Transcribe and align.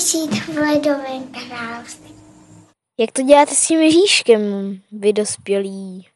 žít 0.00 0.44
v 0.44 0.56
ledovém 0.56 1.32
království. 1.48 2.14
Jak 3.00 3.12
to 3.12 3.22
děláte 3.22 3.54
s 3.54 3.66
tím 3.66 3.80
Ježíškem, 3.80 4.42
vy 4.92 5.12
dospělí? 5.12 6.06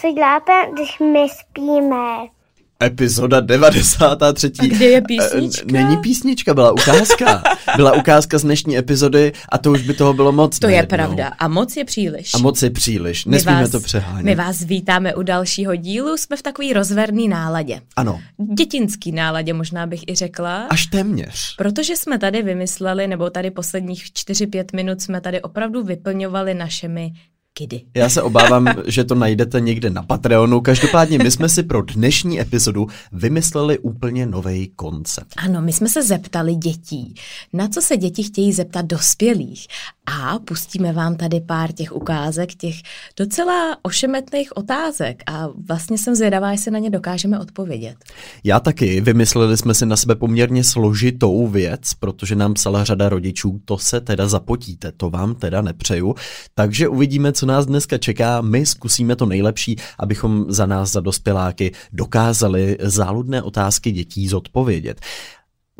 Co 0.00 0.12
děláte, 0.12 0.52
když 0.72 0.98
my 0.98 1.28
spíme? 1.28 2.39
Epizoda 2.82 3.40
93. 3.40 4.50
A 4.58 4.66
kde 4.66 4.84
je 4.86 5.00
písnička? 5.02 5.66
Eh, 5.68 5.72
Není 5.72 5.96
písnička, 5.96 6.54
byla 6.54 6.72
ukázka. 6.72 7.42
Byla 7.76 7.92
ukázka 7.92 8.38
z 8.38 8.42
dnešní 8.42 8.78
epizody 8.78 9.32
a 9.48 9.58
to 9.58 9.72
už 9.72 9.82
by 9.82 9.94
toho 9.94 10.12
bylo 10.12 10.32
moc. 10.32 10.58
To 10.58 10.66
je 10.66 10.70
najednou. 10.72 10.96
pravda. 10.96 11.28
A 11.38 11.48
moc 11.48 11.76
je 11.76 11.84
příliš. 11.84 12.34
A 12.34 12.38
moc 12.38 12.62
je 12.62 12.70
příliš. 12.70 13.24
My 13.24 13.30
Nesmíme 13.32 13.60
vás- 13.62 13.70
to 13.70 13.80
přehánět. 13.80 14.24
My 14.24 14.34
vás 14.34 14.62
vítáme 14.62 15.14
u 15.14 15.22
dalšího 15.22 15.76
dílu. 15.76 16.16
Jsme 16.16 16.36
v 16.36 16.42
takový 16.42 16.72
rozverný 16.72 17.28
náladě. 17.28 17.80
Ano, 17.96 18.20
Dětinský 18.54 19.12
náladě 19.12 19.52
možná 19.52 19.86
bych 19.86 20.00
i 20.08 20.14
řekla. 20.14 20.66
až 20.70 20.86
téměř. 20.86 21.56
Protože 21.56 21.96
jsme 21.96 22.18
tady 22.18 22.42
vymysleli, 22.42 23.06
nebo 23.06 23.30
tady 23.30 23.50
posledních 23.50 24.04
4-5 24.04 24.64
minut 24.76 25.00
jsme 25.00 25.20
tady 25.20 25.42
opravdu 25.42 25.84
vyplňovali 25.84 26.54
našimi 26.54 27.12
kidy. 27.52 27.82
Já 27.96 28.08
se 28.08 28.22
obávám, 28.22 28.66
že 28.86 29.04
to 29.04 29.14
najdete 29.14 29.60
někde 29.60 29.90
na 29.90 30.02
Patreonu. 30.02 30.60
Každopádně 30.60 31.18
my 31.18 31.30
jsme 31.30 31.48
si 31.48 31.62
pro 31.62 31.82
dnešní 31.82 32.40
epizodu 32.40 32.86
vymysleli 33.12 33.78
úplně 33.78 34.26
nový 34.26 34.68
koncept. 34.76 35.34
Ano, 35.36 35.62
my 35.62 35.72
jsme 35.72 35.88
se 35.88 36.02
zeptali 36.02 36.54
dětí, 36.54 37.14
na 37.52 37.68
co 37.68 37.82
se 37.82 37.96
děti 37.96 38.22
chtějí 38.22 38.52
zeptat 38.52 38.86
dospělých. 38.86 39.66
A 40.10 40.38
pustíme 40.38 40.92
vám 40.92 41.16
tady 41.16 41.40
pár 41.40 41.72
těch 41.72 41.92
ukázek, 41.92 42.54
těch 42.54 42.74
docela 43.16 43.76
ošemetných 43.82 44.56
otázek. 44.56 45.22
A 45.26 45.48
vlastně 45.68 45.98
jsem 45.98 46.14
zvědavá, 46.14 46.52
jestli 46.52 46.70
na 46.70 46.78
ně 46.78 46.90
dokážeme 46.90 47.38
odpovědět. 47.40 47.96
Já 48.44 48.60
taky. 48.60 49.00
Vymysleli 49.00 49.56
jsme 49.56 49.74
si 49.74 49.86
na 49.86 49.96
sebe 49.96 50.14
poměrně 50.14 50.64
složitou 50.64 51.46
věc, 51.46 51.94
protože 51.94 52.34
nám 52.34 52.54
psala 52.54 52.84
řada 52.84 53.08
rodičů, 53.08 53.60
to 53.64 53.78
se 53.78 54.00
teda 54.00 54.28
zapotíte, 54.28 54.92
to 54.92 55.10
vám 55.10 55.34
teda 55.34 55.62
nepřeju. 55.62 56.14
Takže 56.54 56.88
uvidíme, 56.88 57.32
co 57.32 57.46
nás 57.46 57.66
dneska 57.66 57.98
čeká. 57.98 58.40
My 58.40 58.66
zkusíme 58.66 59.16
to 59.16 59.26
nejlepší, 59.26 59.76
abychom 59.98 60.44
za 60.48 60.66
nás, 60.66 60.92
za 60.92 61.00
dospěláky, 61.00 61.72
dokázali 61.92 62.78
záludné 62.80 63.42
otázky 63.42 63.92
dětí 63.92 64.28
zodpovědět. 64.28 65.00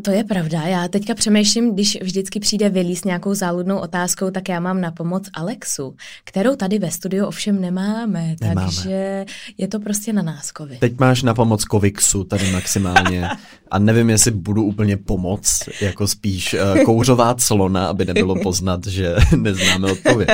To 0.04 0.10
je 0.10 0.24
pravda. 0.24 0.62
Já 0.62 0.88
teďka 0.88 1.14
přemýšlím, 1.14 1.74
když 1.74 1.98
vždycky 2.02 2.40
přijde 2.40 2.68
Vilí 2.68 2.96
s 2.96 3.04
nějakou 3.04 3.34
záludnou 3.34 3.78
otázkou, 3.78 4.30
tak 4.30 4.48
já 4.48 4.60
mám 4.60 4.80
na 4.80 4.90
pomoc 4.90 5.28
Alexu, 5.34 5.94
kterou 6.24 6.56
tady 6.56 6.78
ve 6.78 6.90
studiu 6.90 7.26
ovšem 7.26 7.60
nemáme, 7.60 8.36
Nemáme. 8.40 8.66
takže 8.66 9.24
je 9.58 9.68
to 9.68 9.80
prostě 9.80 10.12
na 10.12 10.22
nás, 10.22 10.52
Kovi. 10.52 10.76
Teď 10.76 10.98
máš 10.98 11.22
na 11.22 11.34
pomoc 11.34 11.64
Coviksu 11.64 12.24
tady 12.24 12.52
maximálně 12.52 13.28
a 13.70 13.78
nevím, 13.78 14.10
jestli 14.10 14.30
budu 14.30 14.62
úplně 14.62 14.96
pomoc, 14.96 15.68
jako 15.80 16.06
spíš 16.08 16.54
uh, 16.54 16.82
kouřová 16.84 17.34
clona, 17.34 17.86
aby 17.86 18.04
nebylo 18.04 18.42
poznat, 18.42 18.86
že 18.86 19.16
neznáme 19.36 19.92
odpověď. 19.92 20.28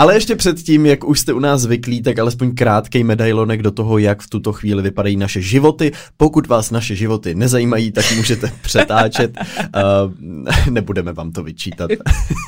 Ale 0.00 0.14
ještě 0.14 0.36
předtím, 0.36 0.86
jak 0.86 1.04
už 1.04 1.20
jste 1.20 1.32
u 1.32 1.38
nás 1.38 1.60
zvyklí, 1.60 2.02
tak 2.02 2.18
alespoň 2.18 2.54
krátkej 2.54 3.04
medailonek 3.04 3.62
do 3.62 3.70
toho, 3.70 3.98
jak 3.98 4.22
v 4.22 4.30
tuto 4.30 4.52
chvíli 4.52 4.82
vypadají 4.82 5.16
naše 5.16 5.42
životy. 5.42 5.92
Pokud 6.16 6.46
vás 6.46 6.70
naše 6.70 6.96
životy 6.96 7.34
nezajímají, 7.34 7.92
tak 7.92 8.04
můžete 8.16 8.52
přetáčet. 8.62 9.38
Uh, 9.38 10.70
nebudeme 10.70 11.12
vám 11.12 11.32
to 11.32 11.42
vyčítat. 11.42 11.90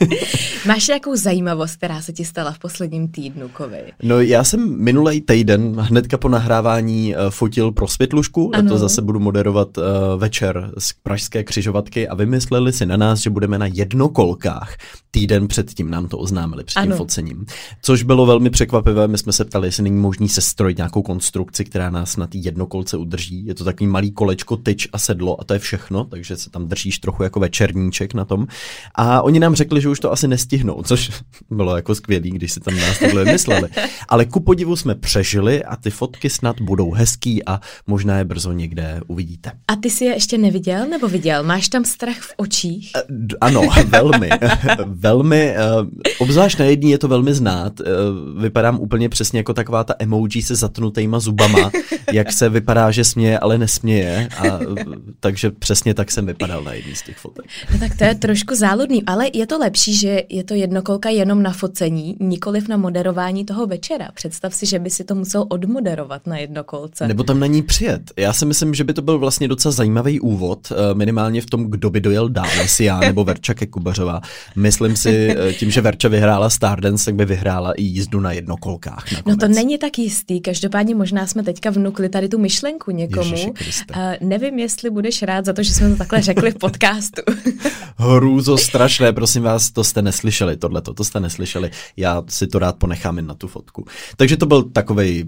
Máš 0.66 0.88
nějakou 0.88 1.16
zajímavost, 1.16 1.76
která 1.76 2.02
se 2.02 2.12
ti 2.12 2.24
stala 2.24 2.52
v 2.52 2.58
posledním 2.58 3.08
týdnu, 3.08 3.48
Kovi? 3.48 3.82
No 4.02 4.20
já 4.20 4.44
jsem 4.44 4.82
minulý 4.84 5.20
týden 5.20 5.76
hnedka 5.80 6.18
po 6.18 6.28
nahrávání 6.28 7.14
uh, 7.14 7.30
fotil 7.30 7.72
pro 7.72 7.88
světlušku 7.88 8.50
a 8.54 8.58
Ano. 8.58 8.68
to 8.68 8.78
zase 8.78 9.02
budu 9.02 9.20
moderovat 9.20 9.78
uh, 9.78 9.84
večer 10.16 10.70
z 10.78 10.92
Pražské 11.02 11.44
křižovatky 11.44 12.08
a 12.08 12.14
vymysleli 12.14 12.72
si 12.72 12.86
na 12.86 12.96
nás, 12.96 13.18
že 13.18 13.30
budeme 13.30 13.58
na 13.58 13.66
jednokolkách. 13.66 14.76
Týden 15.10 15.48
předtím 15.48 15.90
nám 15.90 16.08
to 16.08 16.18
oznámili 16.18 16.64
před 16.64 16.80
tím 16.80 16.92
Ano. 16.92 16.96
focením. 16.96 17.41
Což 17.82 18.02
bylo 18.02 18.26
velmi 18.26 18.50
překvapivé, 18.50 19.08
my 19.08 19.18
jsme 19.18 19.32
se 19.32 19.44
ptali, 19.44 19.68
jestli 19.68 19.82
není 19.82 20.00
možný 20.00 20.28
sestrojit 20.28 20.76
nějakou 20.76 21.02
konstrukci, 21.02 21.64
která 21.64 21.90
nás 21.90 22.16
na 22.16 22.26
té 22.26 22.38
jednokolce 22.38 22.96
udrží. 22.96 23.46
Je 23.46 23.54
to 23.54 23.64
takový 23.64 23.86
malý 23.90 24.12
kolečko, 24.12 24.56
tyč 24.56 24.88
a 24.92 24.98
sedlo 24.98 25.40
a 25.40 25.44
to 25.44 25.52
je 25.54 25.58
všechno, 25.58 26.04
takže 26.04 26.36
se 26.36 26.50
tam 26.50 26.68
držíš 26.68 26.98
trochu 26.98 27.22
jako 27.22 27.40
večerníček 27.40 28.14
na 28.14 28.24
tom. 28.24 28.46
A 28.94 29.22
oni 29.22 29.40
nám 29.40 29.54
řekli, 29.54 29.80
že 29.80 29.88
už 29.88 30.00
to 30.00 30.12
asi 30.12 30.28
nestihnou, 30.28 30.82
což 30.82 31.10
bylo 31.50 31.76
jako 31.76 31.94
skvělý, 31.94 32.30
když 32.30 32.52
si 32.52 32.60
tam 32.60 32.76
nás 32.76 32.98
takhle 32.98 33.24
mysleli. 33.24 33.68
Ale 34.08 34.24
ku 34.24 34.40
podivu 34.40 34.76
jsme 34.76 34.94
přežili 34.94 35.64
a 35.64 35.76
ty 35.76 35.90
fotky 35.90 36.30
snad 36.30 36.60
budou 36.60 36.92
hezký 36.92 37.44
a 37.46 37.60
možná 37.86 38.18
je 38.18 38.24
brzo 38.24 38.52
někde 38.52 39.00
uvidíte. 39.06 39.52
A 39.68 39.76
ty 39.76 39.90
jsi 39.90 40.04
je 40.04 40.12
ještě 40.12 40.38
neviděl 40.38 40.86
nebo 40.88 41.08
viděl? 41.08 41.42
Máš 41.42 41.68
tam 41.68 41.84
strach 41.84 42.18
v 42.18 42.34
očích? 42.36 42.92
D- 43.08 43.36
Ano, 43.40 43.62
velmi. 43.86 44.30
velmi, 44.86 45.54
uh, 45.80 45.88
obzvlášť 46.18 46.58
na 46.58 46.64
jedný 46.64 46.90
je 46.90 46.98
to 46.98 47.08
velmi 47.08 47.21
znát. 47.30 47.80
Uh, 47.80 48.42
vypadám 48.42 48.80
úplně 48.80 49.08
přesně 49.08 49.38
jako 49.38 49.54
taková 49.54 49.84
ta 49.84 49.94
emoji 49.98 50.42
se 50.42 50.54
zatnutýma 50.54 51.20
zubama, 51.20 51.70
jak 52.12 52.32
se 52.32 52.48
vypadá, 52.48 52.90
že 52.90 53.04
směje, 53.04 53.38
ale 53.38 53.58
nesměje. 53.58 54.28
A, 54.38 54.58
uh, 54.58 54.76
takže 55.20 55.50
přesně 55.50 55.94
tak 55.94 56.10
jsem 56.10 56.26
vypadal 56.26 56.62
na 56.62 56.72
jedný 56.72 56.94
z 56.94 57.02
těch 57.02 57.16
fotek. 57.16 57.44
No 57.72 57.78
tak 57.78 57.96
to 57.98 58.04
je 58.04 58.14
trošku 58.14 58.54
záludný, 58.54 59.02
ale 59.06 59.30
je 59.34 59.46
to 59.46 59.58
lepší, 59.58 59.94
že 59.94 60.22
je 60.28 60.44
to 60.44 60.54
jednokolka 60.54 61.08
jenom 61.08 61.42
na 61.42 61.52
focení, 61.52 62.16
nikoliv 62.20 62.68
na 62.68 62.76
moderování 62.76 63.44
toho 63.44 63.66
večera. 63.66 64.08
Představ 64.14 64.54
si, 64.54 64.66
že 64.66 64.78
by 64.78 64.90
si 64.90 65.04
to 65.04 65.14
musel 65.14 65.46
odmoderovat 65.48 66.26
na 66.26 66.38
jednokolce. 66.38 67.08
Nebo 67.08 67.24
tam 67.24 67.40
na 67.40 67.46
ní 67.46 67.62
přijet. 67.62 68.02
Já 68.16 68.32
si 68.32 68.46
myslím, 68.46 68.74
že 68.74 68.84
by 68.84 68.92
to 68.92 69.02
byl 69.02 69.18
vlastně 69.18 69.48
docela 69.48 69.72
zajímavý 69.72 70.20
úvod, 70.20 70.72
eh, 70.72 70.94
minimálně 70.94 71.40
v 71.40 71.46
tom, 71.46 71.64
kdo 71.70 71.90
by 71.90 72.00
dojel 72.00 72.28
dál, 72.28 72.48
jestli 72.60 72.84
já 72.84 73.00
nebo 73.00 73.24
Verča 73.24 73.54
Kekubařová. 73.54 74.20
Myslím 74.56 74.96
si, 74.96 75.34
eh, 75.38 75.52
tím, 75.52 75.70
že 75.70 75.80
Verča 75.80 76.08
vyhrála 76.08 76.50
Stardance, 76.50 77.11
tak 77.12 77.16
by 77.16 77.24
vyhrála 77.24 77.72
i 77.72 77.82
jízdu 77.82 78.20
na 78.20 78.32
jednokolkách. 78.32 79.12
No 79.12 79.16
Nakonec. 79.16 79.40
to 79.40 79.48
není 79.48 79.78
tak 79.78 79.98
jistý, 79.98 80.40
každopádně 80.40 80.94
možná 80.94 81.26
jsme 81.26 81.42
teďka 81.42 81.70
vnukli 81.70 82.08
tady 82.08 82.28
tu 82.28 82.38
myšlenku 82.38 82.90
někomu. 82.90 83.36
Uh, 83.42 83.96
nevím, 84.20 84.58
jestli 84.58 84.90
budeš 84.90 85.22
rád 85.22 85.44
za 85.44 85.52
to, 85.52 85.62
že 85.62 85.74
jsme 85.74 85.90
to 85.90 85.96
takhle 85.96 86.22
řekli 86.22 86.50
v 86.50 86.54
podcastu. 86.54 87.22
Hrůzo 87.96 88.58
strašné, 88.58 89.12
prosím 89.12 89.42
vás, 89.42 89.70
to 89.70 89.84
jste 89.84 90.02
neslyšeli, 90.02 90.56
tohleto, 90.56 90.94
to 90.94 91.04
jste 91.04 91.20
neslyšeli, 91.20 91.70
já 91.96 92.22
si 92.28 92.46
to 92.46 92.58
rád 92.58 92.76
ponechám 92.76 93.16
jen 93.16 93.26
na 93.26 93.34
tu 93.34 93.48
fotku. 93.48 93.84
Takže 94.16 94.36
to 94.36 94.46
byl 94.46 94.62
takovej, 94.62 95.24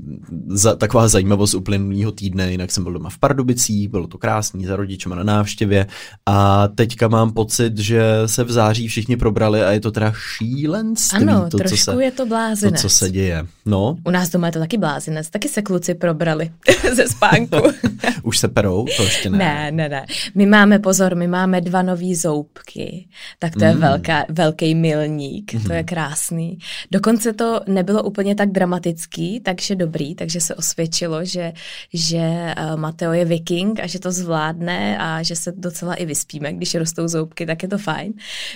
za, 0.48 0.76
taková 0.76 1.08
zajímavost 1.08 1.54
uplynulého 1.54 2.12
týdne, 2.12 2.50
jinak 2.52 2.70
jsem 2.70 2.84
byl 2.84 2.92
doma 2.92 3.10
v 3.10 3.18
Pardubicích, 3.18 3.88
bylo 3.88 4.06
to 4.06 4.18
krásný, 4.18 4.66
za 4.66 4.76
rodičema 4.76 5.16
na 5.16 5.24
návštěvě 5.24 5.86
a 6.26 6.68
teďka 6.68 7.08
mám 7.08 7.32
pocit, 7.32 7.78
že 7.78 8.02
se 8.26 8.44
v 8.44 8.50
září 8.50 8.88
všichni 8.88 9.16
probrali 9.16 9.62
a 9.62 9.70
je 9.70 9.80
to 9.80 9.90
teda 9.90 10.12
šílenství, 10.12 11.18
Ano, 11.18 11.46
to, 11.50 11.58
co 11.68 11.73
trošku 11.76 11.98
se, 11.98 12.04
je 12.04 12.10
to 12.10 12.16
to, 12.16 12.26
blázinec. 12.26 12.80
co 12.80 12.88
se 12.88 13.10
děje. 13.10 13.46
No, 13.66 13.96
U 14.06 14.10
nás 14.10 14.28
doma 14.28 14.46
je 14.46 14.52
to 14.52 14.58
taky 14.58 14.78
blázinec, 14.78 15.30
taky 15.30 15.48
se 15.48 15.62
kluci 15.62 15.94
probrali 15.94 16.50
ze 16.94 17.08
spánku. 17.08 17.56
už 18.22 18.38
se 18.38 18.48
perou, 18.48 18.86
to 18.96 19.02
ještě 19.02 19.30
ne. 19.30 19.38
Ne, 19.38 19.70
ne, 19.72 19.88
ne. 19.88 20.06
My 20.34 20.46
máme 20.46 20.78
pozor, 20.78 21.14
my 21.14 21.26
máme 21.28 21.60
dva 21.60 21.82
nový 21.82 22.14
zoubky, 22.14 23.06
tak 23.38 23.52
to 23.56 23.64
je 23.64 23.74
Mm. 23.74 23.80
velká, 23.80 24.24
velký 24.28 24.74
milník, 24.74 25.52
to 25.52 25.58
Mhm. 25.58 25.72
je 25.72 25.82
krásný. 25.82 26.58
Dokonce 26.90 27.32
to 27.32 27.60
nebylo 27.68 28.02
úplně 28.02 28.34
tak 28.34 28.50
dramatický, 28.50 29.40
takže 29.40 29.74
dobrý, 29.76 30.14
takže 30.14 30.40
se 30.40 30.54
osvědčilo, 30.54 31.24
že, 31.24 31.52
že 31.92 32.18
uh, 32.18 32.80
Mateo 32.80 33.12
je 33.12 33.24
viking 33.24 33.80
a 33.80 33.86
že 33.86 33.98
to 33.98 34.12
zvládne 34.12 34.98
a 34.98 35.22
že 35.22 35.36
se 35.36 35.52
docela 35.56 35.94
i 35.94 36.06
vyspíme, 36.06 36.52
když 36.52 36.74
rostou 36.74 37.08
zoubky, 37.08 37.46
tak 37.46 37.62
je 37.62 37.68
to 37.68 37.78
fajn. 37.78 38.12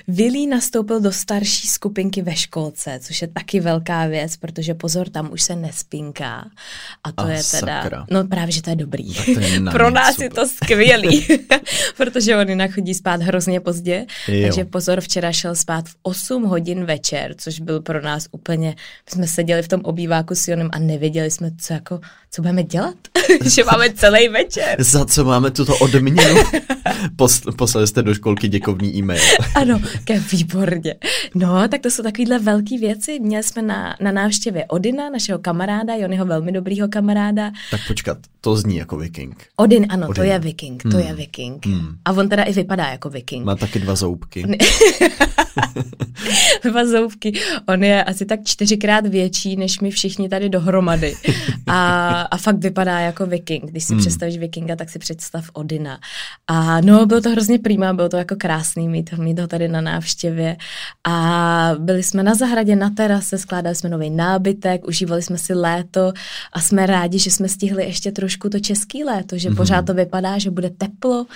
Vilí 0.09 0.47
nastoupil 0.47 1.01
do 1.01 1.13
starší 1.13 1.69
skupinky 1.69 2.23
ve 2.23 2.37
školce, 2.37 2.99
což 3.09 3.23
je 3.23 3.29
taky 3.29 3.61
velká 3.61 4.07
věc, 4.07 4.37
protože 4.37 4.75
pozor, 4.75 5.09
tam 5.09 5.33
už 5.33 5.43
se 5.43 5.57
nespinká. 5.57 6.45
A 7.05 7.13
to 7.13 7.23
A 7.25 7.31
je 7.31 7.43
teda, 7.51 7.83
sakra. 7.83 8.07
no 8.11 8.25
právě, 8.27 8.53
že 8.53 8.63
to 8.63 8.71
je 8.71 8.77
dobrý. 8.77 9.15
Tak 9.15 9.25
to 9.25 9.41
je 9.41 9.61
Pro 9.73 9.91
nás 9.91 10.15
super. 10.15 10.25
je 10.25 10.31
to 10.31 10.49
skvělý, 10.49 11.27
protože 11.97 12.37
on 12.37 12.49
jinak 12.49 12.71
chodí 12.71 12.95
spát 12.95 13.23
hrozně 13.23 13.61
pozdě. 13.61 14.07
Jo. 14.29 14.43
Takže 14.49 14.65
pozor, 14.65 15.01
včera 15.01 15.33
šel 15.33 15.55
spát 15.55 15.89
v 15.89 15.95
8 16.03 16.45
hodin 16.45 16.85
večer, 16.85 17.35
což 17.39 17.61
byl 17.61 17.81
pro 17.81 18.03
nás 18.03 18.27
úplně, 18.31 18.69
my 18.69 19.13
jsme 19.13 19.27
seděli 19.27 19.63
v 19.63 19.69
tom 19.69 19.81
obýváku 19.85 20.35
s 20.35 20.49
Jonem 20.49 20.69
a 20.73 20.79
nevěděli 20.79 21.31
jsme, 21.31 21.51
co 21.61 21.73
jako, 21.73 22.01
co 22.31 22.43
budeme 22.43 22.63
dělat, 22.63 22.95
že 23.55 23.65
máme 23.65 23.91
celý 23.91 24.29
večer. 24.29 24.77
Za 24.83 25.05
co 25.05 25.25
máme 25.25 25.51
tuto 25.51 25.79
odměnu? 25.79 26.41
Pos, 27.17 27.41
poslali 27.57 27.87
jste 27.87 28.03
do 28.03 28.15
školky 28.15 28.49
děkovný 28.49 28.97
e-mail. 28.97 29.23
Ano, 29.55 29.81
ke 30.05 30.19
výborně. 30.21 30.95
No, 31.35 31.69
tak 31.69 31.81
to 31.81 31.91
jsou 31.91 32.03
takovýhle 32.03 32.39
velký 32.39 32.79
věci. 32.79 32.98
Věci. 32.99 33.21
Měli 33.21 33.43
jsme 33.43 33.63
na, 33.63 33.97
na 34.01 34.13
návštěvě 34.13 34.65
Odina, 34.69 35.11
našeho 35.11 35.39
kamaráda, 35.39 35.95
Jonyho 35.95 36.27
velmi 36.27 36.53
dobrýho 36.53 36.89
kamaráda. 36.89 37.51
Tak 37.71 37.81
počkat, 37.89 38.19
to 38.41 38.57
zní 38.57 38.77
jako 38.77 38.97
viking. 38.97 39.47
Odin, 39.57 39.87
ano, 39.89 40.09
Odin. 40.09 40.15
to 40.15 40.23
je 40.23 40.39
viking, 40.39 40.83
to 40.83 40.89
Hmm. 40.89 41.07
je 41.07 41.15
viking. 41.15 41.67
Hmm. 41.67 41.97
A 42.05 42.13
on 42.13 42.29
teda 42.29 42.43
i 42.43 42.53
vypadá 42.53 42.87
jako 42.87 43.11
viking. 43.11 43.45
Má 43.45 43.55
taky 43.57 43.79
dva 43.79 43.95
zoubky. 43.95 44.45
dva 46.65 46.87
zoubky. 46.87 47.33
On 47.69 47.85
je 47.85 48.05
asi 48.05 48.27
tak 48.27 48.41
čtyřikrát 48.45 49.07
větší, 49.07 49.57
než 49.57 49.81
my 49.81 49.91
všichni 49.91 50.29
tady 50.29 50.49
dohromady. 50.49 51.15
A, 51.67 52.09
a 52.21 52.37
fakt 52.37 52.59
vypadá 52.59 53.01
jako 53.01 53.27
viking. 53.27 53.65
Když 53.71 53.85
si 53.85 53.93
Hmm. 53.93 53.99
hmm. 53.99 54.07
představíš 54.07 54.39
vikinga, 54.39 54.77
tak 54.77 54.91
si 54.91 54.99
představ 54.99 55.45
Odina. 55.53 55.99
A 56.47 56.81
no, 56.81 57.07
bylo 57.07 57.21
to 57.21 57.31
hrozně 57.31 57.59
prýmá, 57.59 57.93
bylo 57.93 58.09
to 58.09 58.17
jako 58.17 58.37
krásný 58.39 58.89
mít, 58.89 59.13
mít 59.19 59.39
ho 59.39 59.47
tady 59.47 59.69
na 59.69 59.81
návštěvě. 59.81 60.57
A 61.07 61.71
byli 61.79 62.03
jsme 62.03 62.23
na 62.23 62.35
zahradě, 62.35 62.77
na 62.77 62.88
terase, 62.91 63.39
skládali 63.39 63.75
jsme 63.77 63.89
nový 63.91 64.11
nábytek, 64.11 64.89
užívali 64.89 65.23
jsme 65.23 65.39
si 65.39 65.55
léto 65.55 66.13
a 66.53 66.61
jsme 66.61 66.87
rádi, 66.87 67.19
že 67.19 67.31
jsme 67.31 67.49
stihli 67.49 67.85
ještě 67.85 68.13
trošku 68.13 68.49
to 68.49 68.61
český 68.61 69.05
léto, 69.05 69.39
že 69.39 69.49
Mhm. 69.49 69.57
pořád 69.57 69.87
to 69.87 69.95
vypadá, 69.95 70.39
že 70.39 70.51
bude 70.51 70.71
teplo, 70.71 71.27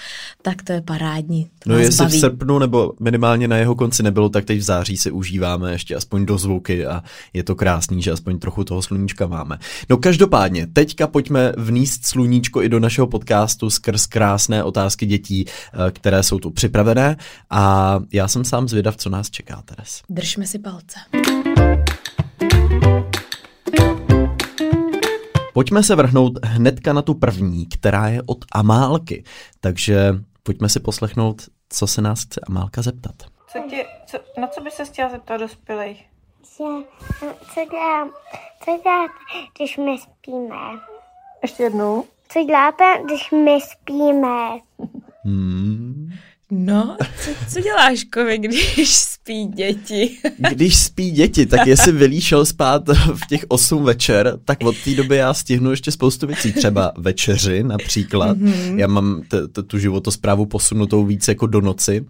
tak 0.42 0.62
to 0.62 0.72
je 0.72 0.80
parádní. 0.80 1.44
To 1.58 1.70
No 1.70 1.78
jestli 1.78 2.04
v 2.06 2.08
baví. 2.08 2.20
srpnu 2.20 2.58
nebo 2.58 2.92
minimálně 3.00 3.48
na 3.48 3.56
jeho 3.56 3.74
konci 3.74 4.02
nebylo, 4.02 4.28
tak 4.28 4.44
teď 4.44 4.58
v 4.58 4.62
září 4.62 4.96
si 4.96 5.10
užíváme 5.10 5.72
ještě 5.72 5.96
aspoň 5.96 6.26
do 6.26 6.38
zvuky 6.38 6.86
a 6.86 7.02
je 7.32 7.42
to 7.44 7.54
krásný, 7.54 8.02
že 8.02 8.12
aspoň 8.12 8.38
trochu 8.38 8.64
toho 8.64 8.82
sluníčka 8.82 9.26
máme. 9.26 9.58
No 9.90 9.96
každopádně, 9.96 10.66
teďka 10.66 11.06
pojďme 11.06 11.52
vníst 11.56 12.06
sluníčko 12.06 12.62
i 12.62 12.68
do 12.68 12.80
našeho 12.80 13.06
podcastu 13.06 13.70
skrz 13.70 14.06
krásné 14.06 14.64
otázky 14.64 15.06
dětí, 15.06 15.44
eh, 15.48 15.90
které 15.90 16.22
jsou 16.22 16.38
tu 16.38 16.50
připravené 16.50 17.16
a 17.50 18.00
já 18.12 18.28
jsem 18.28 18.44
sám 18.44 18.68
zvědav, 18.68 18.96
co 18.96 19.10
nás 19.10 19.30
čeká, 19.30 19.62
Teres. 19.64 20.00
Držme 20.10 20.46
si 20.46 20.58
palce. 20.58 20.98
Pojďme 25.54 25.82
se 25.82 25.94
vrhnout 25.94 26.32
hnedka 26.44 26.92
na 26.92 27.02
tu 27.02 27.14
první, 27.14 27.66
která 27.66 28.08
je 28.08 28.22
od 28.26 28.38
Amálky, 28.52 29.24
takže 29.60 30.14
pojďme 30.42 30.68
si 30.68 30.80
poslechnout, 30.80 31.42
co 31.68 31.86
se 31.86 32.02
nás 32.02 32.24
chce 32.24 32.40
Amálka 32.48 32.82
zeptat. 32.82 33.14
Co 33.52 33.58
tě, 33.70 33.86
co, 34.06 34.18
na 34.40 34.46
co 34.46 34.60
by 34.60 34.70
se 34.70 34.84
chtěla 34.84 35.10
zeptat 35.10 35.36
dospělých? 35.36 36.06
Že, 36.56 36.64
no, 37.26 37.34
co 37.54 37.60
dělám, 37.70 38.10
co 38.64 38.78
děláte, 38.84 39.12
když 39.54 39.76
my 39.76 39.98
spíme? 39.98 40.80
Ještě 41.42 41.62
jednou. 41.62 42.04
Co 42.28 42.44
děláte, 42.44 42.84
když 43.04 43.30
my 43.30 43.58
spíme? 43.60 44.58
Hmm. 45.24 46.10
No, 46.50 46.96
co, 47.24 47.30
co 47.52 47.60
děláš, 47.60 48.04
Kovi, 48.04 48.38
když 48.38 48.78
spí 49.22 49.46
děti? 49.46 50.10
Když 50.50 50.78
spí 50.78 51.10
děti, 51.10 51.46
tak 51.46 51.66
jestli 51.66 51.92
Vilí 51.92 52.20
šel 52.20 52.44
spát 52.44 52.88
v 52.88 53.26
těch 53.28 53.44
8 53.48 53.84
večer, 53.84 54.38
tak 54.44 54.58
od 54.64 54.76
té 54.84 54.94
doby 54.94 55.16
já 55.16 55.34
stihnu 55.34 55.70
ještě 55.70 55.90
spoustu 55.90 56.26
věcí, 56.26 56.52
třeba 56.52 56.92
večeři 56.98 57.62
například. 57.62 58.38
Mm-hmm. 58.38 58.78
Já 58.78 58.86
mám 58.86 59.22
t- 59.28 59.48
t- 59.48 59.62
tu 59.62 59.78
životosprávu 59.78 60.46
posunutou 60.46 61.04
víc 61.04 61.28
jako 61.28 61.46
do 61.46 61.60
noci 61.60 62.00
uh, 62.00 62.06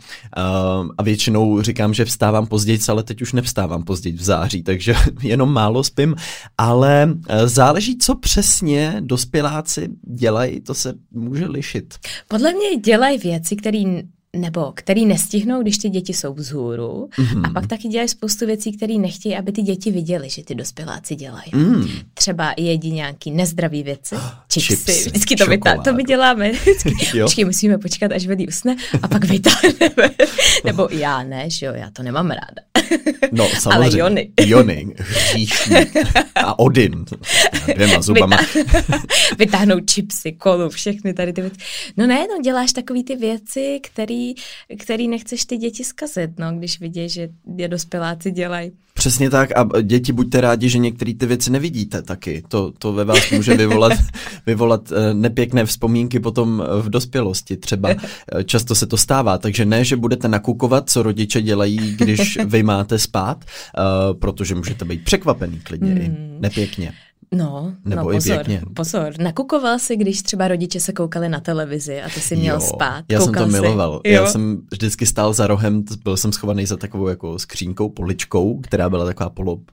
a 0.98 1.02
většinou 1.02 1.62
říkám, 1.62 1.94
že 1.94 2.04
vstávám 2.04 2.46
později, 2.46 2.78
ale 2.88 3.02
teď 3.02 3.22
už 3.22 3.32
nevstávám 3.32 3.84
později 3.84 4.16
v 4.16 4.22
září, 4.22 4.62
takže 4.62 4.94
jenom 5.22 5.52
málo 5.52 5.84
spím, 5.84 6.14
ale 6.58 7.08
uh, 7.12 7.46
záleží, 7.46 7.98
co 7.98 8.14
přesně 8.14 8.96
dospěláci 9.00 9.88
dělají, 10.14 10.60
to 10.60 10.74
se 10.74 10.94
může 11.10 11.46
lišit. 11.46 11.94
Podle 12.28 12.52
mě 12.52 12.76
dělají 12.76 13.18
věci, 13.18 13.56
které 13.56 14.02
nebo 14.36 14.72
který 14.74 15.06
nestihnou, 15.06 15.62
když 15.62 15.78
ty 15.78 15.88
děti 15.88 16.14
jsou 16.14 16.34
vzhůru. 16.34 17.08
Mhm. 17.18 17.44
A 17.46 17.50
pak 17.50 17.66
taky 17.66 17.88
dělají 17.88 18.08
spoustu 18.08 18.46
věcí, 18.46 18.72
které 18.76 18.94
nechtějí, 18.94 19.36
aby 19.36 19.52
ty 19.52 19.62
děti 19.62 19.90
viděli, 19.90 20.30
že 20.30 20.44
ty 20.44 20.54
dospěláci 20.54 21.14
dělají. 21.14 21.50
Mm. 21.54 21.86
Třeba 22.14 22.54
jedí 22.56 22.92
nějaký 22.92 23.30
nezdravý 23.30 23.82
věci, 23.82 24.14
chipsy, 24.52 24.60
Chipsy, 24.76 25.08
vždycky 25.10 25.36
to, 25.36 25.44
vytá- 25.46 25.82
to 25.82 25.92
my 25.92 26.02
děláme. 26.04 26.52
Počkej, 27.22 27.44
musíme 27.44 27.78
počkat, 27.78 28.12
až 28.12 28.26
Veli 28.26 28.46
usne 28.48 28.76
a 29.02 29.08
pak 29.08 29.24
vytáhneme. 29.24 30.10
nebo 30.64 30.88
já 30.90 31.22
ne, 31.22 31.50
že 31.50 31.66
jo, 31.66 31.72
já 31.76 31.90
to 31.90 32.02
nemám 32.02 32.30
ráda. 32.30 32.62
No, 33.32 33.48
samozřejmě. 33.60 33.98
Jony. 34.00 34.30
Jony, 34.40 34.86
hříšní. 34.96 35.76
A 36.34 36.58
Odin. 36.58 37.04
Dvěma 37.74 38.02
zubama. 38.02 38.36
Vytá- 38.36 39.02
vytáhnou 39.38 39.80
čipsy, 39.80 40.32
kolu, 40.32 40.68
všechny 40.68 41.14
tady 41.14 41.32
ty 41.32 41.40
věci. 41.40 41.56
No 41.96 42.06
ne, 42.06 42.18
no 42.20 42.42
děláš 42.44 42.72
takový 42.72 43.04
ty 43.04 43.16
věci, 43.16 43.80
který, 44.22 44.34
který 44.78 45.08
nechceš 45.08 45.44
ty 45.44 45.56
děti 45.56 45.84
zkazit, 45.84 46.30
no, 46.38 46.52
když 46.52 46.80
vidíš, 46.80 47.12
že 47.12 47.28
je 47.56 47.68
dospěláci 47.68 48.30
dělají. 48.30 48.72
Přesně 48.94 49.30
tak 49.30 49.50
a 49.56 49.80
děti 49.82 50.12
buďte 50.12 50.40
rádi, 50.40 50.68
že 50.68 50.78
některé 50.78 51.14
ty 51.14 51.26
věci 51.26 51.50
nevidíte 51.50 52.02
taky. 52.02 52.42
To, 52.48 52.72
to 52.78 52.92
ve 52.92 53.04
vás 53.04 53.30
může 53.30 53.56
vyvolat, 53.56 53.92
vyvolat 54.46 54.92
eh, 54.92 55.14
nepěkné 55.14 55.66
vzpomínky 55.66 56.20
potom 56.20 56.64
v 56.80 56.90
dospělosti. 56.90 57.56
Třeba 57.56 57.88
eh, 58.34 58.44
často 58.44 58.74
se 58.74 58.86
to 58.86 58.96
stává, 58.96 59.38
takže 59.38 59.64
ne, 59.64 59.84
že 59.84 59.96
budete 59.96 60.28
nakukovat, 60.28 60.90
co 60.90 61.02
rodiče 61.02 61.42
dělají, 61.42 61.96
když 61.96 62.38
vy 62.44 62.62
máte 62.62 62.98
spát, 62.98 63.44
eh, 63.44 63.80
protože 64.14 64.54
můžete 64.54 64.84
být 64.84 65.04
překvapený 65.04 65.60
klidně 65.60 65.92
i 65.92 66.06
Hmm. 66.06 66.36
nepěkně. 66.40 66.92
No, 67.34 67.72
Nebo 67.84 68.02
no 68.02 68.10
pozor, 68.16 68.36
pěkně. 68.36 68.62
pozor. 68.74 69.12
Nakukoval 69.18 69.78
si, 69.78 69.96
když 69.96 70.22
třeba 70.22 70.48
rodiče 70.48 70.80
se 70.80 70.92
koukali 70.92 71.28
na 71.28 71.40
televizi 71.40 72.02
a 72.02 72.08
ty 72.08 72.20
si 72.20 72.36
měl 72.36 72.54
Jo, 72.54 72.60
spát. 72.60 73.04
Já 73.08 73.20
jsem 73.20 73.34
to 73.34 73.46
miloval. 73.46 74.00
Jo? 74.04 74.12
Já 74.12 74.26
jsem 74.26 74.62
vždycky 74.72 75.06
stál 75.06 75.32
za 75.32 75.46
rohem, 75.46 75.84
byl 76.04 76.16
jsem 76.16 76.32
schovaný 76.32 76.66
za 76.66 76.76
takovou 76.76 77.08
jako 77.08 77.38
skřínkou, 77.38 77.88
poličkou, 77.88 78.60
která 78.60 78.90
byla 78.90 79.04
taková 79.04 79.30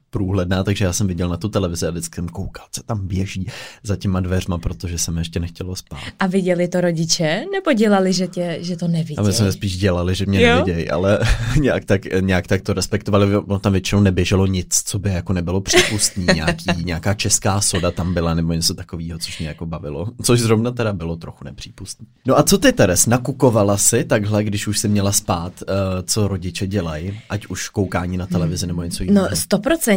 poloprůhledná, 0.10 0.64
takže 0.64 0.86
já 0.86 0.94
jsem 0.94 1.08
viděl 1.08 1.30
na 1.30 1.38
tu 1.38 1.50
televizi 1.50 1.88
a 1.88 1.90
vždycky 1.90 2.16
jsem 2.16 2.28
koukal, 2.28 2.66
co 2.72 2.84
tam 2.84 3.08
běží 3.08 3.48
za 3.84 3.96
těma 3.96 4.20
dveřma, 4.20 4.58
protože 4.58 4.98
jsem 4.98 5.18
ještě 5.18 5.40
nechtělo 5.40 5.76
spát. 5.76 6.00
A 6.20 6.28
viděli 6.28 6.68
to 6.68 6.82
rodiče, 6.82 7.44
nebo 7.52 7.74
dělali, 7.74 8.14
že, 8.14 8.28
tě, 8.28 8.58
že 8.62 8.78
to 8.78 8.88
neviděli? 8.88 9.18
A 9.18 9.28
my 9.28 9.34
jsme 9.34 9.52
spíš 9.52 9.78
dělali, 9.78 10.16
že 10.16 10.26
mě 10.26 10.42
Jo? 10.42 10.56
nevidějí, 10.56 10.90
ale 10.90 11.20
nějak 11.60 11.86
tak, 11.86 12.02
nějak 12.20 12.48
tak 12.48 12.62
to 12.62 12.74
respektovali. 12.74 13.38
Ono 13.38 13.60
tam 13.60 13.72
většinou 13.72 14.02
neběželo 14.02 14.46
nic, 14.46 14.82
co 14.86 15.00
by 15.00 15.10
jako 15.10 15.34
nebylo 15.34 15.62
přípustný. 15.62 16.26
Nějaký, 16.36 16.84
nějaká 16.84 17.14
česká 17.14 17.62
soda 17.62 17.92
tam 17.92 18.14
byla 18.14 18.34
nebo 18.34 18.54
něco 18.54 18.74
takového, 18.74 19.20
což 19.20 19.40
mě 19.40 19.48
jako 19.48 19.66
bavilo. 19.66 20.08
Což 20.24 20.40
zrovna 20.40 20.72
teda 20.72 20.94
bylo 20.94 21.16
trochu 21.16 21.44
nepřípustné. 21.44 22.06
No 22.28 22.40
a 22.40 22.44
co 22.44 22.58
ty, 22.58 22.72
Teres, 22.72 23.06
nakukovala 23.08 23.78
si 23.78 24.04
takhle, 24.04 24.44
když 24.44 24.68
už 24.68 24.80
jsi 24.80 24.88
měla 24.88 25.12
spát, 25.12 25.54
uh, 25.62 25.76
co 26.06 26.28
rodiče 26.28 26.68
dělají, 26.68 27.22
ať 27.30 27.48
už 27.48 27.70
koukání 27.70 28.18
na 28.18 28.26
televizi 28.28 28.68
nebo 28.68 28.84
něco 28.84 29.04
jiného? 29.04 29.28
No, 29.30 29.36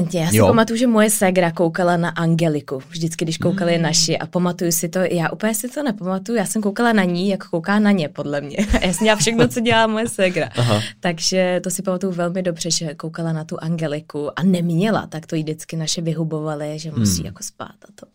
stoprocentně. 0.02 0.20
Já 0.20 0.30
si 0.30 0.36
Jo. 0.36 0.46
pamatuju, 0.46 0.78
že 0.78 0.86
moje 0.86 1.10
ségra 1.10 1.50
koukala 1.52 1.96
na 1.96 2.08
Angeliku. 2.08 2.82
Vždycky, 2.90 3.24
když 3.24 3.38
koukali 3.38 3.76
Mm. 3.76 3.82
naši. 3.82 4.18
A 4.18 4.26
pamatuju 4.26 4.72
si 4.72 4.88
to, 4.88 4.98
já 4.98 5.30
úplně 5.32 5.54
si 5.54 5.68
to 5.68 5.82
nepamatuju. 5.82 6.38
Já 6.38 6.46
jsem 6.46 6.62
koukala 6.62 6.92
na 6.92 7.04
ní, 7.04 7.28
jak 7.28 7.48
kouká 7.48 7.78
na 7.78 7.90
ně, 7.90 8.08
podle 8.08 8.40
mě. 8.40 8.56
A 8.56 8.84
já 8.86 8.92
jsem 8.92 9.04
dělala 9.04 9.20
všechno, 9.20 9.48
co 9.48 9.60
dělá 9.60 9.86
moje 9.86 10.08
ségra. 10.08 10.48
Aha. 10.56 10.80
Takže 11.00 11.60
to 11.64 11.70
si 11.70 11.82
pamatuju 11.82 12.12
velmi 12.12 12.42
dobře, 12.42 12.70
že 12.70 12.94
koukala 12.94 13.32
na 13.32 13.44
tu 13.44 13.56
Angeliku 13.62 14.38
a 14.38 14.42
neměla, 14.42 15.06
tak 15.06 15.26
to 15.26 15.36
jí 15.36 15.42
vždycky 15.42 15.76
naše 15.76 16.00
vyhubovali, 16.02 16.78
že 16.78 16.90
musí 16.96 17.16
Hmm. 17.16 17.26
jako 17.26 17.42
spát 17.42 17.74
a 17.84 17.88
to. 17.94 18.06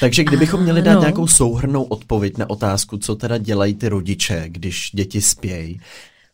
Takže 0.00 0.24
kdybychom 0.24 0.62
měli 0.62 0.82
dát 0.82 0.94
no. 0.94 1.00
nějakou 1.00 1.26
souhrnou 1.26 1.82
odpověď 1.82 2.38
na 2.38 2.50
otázku, 2.50 2.98
co 2.98 3.14
teda 3.16 3.38
dělají 3.38 3.74
ty 3.74 3.88
rodiče, 3.88 4.44
když 4.48 4.90
děti 4.94 5.20
spějí, 5.20 5.80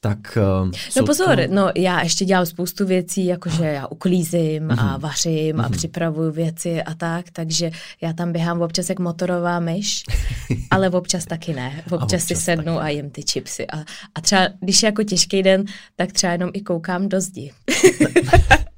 tak... 0.04 0.38
Uh, 0.64 0.70
No 0.96 1.06
pozor, 1.06 1.38
no 1.50 1.70
já 1.76 2.02
ještě 2.02 2.24
dělám 2.24 2.46
spoustu 2.46 2.86
věcí, 2.86 3.26
jakože 3.26 3.64
já 3.64 3.86
uklízím 3.86 4.62
Mhm. 4.64 4.78
a 4.78 4.96
vařím 4.96 5.60
a 5.60 5.68
připravuju 5.68 6.30
věci 6.32 6.82
a 6.82 6.94
tak, 6.94 7.26
takže 7.32 7.70
já 8.00 8.12
tam 8.12 8.32
běhám 8.32 8.62
občas 8.62 8.88
jak 8.88 8.98
motorová 8.98 9.60
myš, 9.60 10.02
ale 10.70 10.90
občas 10.90 11.24
taky 11.24 11.54
ne. 11.54 11.82
Občas, 11.86 12.02
občas 12.02 12.22
si 12.24 12.36
sednu 12.36 12.80
a 12.80 12.88
jim 12.88 13.10
ty 13.10 13.22
chipsy. 13.32 13.66
A, 13.66 13.78
a 14.14 14.20
třeba, 14.20 14.48
když 14.60 14.82
je 14.82 14.86
jako 14.86 15.02
těžký 15.02 15.42
den, 15.42 15.64
tak 15.96 16.12
třeba 16.12 16.32
jenom 16.32 16.50
i 16.52 16.60
koukám 16.60 17.08
do 17.08 17.20
zdi. 17.20 17.52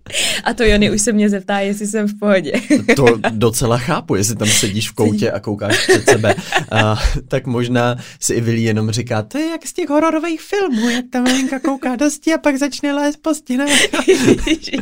a 0.45 0.55
to 0.55 0.65
Jony 0.65 0.91
už 0.91 1.03
se 1.03 1.13
mě 1.13 1.31
zeptá, 1.31 1.59
jestli 1.59 1.87
jsem 1.87 2.09
v 2.09 2.19
pohodě. 2.19 2.53
To 2.97 3.07
docela 3.31 3.79
chápu, 3.79 4.15
jestli 4.15 4.37
tam 4.37 4.49
sedíš 4.49 4.91
v 4.91 4.93
koutě 4.95 5.31
a 5.31 5.41
koukáš 5.41 5.87
před 5.87 6.05
sebe, 6.05 6.35
a, 6.71 6.97
tak 7.29 7.47
možná 7.47 7.97
si 8.21 8.35
i 8.35 8.41
Vili 8.41 8.63
jenom 8.63 8.91
říká, 8.91 9.23
to 9.23 9.39
je 9.39 9.47
jak 9.47 9.67
z 9.67 9.73
těch 9.73 9.89
hororových 9.89 10.41
filmů, 10.41 10.91
jak 10.91 11.05
ta 11.13 11.21
maminka 11.21 11.59
kouká 11.59 11.97
do 11.97 12.07
a 12.35 12.39
pak 12.39 12.57
začne 12.57 12.93
lézt 12.95 13.19
po 13.23 13.35
stěnách. 13.35 13.69
Takže, 14.45 14.73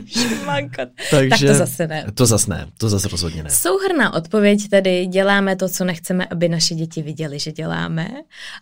Tak 1.11 1.40
to 1.47 1.54
zase 1.54 1.87
ne. 1.87 2.07
To 2.14 2.26
zase 2.26 2.50
ne, 2.50 2.66
to 2.78 2.88
zase 2.88 3.09
rozhodně 3.09 3.42
ne. 3.42 3.50
Souhrná 3.50 4.14
odpověď 4.14 4.69
tedy 4.69 5.07
děláme 5.07 5.57
to, 5.57 5.69
co 5.69 5.85
nechceme, 5.85 6.26
aby 6.26 6.49
naše 6.49 6.75
děti 6.75 7.02
viděli, 7.02 7.38
že 7.38 7.52
děláme 7.52 8.09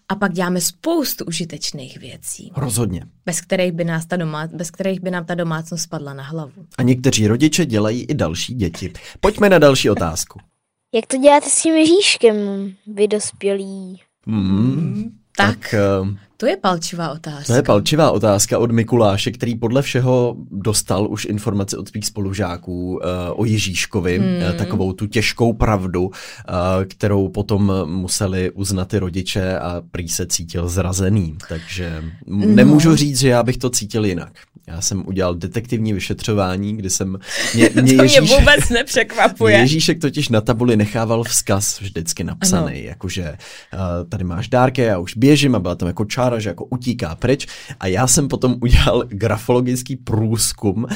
a 0.09 0.14
pak 0.14 0.33
děláme 0.33 0.61
spoustu 0.61 1.25
užitečných 1.25 1.99
věcí, 1.99 2.52
Rozhodně. 2.57 3.02
bez 3.26 3.40
kterých 3.40 3.73
by, 3.73 3.85
nás 3.85 4.07
ta 4.07 4.16
domá, 4.16 4.49
bez 4.52 4.71
kterých 4.71 5.00
by 5.00 5.11
nám 5.11 5.25
ta 5.25 5.35
domácnost 5.35 5.85
spadla 5.85 6.14
na 6.14 6.23
hlavu. 6.23 6.52
A 6.78 6.83
někteří 6.90 7.26
rodiče 7.26 7.66
dělají 7.66 8.02
i 8.04 8.14
další 8.14 8.54
děti. 8.54 8.92
Pojďme 9.20 9.49
na 9.50 9.59
další 9.59 9.90
otázku. 9.90 10.40
Jak 10.94 11.06
to 11.06 11.16
děláte 11.16 11.47
s 11.50 11.62
tím 11.62 11.75
Ježíškem, 11.75 12.37
vy 12.94 13.09
dospělí? 13.09 14.00
Hmm. 14.26 15.04
Tak. 15.37 15.59
tak 15.59 15.75
eh, 15.75 16.16
To 16.37 16.47
je 16.47 16.56
palčivá 16.56 17.12
otázka. 17.12 17.44
to 17.47 17.52
je 17.52 17.62
palčivá 17.62 18.11
otázka 18.11 18.59
od 18.59 18.70
Mikuláše, 18.70 19.30
který 19.30 19.54
podle 19.54 19.82
všeho 19.82 20.37
dostal 20.50 21.09
už 21.11 21.25
informaci 21.25 21.76
od 21.76 21.88
svých 21.88 22.06
spolužáků 22.06 22.90
uh, 22.92 23.00
o 23.40 23.44
Ježíškovi, 23.44 24.18
Hmm. 24.18 24.28
uh, 24.50 24.56
takovou 24.56 24.92
tu 24.92 25.06
těžkou 25.06 25.52
pravdu, 25.52 26.02
uh, 26.04 26.12
kterou 26.88 27.28
potom 27.28 27.73
museli 27.85 28.50
uznat 28.50 28.88
ty 28.88 28.99
rodiče 28.99 29.59
a 29.59 29.82
prý 29.90 30.09
se 30.09 30.26
cítil 30.26 30.68
zrazený. 30.68 31.37
Takže 31.49 31.87
m- 31.99 32.12
No. 32.26 32.47
nemůžu 32.47 32.97
říct, 32.97 33.18
že 33.18 33.28
já 33.28 33.42
bych 33.42 33.56
to 33.56 33.70
cítil 33.70 34.04
jinak. 34.04 34.32
Já 34.70 34.80
jsem 34.80 35.02
udělal 35.06 35.34
detektivní 35.34 35.92
vyšetřování, 35.92 36.76
kdy 36.76 36.90
jsem... 36.90 37.18
Mě, 37.54 37.70
mě 37.82 37.96
to 37.96 38.02
mě 38.02 38.20
vůbec 38.20 38.68
nepřekvapuje. 38.70 39.58
Ježíšek 39.58 40.00
totiž 40.00 40.28
na 40.28 40.40
tabuli 40.40 40.76
nechával 40.76 41.24
vzkaz 41.24 41.80
vždycky 41.80 42.24
napsaný, 42.24 42.72
ano. 42.72 42.88
jakože 42.88 43.36
uh, 43.72 43.78
tady 44.08 44.24
máš 44.24 44.48
dárky, 44.48 44.82
já 44.82 44.98
už 44.98 45.16
běžím 45.16 45.54
a 45.54 45.58
byla 45.58 45.74
tam 45.74 45.88
jako 45.88 46.04
čára, 46.04 46.38
že 46.38 46.48
jako 46.48 46.64
utíká 46.64 47.14
pryč 47.14 47.46
a 47.80 47.86
já 47.86 48.06
jsem 48.06 48.28
potom 48.28 48.56
udělal 48.62 49.04
grafologický 49.08 49.96
průzkum, 49.96 50.84
uh, 50.84 50.90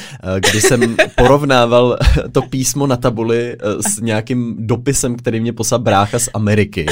kdy 0.49 0.61
jsem 0.61 0.95
porovnával 1.15 1.97
to 2.31 2.41
písmo 2.41 2.87
na 2.87 2.97
tabuli 2.97 3.57
uh, 3.57 3.81
s 3.81 4.01
nějakým 4.01 4.55
dopisem, 4.59 5.15
který 5.15 5.39
mě 5.39 5.53
poslal 5.53 5.79
brácha 5.79 6.19
z 6.19 6.29
Ameriky 6.33 6.85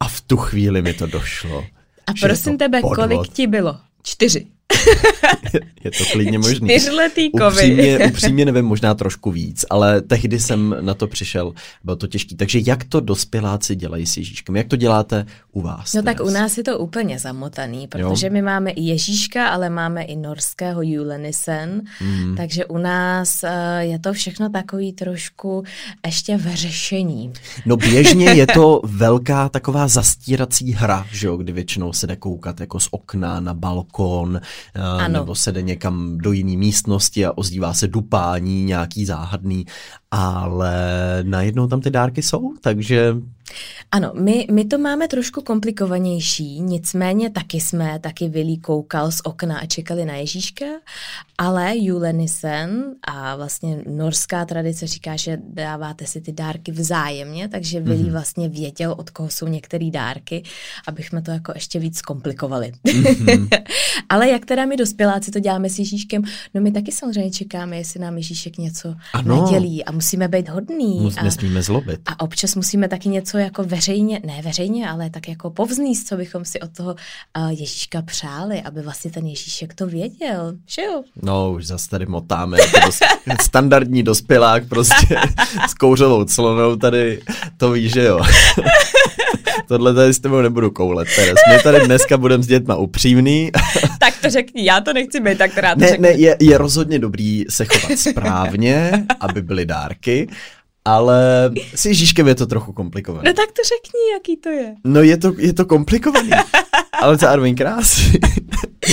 a 0.00 0.08
v 0.08 0.20
tu 0.20 0.36
chvíli 0.36 0.82
mi 0.82 0.94
to 0.94 1.06
došlo. 1.06 1.64
A 2.06 2.12
prosím 2.20 2.58
tebe, 2.58 2.80
podvod. 2.80 2.96
kolik 2.96 3.32
ti 3.32 3.46
bylo? 3.46 3.76
Čtyři. 4.02 4.46
Je 5.84 5.90
to 5.90 6.04
klidně 6.12 6.38
možný. 6.38 6.68
Čtyřletý 6.68 7.30
kovy. 7.30 7.46
Upřímně, 7.56 7.98
upřímně 8.10 8.44
nevím, 8.44 8.64
možná 8.64 8.94
trošku 8.94 9.30
víc, 9.30 9.64
ale 9.70 10.00
tehdy 10.00 10.40
jsem 10.40 10.76
na 10.80 10.94
to 10.94 11.06
přišel, 11.06 11.52
bylo 11.84 11.96
to 11.96 12.06
těžký. 12.06 12.36
Takže 12.36 12.60
jak 12.66 12.84
to 12.84 13.00
dospěláci 13.00 13.76
dělají 13.76 14.06
s 14.06 14.16
Ježíškem? 14.16 14.56
Jak 14.56 14.66
to 14.68 14.76
děláte 14.76 15.26
u 15.52 15.60
vás? 15.60 15.94
No 15.94 16.02
tak 16.02 16.20
u 16.20 16.30
nás 16.30 16.58
je 16.58 16.64
to 16.64 16.78
úplně 16.78 17.18
zamotaný, 17.18 17.88
protože 17.88 18.26
Jo. 18.26 18.32
my 18.32 18.42
máme 18.42 18.70
i 18.70 18.82
Ježíška, 18.82 19.48
ale 19.48 19.70
máme 19.70 20.02
i 20.02 20.16
norského 20.16 20.82
Julenisen, 20.82 21.82
Mhm. 22.00 22.36
takže 22.36 22.64
u 22.64 22.78
nás 22.78 23.44
eh, 23.44 23.78
je 23.80 23.98
to 23.98 24.12
všechno 24.12 24.48
takový 24.48 24.92
trošku 24.92 25.64
ještě 26.06 26.36
v 26.36 26.54
řešení. 26.54 27.32
No 27.66 27.76
běžně 27.76 28.30
je 28.30 28.46
to 28.46 28.80
velká 28.84 29.48
taková 29.48 29.88
zastírací 29.88 30.72
hra, 30.72 31.06
že 31.12 31.26
jo, 31.26 31.36
kdy 31.36 31.52
většinou 31.52 31.92
se 31.92 32.06
jde 32.06 32.16
koukat 32.16 32.60
jako 32.60 32.80
z 32.80 32.88
okna 32.90 33.40
na 33.40 33.54
balkon, 33.54 34.40
Ano. 34.74 35.08
nebo 35.08 35.34
se 35.34 35.52
jde 35.52 35.62
někam 35.62 36.18
do 36.18 36.32
jiné 36.32 36.56
místnosti 36.56 37.26
a 37.26 37.32
ozdívá 37.38 37.74
se 37.74 37.88
dupání 37.88 38.64
nějaký 38.64 39.06
záhadný, 39.06 39.66
ale 40.10 40.74
najednou 41.22 41.66
tam 41.66 41.80
ty 41.80 41.90
dárky 41.90 42.22
jsou, 42.22 42.54
takže 42.60 43.14
Ano, 43.92 44.12
my, 44.14 44.46
my 44.50 44.64
to 44.64 44.78
máme 44.78 45.08
trošku 45.08 45.42
komplikovanější, 45.42 46.60
nicméně 46.60 47.30
taky 47.30 47.60
jsme, 47.60 47.98
taky 47.98 48.28
Vili 48.28 48.56
koukal 48.56 49.12
z 49.12 49.20
okna 49.24 49.58
a 49.58 49.66
čekali 49.66 50.04
na 50.04 50.14
Ježíška, 50.14 50.64
ale 51.38 51.72
Julenisen 51.76 52.84
a 53.02 53.36
vlastně 53.36 53.82
norská 53.88 54.44
tradice 54.44 54.86
říká, 54.86 55.16
že 55.16 55.38
dáváte 55.42 56.06
si 56.06 56.20
ty 56.20 56.32
dárky 56.32 56.72
vzájemně, 56.72 57.48
takže 57.48 57.80
Vili 57.80 57.96
mm-hmm. 57.96 58.12
vlastně 58.12 58.48
věděl, 58.48 58.94
od 58.98 59.10
koho 59.10 59.30
jsou 59.30 59.46
některé 59.48 59.90
dárky, 59.90 60.42
abychom 60.88 61.22
to 61.22 61.30
jako 61.30 61.52
ještě 61.54 61.78
víc 61.78 62.02
komplikovali. 62.02 62.72
Mm-hmm. 62.84 63.48
ale 64.08 64.28
jak 64.28 64.46
teda 64.46 64.66
my 64.66 64.76
dospěláci 64.76 65.30
to 65.30 65.40
děláme 65.40 65.70
s 65.70 65.78
Ježíškem, 65.78 66.22
no 66.54 66.60
my 66.60 66.72
taky 66.72 66.92
samozřejmě 66.92 67.30
čekáme, 67.30 67.76
jestli 67.76 68.00
nám 68.00 68.16
Ježíšek 68.16 68.58
něco 68.58 68.94
Ano. 69.12 69.44
nedělí 69.44 69.84
a 69.84 69.92
musíme 70.00 70.28
být 70.28 70.48
hodný. 70.48 71.00
mus, 71.00 71.16
a, 71.16 71.22
nesmíme 71.22 71.62
zlobit. 71.62 72.00
a 72.06 72.20
občas 72.20 72.54
musíme 72.54 72.88
taky 72.88 73.08
něco 73.08 73.38
jako 73.38 73.64
veřejně, 73.64 74.20
ne 74.26 74.42
veřejně, 74.42 74.90
ale 74.90 75.10
tak 75.10 75.28
jako 75.28 75.50
povzníst, 75.50 76.08
co 76.08 76.16
bychom 76.16 76.44
si 76.44 76.60
od 76.60 76.72
toho 76.76 76.94
uh, 77.38 77.48
Ježíška 77.48 78.02
přáli, 78.02 78.62
aby 78.62 78.82
vlastně 78.82 79.10
ten 79.10 79.26
Ježíšek 79.26 79.74
to 79.74 79.86
věděl, 79.86 80.54
že 80.66 80.82
jo? 80.82 81.02
No, 81.22 81.52
už 81.52 81.66
zase 81.66 81.90
tady 81.90 82.06
motáme. 82.06 82.58
Jako 82.60 82.86
dos, 82.86 82.98
standardní 83.42 84.02
dospělák 84.02 84.68
prostě 84.68 85.16
s 85.68 85.74
kouřovou 85.74 86.24
clonou 86.24 86.76
tady, 86.76 87.20
to 87.56 87.72
víš, 87.72 87.92
že 87.92 88.02
jo. 88.02 88.20
Tohle 89.68 89.94
tady 89.94 90.14
s 90.14 90.18
tebou 90.18 90.40
nebudu 90.40 90.70
koulet, 90.70 91.08
Teres. 91.16 91.34
My 91.56 91.62
tady 91.62 91.86
dneska 91.86 92.16
budeme 92.16 92.42
s 92.42 92.46
dětma 92.46 92.76
upřímný. 92.76 93.50
tak 94.00 94.14
to 94.22 94.30
řekni, 94.30 94.64
já 94.64 94.80
to 94.80 94.92
nechci 94.92 95.20
být, 95.20 95.38
tak 95.38 95.54
teda 95.54 95.74
to 95.74 95.80
Ne, 95.80 95.88
řekni. 95.88 96.02
ne, 96.02 96.10
je, 96.10 96.36
je 96.40 96.58
rozhodně 96.58 96.98
dobrý 96.98 97.44
se 97.48 97.64
chovat 97.64 97.98
správně, 97.98 99.06
aby 99.20 99.42
byly 99.42 99.66
dárky, 99.66 100.28
ale 100.84 101.50
s 101.74 101.86
Ježíškem 101.86 102.28
je 102.28 102.34
to 102.34 102.46
trochu 102.46 102.72
komplikované. 102.72 103.22
No 103.30 103.32
tak 103.34 103.46
to 103.52 103.62
řekni, 103.62 104.00
jaký 104.14 104.36
to 104.36 104.48
je. 104.48 104.74
No 104.84 105.02
je 105.02 105.16
to, 105.16 105.32
je 105.38 105.52
to 105.52 105.64
komplikovaný, 105.64 106.30
ale 107.00 107.16
zároveň 107.16 107.54
krásný. 107.54 108.12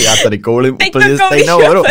Já 0.04 0.16
tady 0.22 0.38
koulím 0.38 0.76
Teď 0.76 0.88
úplně 0.88 1.08
to 1.08 1.18
koulíš 1.18 1.26
stejnou 1.26 1.58
hru. 1.58 1.82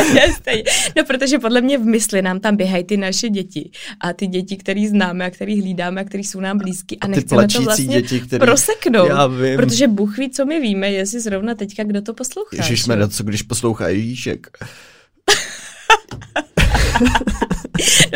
No 0.98 1.06
protože 1.06 1.40
podle 1.40 1.62
mě 1.62 1.78
v 1.78 1.86
mysli 1.86 2.22
nám 2.22 2.40
tam 2.40 2.56
běhají 2.56 2.84
ty 2.84 2.98
naše 2.98 3.30
děti 3.30 3.72
a 4.02 4.14
ty 4.14 4.28
děti, 4.28 4.58
který 4.58 4.88
známe 4.88 5.26
a 5.26 5.30
který 5.30 5.62
hlídáme 5.62 6.02
a 6.02 6.04
který 6.04 6.24
jsou 6.24 6.40
nám 6.40 6.58
blízky 6.58 6.98
a, 7.02 7.06
ty 7.06 7.12
nechceme 7.12 7.48
to 7.48 7.62
vlastně 7.62 8.02
děti, 8.02 8.20
který- 8.20 8.40
proseknout. 8.40 9.10
Já 9.10 9.28
vím. 9.28 9.56
Protože 9.56 9.88
Bůh 9.88 10.18
ví, 10.18 10.30
co 10.30 10.46
my 10.46 10.60
víme, 10.60 10.92
jestli 10.92 11.20
zrovna 11.20 11.56
teďka 11.56 11.84
kdo 11.84 12.02
to 12.02 12.14
poslouchá. 12.14 12.58
jo? 12.96 13.08
co 13.08 13.24
když 13.24 13.42
poslouchá 13.42 13.88
Ježíšek? 13.88 14.48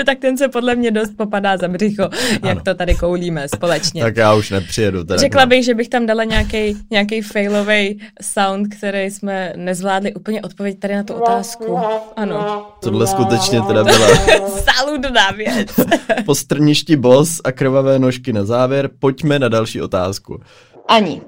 No 0.02 0.06
tak 0.06 0.20
ten 0.20 0.38
se 0.38 0.48
podle 0.48 0.76
mě 0.76 0.92
dost 0.92 1.18
popadá 1.18 1.58
za 1.58 1.68
břicho, 1.68 2.10
jak 2.44 2.64
to 2.64 2.76
tady 2.76 2.96
koulíme 2.96 3.48
společně. 3.48 4.02
Tak 4.12 4.18
já 4.18 4.34
už 4.34 4.50
nepřijedu. 4.50 5.04
Teda 5.04 5.20
Řekla 5.20 5.46
bych, 5.46 5.66
že 5.66 5.74
bych 5.74 5.90
tam 5.90 6.06
dala 6.06 6.24
nějaký 6.24 6.78
nějaký 6.92 7.22
failový 7.22 8.00
sound, 8.22 8.76
který 8.76 9.12
jsme 9.12 9.54
nezvládli 9.56 10.14
úplně 10.14 10.42
odpověď 10.42 10.80
tady 10.80 10.96
na 10.96 11.04
tu 11.04 11.14
otázku. 11.14 11.78
Ano. 12.16 12.68
Tohle 12.80 13.08
skutečně 13.08 13.62
teda 13.62 13.84
byla 13.84 14.08
Saludná 14.48 15.32
věc. 15.32 15.70
po 16.26 16.36
strništi 16.36 16.96
bos 16.96 17.42
a 17.44 17.52
krvavé 17.52 18.00
nožky 18.00 18.34
na 18.34 18.46
závěr. 18.46 18.90
Pojďme 19.00 19.40
na 19.40 19.50
další 19.50 19.82
otázku. 19.82 20.42
Ani. 20.88 21.22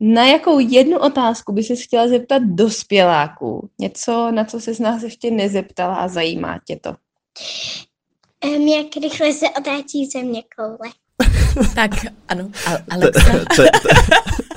Na 0.00 0.26
jakou 0.26 0.58
jednu 0.58 0.98
otázku 0.98 1.52
by 1.52 1.62
se 1.62 1.76
chtěla 1.76 2.08
zeptat 2.08 2.42
dospěláků? 2.42 3.68
Něco, 3.78 4.30
na 4.30 4.44
co 4.44 4.60
se 4.60 4.74
z 4.74 4.80
nás 4.80 5.02
ještě 5.02 5.30
nezeptala 5.30 5.94
a 5.94 6.08
zajímá 6.08 6.58
tě 6.66 6.76
to? 6.76 6.94
Um, 8.46 8.68
jak 8.68 8.86
rychle 9.02 9.32
se 9.32 9.46
otáčí 9.58 10.06
země 10.06 10.42
koule. 10.56 10.92
tak 11.74 11.90
ano, 12.28 12.50
Al- 12.66 12.82
Alexa. 12.90 13.32
Te- 13.56 13.62
te- 13.64 13.68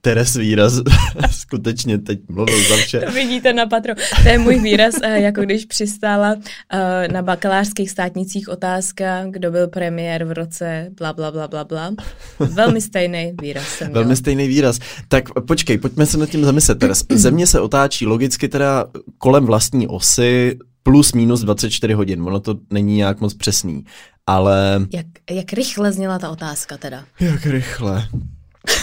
Teres 0.00 0.36
výraz 0.36 0.72
skutečně 1.30 1.98
teď 1.98 2.20
mluvil 2.28 2.68
za 2.68 2.76
vše. 2.76 3.00
To 3.00 3.12
vidíte 3.12 3.52
na 3.52 3.66
patro. 3.66 3.94
To 4.22 4.28
je 4.28 4.38
můj 4.38 4.60
výraz, 4.60 4.94
eh, 5.02 5.20
jako 5.20 5.40
když 5.40 5.64
přistála 5.64 6.34
eh, 6.72 7.08
na 7.08 7.22
bakalářských 7.22 7.90
státnicích 7.90 8.48
otázka, 8.48 9.24
kdo 9.30 9.50
byl 9.50 9.68
premiér 9.68 10.24
v 10.24 10.32
roce 10.32 10.88
bla, 10.98 11.12
bla, 11.12 11.30
bla, 11.30 11.48
bla, 11.48 11.64
bla. 11.64 11.94
Velmi 12.38 12.80
stejný 12.80 13.32
výraz 13.42 13.68
jsem 13.68 13.88
měla. 13.88 14.00
Velmi 14.00 14.16
stejný 14.16 14.48
výraz. 14.48 14.78
Tak 15.08 15.24
počkej, 15.46 15.78
pojďme 15.78 16.06
se 16.06 16.18
nad 16.18 16.30
tím 16.30 16.44
zamyslet. 16.44 16.78
Teres. 16.78 17.04
Země 17.12 17.46
se 17.46 17.60
otáčí 17.60 18.06
logicky 18.06 18.48
teda 18.48 18.86
kolem 19.18 19.46
vlastní 19.46 19.88
osy 19.88 20.58
plus 20.86 21.12
minus 21.12 21.40
24 21.40 21.92
hodin. 21.92 22.22
Ono 22.22 22.40
to 22.40 22.54
není 22.70 22.96
nějak 22.96 23.20
moc 23.20 23.34
přesný. 23.34 23.84
Ale 24.26 24.86
Jak, 24.92 25.06
jak 25.30 25.52
rychle 25.52 25.92
zněla 25.92 26.18
ta 26.18 26.30
otázka 26.30 26.76
teda? 26.76 27.04
Jak 27.20 27.46
rychle. 27.46 28.08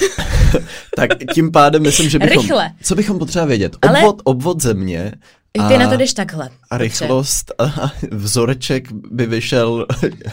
tak 0.96 1.10
tím 1.34 1.52
pádem 1.52 1.82
myslím, 1.82 2.10
že 2.10 2.20
bychom... 2.20 2.42
Rychle. 2.42 2.72
Co 2.84 2.96
bychom 2.96 3.20
potřeba 3.20 3.46
vědět? 3.46 3.76
Ale- 3.82 4.00
Obvod, 4.00 4.22
obvod 4.24 4.62
země 4.62 5.12
a, 5.60 5.68
Ty 5.68 5.78
na 5.78 5.90
to 5.90 5.98
jdeš 5.98 6.14
takhle. 6.14 6.50
a 6.70 6.78
rychlost 6.78 7.52
a 7.60 7.92
vzoreček 8.12 8.92
by 8.92 9.26
vyšel, 9.26 9.86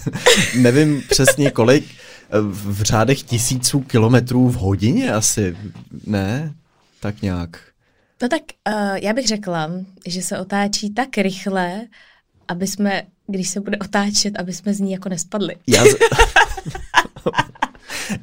nevím 0.59 1.03
přesně 1.11 1.51
kolik, 1.51 1.85
v 2.33 2.73
v 2.79 2.83
řádech 2.83 3.23
tisíců 3.23 3.81
kilometrů 3.81 4.49
v 4.49 4.55
hodině 4.57 5.13
asi, 5.13 5.57
ne? 6.07 6.55
Tak 7.01 7.23
nějak. 7.23 7.70
No 8.23 8.29
tak 8.29 8.43
uh, 8.69 8.95
já 8.95 9.13
bych 9.13 9.27
řekla, 9.27 9.71
že 10.07 10.23
se 10.23 10.39
otáčí 10.39 10.95
tak 10.95 11.19
rychle, 11.19 11.87
aby 12.49 12.67
jsme, 12.67 13.03
když 13.27 13.49
se 13.49 13.61
bude 13.61 13.79
otáčet, 13.79 14.39
aby 14.39 14.53
jsme 14.53 14.75
z 14.75 14.81
ní 14.81 14.93
jako 14.93 15.09
nespadli. 15.09 15.57
Já 15.67 15.85
z... 15.85 15.89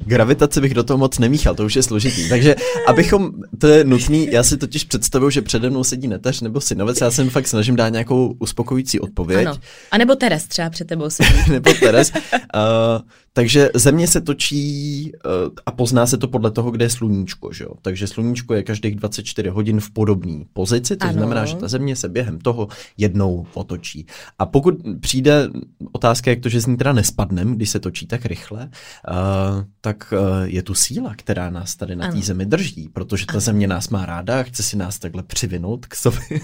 Gravitaci 0.05 0.61
bych 0.61 0.73
do 0.73 0.83
toho 0.83 0.97
moc 0.97 1.19
nemíchal, 1.19 1.55
to 1.55 1.65
už 1.65 1.75
je 1.75 1.83
složitý. 1.83 2.29
Takže 2.29 2.55
abychom, 2.87 3.31
to 3.57 3.67
je 3.67 3.83
nutný, 3.83 4.27
já 4.31 4.43
si 4.43 4.57
totiž 4.57 4.83
představuju, 4.83 5.29
že 5.29 5.41
přede 5.41 5.69
mnou 5.69 5.83
sedí 5.83 6.07
neteř 6.07 6.41
nebo 6.41 6.61
synovec, 6.61 7.01
já 7.01 7.11
se 7.11 7.21
jim 7.21 7.31
fakt 7.31 7.47
snažím 7.47 7.75
dát 7.75 7.89
nějakou 7.89 8.35
uspokojující 8.39 8.99
odpověď. 8.99 9.47
Ano. 9.47 9.57
A 9.91 9.97
nebo 9.97 10.15
Teres 10.15 10.47
třeba 10.47 10.69
před 10.69 10.87
tebou 10.87 11.09
sedí. 11.09 11.29
nebo 11.51 11.73
Teres. 11.73 12.11
Uh, 12.15 13.01
takže 13.33 13.69
země 13.75 14.07
se 14.07 14.21
točí 14.21 15.11
uh, 15.25 15.53
a 15.65 15.71
pozná 15.71 16.05
se 16.07 16.17
to 16.17 16.27
podle 16.27 16.51
toho, 16.51 16.71
kde 16.71 16.85
je 16.85 16.89
sluníčko, 16.89 17.53
že 17.53 17.63
jo? 17.63 17.71
Takže 17.81 18.07
sluníčko 18.07 18.53
je 18.53 18.63
každých 18.63 18.95
24 18.95 19.49
hodin 19.49 19.79
v 19.79 19.89
podobné 19.91 20.43
pozici, 20.53 20.97
což 20.97 21.09
Ano. 21.09 21.13
znamená, 21.13 21.45
že 21.45 21.55
ta 21.55 21.67
země 21.67 21.95
se 21.95 22.09
během 22.09 22.39
toho 22.39 22.67
jednou 22.97 23.45
otočí. 23.53 24.05
A 24.39 24.45
pokud 24.45 24.75
přijde 24.99 25.49
otázka, 25.91 26.29
jak 26.31 26.39
to, 26.39 26.49
že 26.49 26.61
z 26.61 26.65
ní 26.65 26.77
teda 26.77 26.93
nespadnem, 26.93 27.55
když 27.55 27.69
se 27.69 27.79
točí 27.79 28.07
tak 28.07 28.25
rychle, 28.25 28.69
uh, 29.09 29.56
tak 29.81 30.13
uh, 30.13 30.19
je 30.43 30.63
tu 30.63 30.73
síla, 30.75 31.13
která 31.15 31.49
nás 31.49 31.75
tady 31.75 31.95
na 31.95 32.07
té 32.07 32.13
Ano. 32.13 32.21
zemi 32.21 32.45
drží, 32.45 32.89
protože 32.93 33.25
ta 33.25 33.39
země 33.39 33.67
nás 33.67 33.89
má 33.89 34.05
ráda 34.05 34.39
a 34.39 34.43
chce 34.43 34.63
si 34.63 34.77
nás 34.77 34.99
takhle 34.99 35.23
přivinout 35.23 35.85
k 35.85 35.95
sobě. 35.95 36.39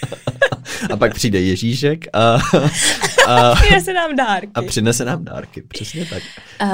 a 0.92 0.96
pak 0.96 1.14
přijde 1.14 1.40
Ježíšek 1.40 2.04
a, 2.12 2.34
a, 3.28 3.64
Já 3.74 3.80
se 3.80 3.92
dám 3.92 4.16
dárky. 4.16 4.50
a 4.54 4.62
přinese 4.62 5.04
nám 5.04 5.24
dárky. 5.24 5.62
Přesně 5.62 6.06
tak. 6.06 6.22
Uh, 6.62 6.68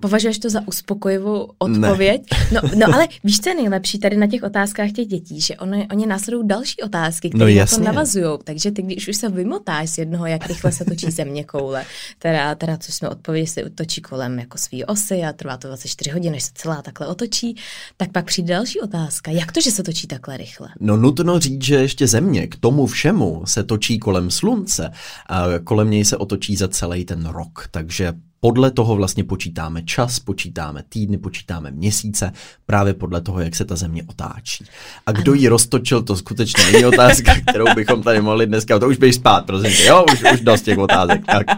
považuješ 0.00 0.38
to 0.38 0.50
za 0.50 0.60
uspokojivou 0.68 1.50
odpověď? 1.58 2.22
No, 2.52 2.60
no 2.76 2.94
ale 2.94 3.08
víš, 3.24 3.40
co 3.40 3.48
je 3.48 3.54
nejlepší 3.54 3.98
tady 3.98 4.16
na 4.16 4.26
těch 4.26 4.42
otázkách 4.42 4.90
těch 4.90 5.06
dětí, 5.06 5.40
že 5.40 5.56
oni, 5.56 5.88
oni 5.90 6.06
následují 6.06 6.48
další 6.48 6.82
otázky, 6.82 7.30
které 7.30 7.44
No 7.44 7.54
no, 7.54 7.60
na 7.60 7.66
to 7.66 7.80
navazují. 7.80 8.38
Takže 8.44 8.70
ty, 8.70 8.82
když 8.82 9.08
už 9.08 9.16
se 9.16 9.28
vymotáš 9.28 9.90
z 9.90 9.98
jednoho, 9.98 10.26
jak 10.26 10.46
rychle 10.46 10.72
se 10.72 10.84
točí 10.84 11.10
země 11.10 11.44
koule, 11.44 11.84
teda, 12.18 12.54
teda 12.54 12.76
což 12.76 12.94
jsme 12.94 13.08
odpověděli, 13.08 13.46
se 13.46 13.70
točí 13.70 14.00
kolem 14.00 14.38
jako 14.38 14.58
svý 14.58 14.84
osy 14.84 15.22
a 15.22 15.32
trvá 15.32 15.56
to 15.56 15.68
24 15.68 16.10
hodin, 16.10 16.32
než 16.32 16.42
se 16.42 16.50
celá 16.54 16.82
takhle 16.82 17.06
otočí, 17.06 17.56
tak 17.96 18.12
pak 18.12 18.24
přijde 18.24 18.54
další 18.54 18.80
otázka. 18.80 19.30
Jak 19.30 19.52
to, 19.52 19.60
že 19.60 19.70
se 19.70 19.82
točí 19.82 20.06
takhle 20.06 20.36
rychle? 20.36 20.68
No 20.80 20.96
nutno 20.96 21.40
říct, 21.40 21.64
že 21.64 21.74
ještě 21.74 22.06
země 22.06 22.46
k 22.46 22.56
tomu 22.56 22.86
všemu 22.86 23.42
se 23.46 23.64
točí 23.64 23.98
kolem 23.98 24.30
slunce 24.30 24.90
a 25.26 25.44
kolem 25.64 25.90
něj 25.90 26.04
se 26.04 26.16
otočí 26.16 26.56
za 26.56 26.68
celý 26.68 27.04
ten 27.04 27.26
rok, 27.26 27.68
takže 27.70 28.12
podle 28.40 28.70
toho 28.70 28.96
vlastně 28.96 29.24
počítáme 29.24 29.82
čas, 29.82 30.18
počítáme 30.18 30.82
týdny, 30.88 31.18
počítáme 31.18 31.70
měsíce, 31.70 32.32
právě 32.66 32.94
podle 32.94 33.20
toho, 33.20 33.40
jak 33.40 33.56
se 33.56 33.64
ta 33.64 33.76
země 33.76 34.02
otáčí. 34.06 34.64
A 35.06 35.12
kdo 35.12 35.34
ji 35.34 35.48
roztočil, 35.48 36.02
to 36.02 36.16
skutečně 36.16 36.64
není 36.72 36.84
otázka, 36.84 37.34
kterou 37.48 37.74
bychom 37.74 38.02
tady 38.02 38.20
mohli 38.20 38.46
dneska, 38.46 38.78
to 38.78 38.88
už 38.88 38.96
běž 38.96 39.14
spát, 39.14 39.46
prosím 39.46 39.72
tě, 39.72 39.84
jo, 39.84 40.04
už, 40.12 40.24
už 40.32 40.40
dost 40.40 40.62
těch 40.62 40.78
otázek. 40.78 41.26
Tak. 41.26 41.46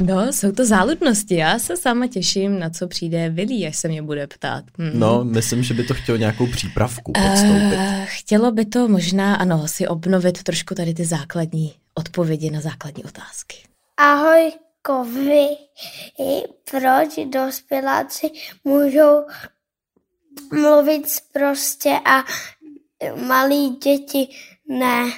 No, 0.00 0.32
jsou 0.32 0.52
to 0.52 0.66
záludnosti. 0.66 1.34
Já 1.34 1.58
se 1.58 1.76
sama 1.76 2.06
těším, 2.06 2.58
na 2.58 2.70
co 2.70 2.88
přijde 2.88 3.30
Vilí, 3.30 3.66
až 3.66 3.76
se 3.76 3.88
mě 3.88 4.02
bude 4.02 4.26
ptát. 4.26 4.64
Hmm. 4.78 4.90
No, 4.94 5.24
myslím, 5.24 5.62
že 5.62 5.74
by 5.74 5.84
to 5.84 5.94
chtělo 5.94 6.18
nějakou 6.18 6.46
přípravku 6.46 7.12
podstoupit. 7.12 7.76
Uh, 7.76 8.04
chtělo 8.04 8.52
by 8.52 8.64
to 8.64 8.88
možná, 8.88 9.34
ano, 9.34 9.68
si 9.68 9.88
obnovit 9.88 10.42
trošku 10.42 10.74
tady 10.74 10.94
ty 10.94 11.04
základní 11.04 11.72
odpovědi 11.94 12.50
na 12.50 12.60
základní 12.60 13.04
otázky. 13.04 13.56
Ahoj, 14.00 14.52
kovy. 14.82 15.56
Proč 16.70 17.16
dospěláci 17.26 18.30
můžou 18.64 19.26
mluvit 20.52 21.06
prostě 21.32 22.00
a 22.04 22.24
malí 23.26 23.68
děti 23.70 24.28
ne? 24.68 25.10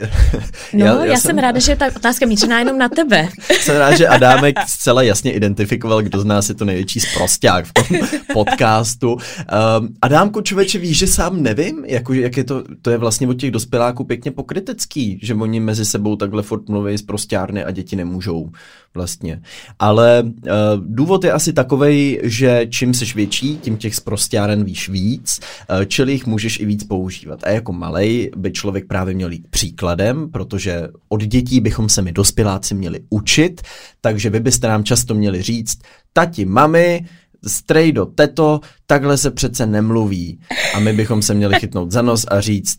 No, 0.72 0.86
Já- 0.86 0.94
já, 0.94 1.04
já 1.04 1.12
jsem- 1.16 1.20
jsem 1.20 1.38
ráda, 1.38 1.60
že 1.60 1.76
ta 1.76 1.86
otázka 1.96 2.26
mířená 2.26 2.58
jenom 2.58 2.78
na 2.78 2.88
tebe. 2.88 3.28
Jsem 3.60 3.76
rád, 3.76 3.94
že 3.94 4.08
Adámek 4.08 4.56
zcela 4.68 5.02
jasně 5.02 5.32
identifikoval, 5.32 6.02
kdo 6.02 6.20
z 6.20 6.24
nás 6.24 6.48
je 6.48 6.54
to 6.54 6.64
největší 6.64 7.00
sprosták 7.00 7.64
v 7.66 7.72
tom 7.72 7.98
podcastu. 8.32 9.12
Um, 9.12 9.18
Adámku, 10.02 10.40
člověče, 10.40 10.78
víš, 10.78 10.98
že 10.98 11.06
sám 11.06 11.42
nevím, 11.42 11.84
jako, 11.86 12.12
jak 12.14 12.36
je 12.36 12.44
to, 12.44 12.64
to 12.82 12.90
je 12.90 12.98
vlastně 12.98 13.28
od 13.28 13.34
těch 13.34 13.50
dospěláků 13.50 14.04
pěkně 14.04 14.30
pokrytecký, 14.30 15.18
že 15.22 15.34
oni 15.34 15.60
mezi 15.60 15.84
sebou 15.84 16.16
takhle 16.16 16.42
furt 16.42 16.68
mluví 16.68 16.98
z 16.98 17.02
prostárny 17.02 17.64
a 17.64 17.70
děti 17.70 17.96
nemůžou 17.96 18.50
vlastně. 18.94 19.42
Ale 19.78 20.22
uh, 20.22 20.50
důvod 20.80 21.24
je 21.24 21.32
asi 21.32 21.52
takovej, 21.52 22.20
že 22.24 22.66
čím 22.70 22.94
seš 22.94 23.14
větší, 23.14 23.58
tím 23.58 23.76
těch 23.76 23.94
sprostáren 23.94 24.64
víš 24.64 24.88
víc, 24.88 25.40
uh, 25.70 25.84
čili 25.84 26.12
jich 26.12 26.26
můžeš 26.26 26.60
i 26.60 26.64
víc 26.66 26.84
používat. 26.84 27.44
A 27.44 27.50
jako 27.50 27.72
malej 27.72 28.30
by 28.36 28.52
člověk 28.52 28.86
právě 28.86 29.14
měl 29.14 29.32
jít 29.32 29.46
příkladem, 29.50 30.30
protože 30.30 30.88
od 31.08 31.22
dětí 31.22 31.60
bychom 31.60 31.88
se 31.88 32.02
my 32.02 32.12
dospěláci 32.12 32.74
měli 32.74 33.00
učit, 33.10 33.62
takže 34.00 34.30
vy 34.30 34.40
byste 34.40 34.68
nám 34.68 34.84
často 34.84 35.14
měli 35.14 35.42
říct, 35.42 35.78
tati, 36.12 36.44
mami, 36.44 37.06
strejdo, 37.46 38.06
teto, 38.06 38.60
takhle 38.86 39.18
se 39.18 39.30
přece 39.30 39.66
nemluví. 39.66 40.40
A 40.74 40.80
my 40.80 40.92
bychom 40.92 41.22
se 41.22 41.34
měli 41.34 41.54
chytnout 41.60 41.90
za 41.92 42.02
nos 42.02 42.26
a 42.28 42.40
říct, 42.40 42.78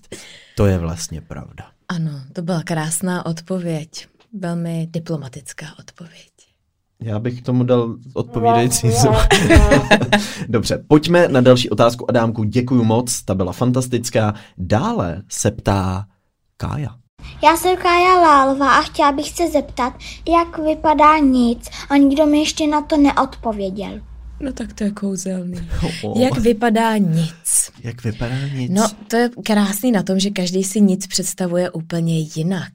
to 0.55 0.65
je 0.65 0.77
vlastně 0.77 1.22
pravda. 1.22 1.65
Ano, 1.89 2.22
to 2.34 2.41
byla 2.41 2.63
krásná 2.63 3.25
odpověď. 3.25 4.07
Velmi 4.39 4.88
diplomatická 4.92 5.65
odpověď. 5.80 6.32
Já 7.01 7.20
bych 7.20 7.42
tomu 7.42 7.63
dal 7.63 7.96
odpovídající 8.13 8.92
zvuk. 8.92 9.15
Dobře, 10.48 10.84
pojďme 10.88 11.27
na 11.27 11.42
další 11.42 11.70
otázku. 11.70 12.10
Adámku, 12.10 12.44
děkuji 12.44 12.84
moc, 12.84 13.22
ta 13.22 13.36
byla 13.36 13.54
fantastická. 13.54 14.34
Dále 14.58 15.21
se 15.30 15.52
ptá 15.52 16.06
Kája. 16.58 16.95
Já 17.43 17.58
jsem 17.58 17.78
Kája 17.78 18.21
Lálová 18.21 18.78
a 18.78 18.82
chtěla 18.82 19.12
bych 19.12 19.30
se 19.30 19.50
zeptat, 19.50 19.93
jak 20.30 20.58
vypadá 20.58 21.17
nic 21.17 21.69
a 21.89 21.98
nikdo 21.98 22.26
mi 22.26 22.39
ještě 22.39 22.67
na 22.67 22.82
to 22.82 22.98
neodpověděl. 22.98 24.02
No 24.39 24.54
tak 24.54 24.74
to 24.74 24.84
je 24.84 24.91
kouzelný. 24.91 25.69
Oh. 26.04 26.21
Jak 26.21 26.38
vypadá 26.38 26.98
nic? 26.98 27.71
Jak 27.84 28.04
vypadá 28.04 28.48
nic? 28.48 28.71
No, 28.71 28.88
to 29.08 29.15
je 29.17 29.30
krásný 29.45 29.91
na 29.91 30.04
tom, 30.04 30.19
že 30.19 30.30
každý 30.30 30.63
si 30.63 30.82
nic 30.82 31.08
představuje 31.08 31.69
úplně 31.69 32.19
jinak. 32.19 32.74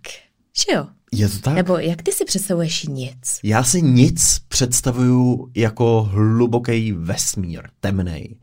Že 0.59 0.77
jo? 0.77 0.87
Je 1.13 1.29
to 1.29 1.39
tak? 1.39 1.55
Nebo 1.55 1.79
jak 1.79 2.03
ty 2.03 2.13
si 2.13 2.25
představuješ 2.25 2.87
nic? 2.87 3.41
Já 3.43 3.65
si 3.65 3.83
nic 3.83 4.39
představuju 4.49 5.51
jako 5.57 6.03
hluboký 6.03 6.93
vesmír, 6.93 7.69
temnej, 7.81 8.37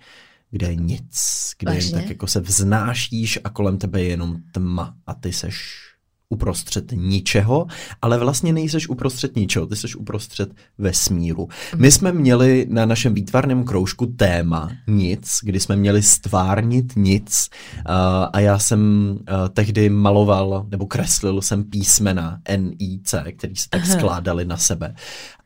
kde 0.52 0.68
je 0.68 0.76
nic, 0.76 1.52
kde 1.60 1.76
jen 1.76 1.92
tak 1.92 2.10
jako 2.10 2.28
se 2.28 2.40
vznášíš 2.40 3.40
a 3.44 3.50
kolem 3.50 3.78
tebe 3.78 4.02
je 4.02 4.10
jenom 4.10 4.38
tma 4.52 4.96
a 5.08 5.14
ty 5.14 5.34
seš 5.34 5.87
uprostřed 6.30 6.92
ničeho, 6.92 7.68
ale 8.02 8.18
vlastně 8.18 8.54
nejseš 8.54 8.90
uprostřed 8.90 9.36
ničeho, 9.36 9.68
ty 9.68 9.76
seš 9.76 9.96
uprostřed 9.96 10.50
vesmíru. 10.78 11.48
My 11.76 11.92
jsme 11.92 12.12
měli 12.12 12.68
na 12.70 12.86
našem 12.86 13.14
výtvarném 13.14 13.64
kroužku 13.64 14.06
téma 14.06 14.72
nic, 14.88 15.40
kdy 15.44 15.60
jsme 15.60 15.76
měli 15.76 16.04
stvárnit 16.04 16.94
nic 16.96 17.50
uh, 17.50 17.94
a 18.34 18.40
já 18.40 18.60
jsem 18.60 19.12
uh, 19.12 19.50
tehdy 19.54 19.90
maloval 19.90 20.66
nebo 20.70 20.86
kreslil 20.86 21.42
jsem 21.42 21.64
písmena 21.64 22.40
N, 22.46 22.72
I, 22.80 23.00
C, 23.04 23.24
který 23.38 23.56
se 23.56 23.70
tak 23.70 23.86
skládali 23.86 24.46
na 24.46 24.58
sebe. 24.58 24.96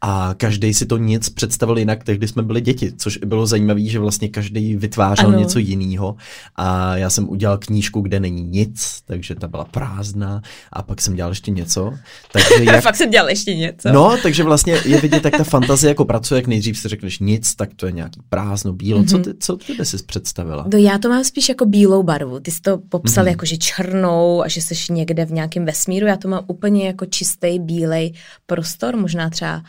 A 0.03 0.33
každý 0.37 0.73
si 0.73 0.85
to 0.85 0.97
nic 0.97 1.29
představil 1.29 1.77
jinak, 1.77 2.03
tehdy 2.03 2.27
jsme 2.27 2.43
byli 2.43 2.61
děti, 2.61 2.91
což 2.97 3.17
bylo 3.17 3.47
zajímavé, 3.47 3.81
že 3.85 3.99
vlastně 3.99 4.29
každý 4.29 4.75
vytvářel 4.75 5.27
Ano. 5.29 5.39
něco 5.39 5.59
jiného. 5.59 6.15
A 6.55 6.97
já 6.97 7.09
jsem 7.09 7.29
udělal 7.29 7.57
knížku, 7.57 8.01
kde 8.01 8.19
není 8.19 8.43
nic, 8.43 9.01
takže 9.05 9.35
ta 9.35 9.47
byla 9.47 9.65
prázdná. 9.65 10.41
A 10.73 10.81
pak 10.81 11.01
jsem 11.01 11.15
dělal 11.15 11.31
ještě 11.31 11.51
něco. 11.51 11.93
Takže 12.31 12.47
jak, 12.71 12.83
Fakt 12.83 12.95
jsem 12.95 13.09
dělal 13.09 13.29
ještě 13.29 13.55
něco. 13.55 13.91
No, 13.91 14.17
takže 14.23 14.43
vlastně 14.43 14.77
je 14.85 15.01
vidět, 15.01 15.25
jak 15.25 15.37
ta 15.37 15.43
fantazie 15.43 15.89
jako 15.89 16.05
pracuje, 16.05 16.37
jak 16.37 16.47
nejdřív 16.47 16.77
si 16.77 16.87
řekneš 16.87 17.19
nic, 17.19 17.55
tak 17.55 17.69
to 17.75 17.85
je 17.85 17.91
nějaký 17.91 18.19
prázdno, 18.29 18.73
bílo. 18.73 19.01
Mm-hmm. 19.03 19.09
Co, 19.09 19.17
ty, 19.19 19.37
co 19.39 19.57
ty 19.57 19.73
by 19.73 19.85
si 19.85 19.97
představila? 20.03 20.65
No 20.73 20.79
já 20.79 20.97
to 20.97 21.09
mám 21.09 21.23
spíš 21.23 21.49
jako 21.49 21.65
bílou 21.65 22.03
barvu. 22.03 22.39
Ty 22.39 22.51
jsi 22.51 22.61
to 22.61 22.77
popsal 22.89 23.23
Mhm. 23.23 23.31
jako, 23.31 23.45
že 23.45 23.57
černou 23.57 24.41
a 24.43 24.47
že 24.47 24.61
jsi 24.61 24.93
někde 24.93 25.25
v 25.25 25.31
nějakém 25.31 25.65
vesmíru. 25.65 26.07
Já 26.07 26.17
to 26.17 26.27
mám 26.27 26.43
úplně 26.47 26.87
jako 26.87 27.05
čistý 27.05 27.59
bílej 27.59 28.13
prostor, 28.45 28.97
možná 28.97 29.29
třeba 29.29 29.63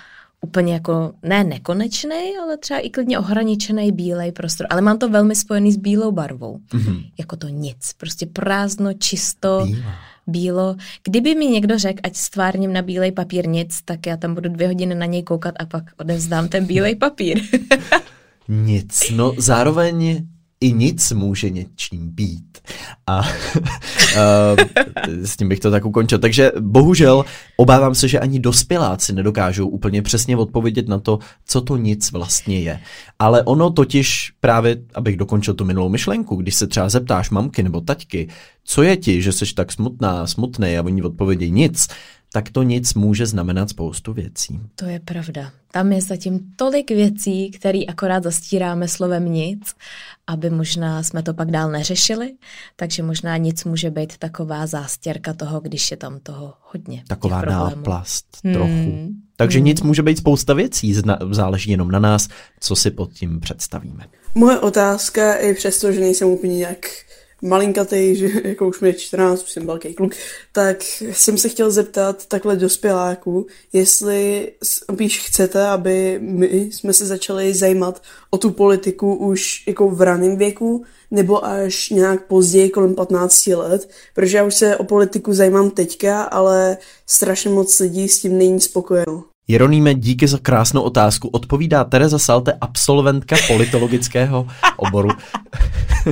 úplně 0.47 0.73
jako, 0.73 1.13
ne 1.23 1.45
nekonečný, 1.45 2.33
ale 2.43 2.57
třeba 2.59 2.81
i 2.81 2.91
klidně 2.91 3.19
ohraničený 3.19 3.93
bílej 3.93 4.33
prostor. 4.33 4.67
Ale 4.71 4.81
mám 4.81 4.99
to 4.99 5.09
velmi 5.09 5.35
spojený 5.35 5.73
s 5.73 5.77
bílou 5.77 6.13
barvou. 6.13 6.59
Mhm. 6.73 7.01
Jako 7.19 7.37
to 7.37 7.49
nic. 7.49 7.93
Prostě 7.99 8.27
prázdno, 8.27 8.93
čisto, 8.93 9.63
Bílá. 9.67 9.95
bílo. 10.27 10.77
Kdyby 11.05 11.35
mi 11.35 11.47
někdo 11.47 11.79
řekl, 11.79 12.01
ať 12.03 12.17
stvárním 12.17 12.73
na 12.73 12.83
bílej 12.83 13.13
papír 13.13 13.49
nic, 13.49 13.83
tak 13.85 14.07
já 14.07 14.17
tam 14.17 14.35
budu 14.35 14.49
dvě 14.49 14.67
hodiny 14.67 14.95
na 14.95 15.07
něj 15.07 15.23
koukat 15.23 15.55
a 15.59 15.67
pak 15.67 15.85
odevzdám 15.97 16.49
ten 16.49 16.67
bílej 16.67 16.97
papír. 16.97 17.41
Nic. 18.49 19.11
No 19.17 19.33
zároveň 19.39 20.27
i 20.63 20.73
nic 20.73 21.13
může 21.13 21.51
něčím 21.51 22.09
být. 22.11 22.59
A 23.07 23.23
s 25.23 25.37
tím 25.37 25.49
bych 25.49 25.61
to 25.61 25.71
tak 25.71 25.85
ukončil. 25.85 26.19
Takže 26.19 26.53
bohužel 26.61 27.25
obávám 27.57 27.95
se, 27.95 28.09
že 28.09 28.21
ani 28.21 28.39
dospěláci 28.39 29.13
nedokážou 29.13 29.69
úplně 29.69 30.03
přesně 30.03 30.37
odpovědět 30.37 30.89
na 30.89 30.99
to, 30.99 31.19
co 31.47 31.61
to 31.61 31.77
nic 31.77 32.13
vlastně 32.13 32.61
je. 32.61 32.81
Ale 33.19 33.43
ono 33.43 33.71
totiž 33.71 34.33
právě, 34.41 34.77
abych 34.95 35.17
dokončil 35.17 35.55
tu 35.55 35.65
minulou 35.65 35.89
myšlenku, 35.89 36.37
když 36.37 36.55
se 36.55 36.67
třeba 36.67 36.89
zeptáš 36.89 37.31
mamky 37.31 37.63
nebo 37.63 37.81
taťky, 37.81 38.29
co 38.65 38.83
je 38.83 38.97
ti, 38.97 39.23
že 39.23 39.33
jsi 39.33 39.55
tak 39.55 39.73
smutná, 39.73 40.27
smutný 40.27 40.79
a 40.79 40.83
oni 40.83 41.03
odpovědí 41.03 41.51
nic, 41.51 41.89
tak 42.33 42.51
to 42.51 42.63
nic 42.63 42.95
může 42.95 43.27
znamenat 43.27 43.69
spoustu 43.71 44.13
věcí. 44.13 44.61
To 44.75 44.85
je 44.85 45.01
pravda. 45.01 45.53
Tam 45.73 45.93
je 45.93 46.01
zatím 46.01 46.41
tolik 46.57 46.91
věcí, 46.91 47.51
které 47.51 47.79
akorát 47.89 48.23
zastíráme 48.23 48.89
slovem 48.89 49.33
nic, 49.33 49.75
aby 50.27 50.51
možná 50.51 51.03
jsme 51.03 51.23
to 51.23 51.35
pak 51.35 51.51
dál 51.51 51.71
neřešili, 51.71 52.35
takže 52.77 53.03
možná 53.03 53.37
nic 53.37 53.65
může 53.65 53.91
být 53.91 54.19
taková 54.19 54.67
zástěrka 54.67 55.33
toho, 55.33 55.61
když 55.61 55.91
je 55.91 55.97
tam 55.97 56.21
toho 56.21 56.55
hodně. 56.61 57.05
Taková 57.09 57.43
náplast 57.43 58.27
trochu. 58.53 58.67
Hmm. 58.67 59.09
Takže 59.37 59.59
Hmm. 59.59 59.67
nic 59.67 59.81
může 59.83 60.03
být 60.03 60.19
spousta 60.19 60.55
věcí, 60.55 60.95
záleží 61.31 61.71
jenom 61.71 61.91
na 61.91 61.99
nás, 61.99 62.29
co 62.61 62.77
si 62.77 62.91
pod 62.91 63.13
tím 63.13 63.41
představíme. 63.41 64.05
Moje 64.35 64.59
otázka 64.59 65.35
je 65.35 65.55
přesto, 65.55 65.93
že 65.93 66.01
nejsem 66.01 66.29
úplně 66.29 66.57
nějak 66.57 66.87
malinkatý, 67.43 68.17
že 68.17 68.31
jako 68.45 68.69
už 68.69 68.81
mi 68.81 68.89
je 68.89 68.95
14, 68.95 69.43
už 69.43 69.51
jsem 69.51 69.67
velký 69.67 69.95
kluk, 69.95 70.13
tak 70.53 70.83
jsem 71.13 71.39
se 71.39 71.49
chtěl 71.49 71.71
zeptat 71.71 72.27
takhle 72.27 72.57
dospěláků, 72.57 73.47
jestli 73.73 74.53
spíš 74.63 75.27
chcete, 75.27 75.67
aby 75.67 76.19
my 76.23 76.47
jsme 76.47 76.93
se 76.93 77.07
začali 77.07 77.55
zajímat 77.55 78.03
o 78.31 78.39
tu 78.39 78.51
politiku 78.51 79.15
už 79.15 79.67
jako 79.67 79.89
v 79.89 80.03
raném 80.03 80.37
věku, 80.37 80.85
nebo 81.11 81.45
až 81.45 81.91
nějak 81.91 82.27
později, 82.27 82.71
kolem 82.71 82.95
15 82.95 83.47
let, 83.47 83.91
protože 84.15 84.37
já 84.37 84.45
už 84.45 84.55
se 84.55 84.77
o 84.77 84.85
politiku 84.85 85.35
zajímám 85.35 85.71
teďka, 85.71 86.23
ale 86.23 86.77
strašně 87.07 87.51
moc 87.51 87.81
lidí 87.81 88.09
s 88.09 88.21
tím 88.21 88.39
není 88.39 88.61
spokojeno. 88.61 89.32
Jeroníme, 89.53 89.95
díky 89.95 90.29
za 90.29 90.39
krásnou 90.39 90.83
otázku. 90.83 91.29
Odpovídá 91.29 91.85
Tereza 91.85 92.19
Salte, 92.19 92.53
absolventka 92.61 93.37
politologického 93.47 94.47
oboru. 94.77 95.09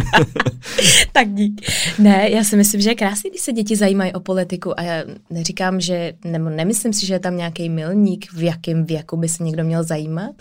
tak 1.13 1.35
dík. 1.35 1.71
Ne, 1.99 2.31
já 2.31 2.45
si 2.45 2.57
myslím, 2.57 2.81
že 2.81 2.91
je 2.91 2.95
krásný, 2.95 3.31
když 3.31 3.43
se 3.43 3.53
děti 3.53 3.77
zajímají 3.77 4.13
o 4.13 4.21
politiku 4.21 4.81
a 4.81 4.83
já 4.83 5.05
neříkám, 5.31 5.81
že, 5.81 6.13
nebo 6.25 6.51
nemyslím 6.51 6.93
si, 6.93 7.07
že 7.07 7.15
je 7.15 7.21
tam 7.21 7.37
nějaký 7.37 7.69
milník, 7.69 8.33
v 8.33 8.43
jakém 8.43 8.85
věku 8.85 9.17
by 9.17 9.29
se 9.29 9.45
někdo 9.45 9.65
měl 9.65 9.85
zajímat 9.85 10.33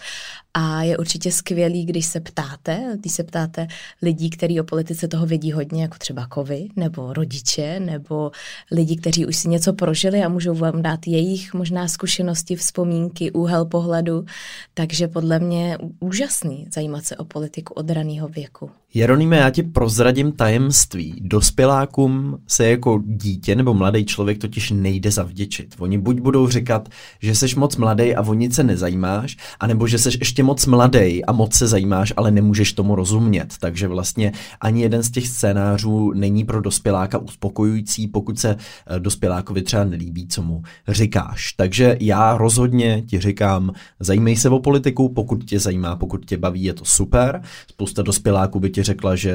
a 0.53 0.83
je 0.83 0.97
určitě 0.97 1.31
skvělý, 1.31 1.85
když 1.85 2.05
se 2.05 2.19
ptáte, 2.19 2.97
když 2.99 3.13
se 3.13 3.23
ptáte 3.23 3.67
lidí, 4.01 4.29
kteří 4.29 4.61
o 4.61 4.63
politice 4.63 5.07
toho 5.07 5.25
vědí 5.25 5.51
hodně, 5.51 5.81
jako 5.81 5.97
třeba 5.97 6.27
kovy, 6.27 6.67
nebo 6.75 7.13
rodiče, 7.13 7.79
nebo 7.79 8.31
lidi, 8.71 8.95
kteří 8.95 9.25
už 9.25 9.35
si 9.35 9.49
něco 9.49 9.73
prožili 9.73 10.23
a 10.23 10.29
můžou 10.29 10.55
vám 10.55 10.81
dát 10.81 11.07
jejich 11.07 11.53
možná 11.53 11.87
zkušenosti, 11.87 12.55
vzpomínky, 12.55 12.88
úhel 13.31 13.65
pohledu, 13.65 14.25
takže 14.73 15.07
podle 15.07 15.39
mě 15.39 15.77
úžasný 15.99 16.67
zajímat 16.73 17.05
se 17.05 17.17
o 17.17 17.25
politiku 17.25 17.73
od 17.73 17.89
raného 17.89 18.27
věku. 18.27 18.71
Jeroníme, 18.93 19.37
já 19.37 19.49
ti 19.49 19.63
prozradím 19.63 20.31
tajemství. 20.31 21.15
Dospělákům 21.21 22.37
se 22.47 22.69
jako 22.69 23.01
dítě 23.05 23.55
nebo 23.55 23.73
mladý 23.73 24.05
člověk 24.05 24.37
totiž 24.37 24.71
nejde 24.71 25.11
zavděčit. 25.11 25.75
Oni 25.79 25.97
buď 25.97 26.19
budou 26.19 26.47
říkat, 26.47 26.89
že 27.21 27.35
seš 27.35 27.55
moc 27.55 27.77
mladý 27.77 28.15
a 28.15 28.21
o 28.21 28.33
nic 28.33 28.55
se 28.55 28.63
nezajímáš, 28.63 29.37
anebo 29.59 29.87
že 29.87 29.97
seš 29.97 30.17
ještě 30.19 30.43
moc 30.43 30.65
mladý 30.65 31.25
a 31.25 31.31
moc 31.31 31.53
se 31.53 31.67
zajímáš, 31.67 32.13
ale 32.17 32.31
nemůžeš 32.31 32.73
tomu 32.73 32.95
rozumět. 32.95 33.53
Takže 33.59 33.87
vlastně 33.87 34.31
ani 34.61 34.81
jeden 34.81 35.03
z 35.03 35.11
těch 35.11 35.27
scénářů 35.27 36.11
není 36.11 36.43
pro 36.43 36.61
dospěláka 36.61 37.17
uspokojující, 37.17 38.07
pokud 38.07 38.39
se 38.39 38.55
eh, 38.87 38.99
dospělákovi 38.99 39.61
třeba 39.61 39.83
nelíbí, 39.83 40.27
co 40.27 40.41
mu 40.41 40.63
říkáš. 40.87 41.53
Takže 41.53 41.97
já 41.99 42.37
rozhodně 42.37 43.01
ti 43.01 43.19
říkám, 43.19 43.71
zajímej 43.99 44.35
se 44.35 44.49
o 44.49 44.59
politiku, 44.59 45.09
pokud 45.09 45.43
tě 45.43 45.59
zajímá, 45.59 45.95
pokud 45.95 46.25
tě 46.25 46.37
baví, 46.37 46.63
je 46.63 46.73
to 46.73 46.85
super. 46.85 47.41
Spousta 47.67 48.01
dospěláků 48.01 48.59
by 48.59 48.78
ti 48.79 48.83
řekla, 48.83 49.15
že 49.15 49.33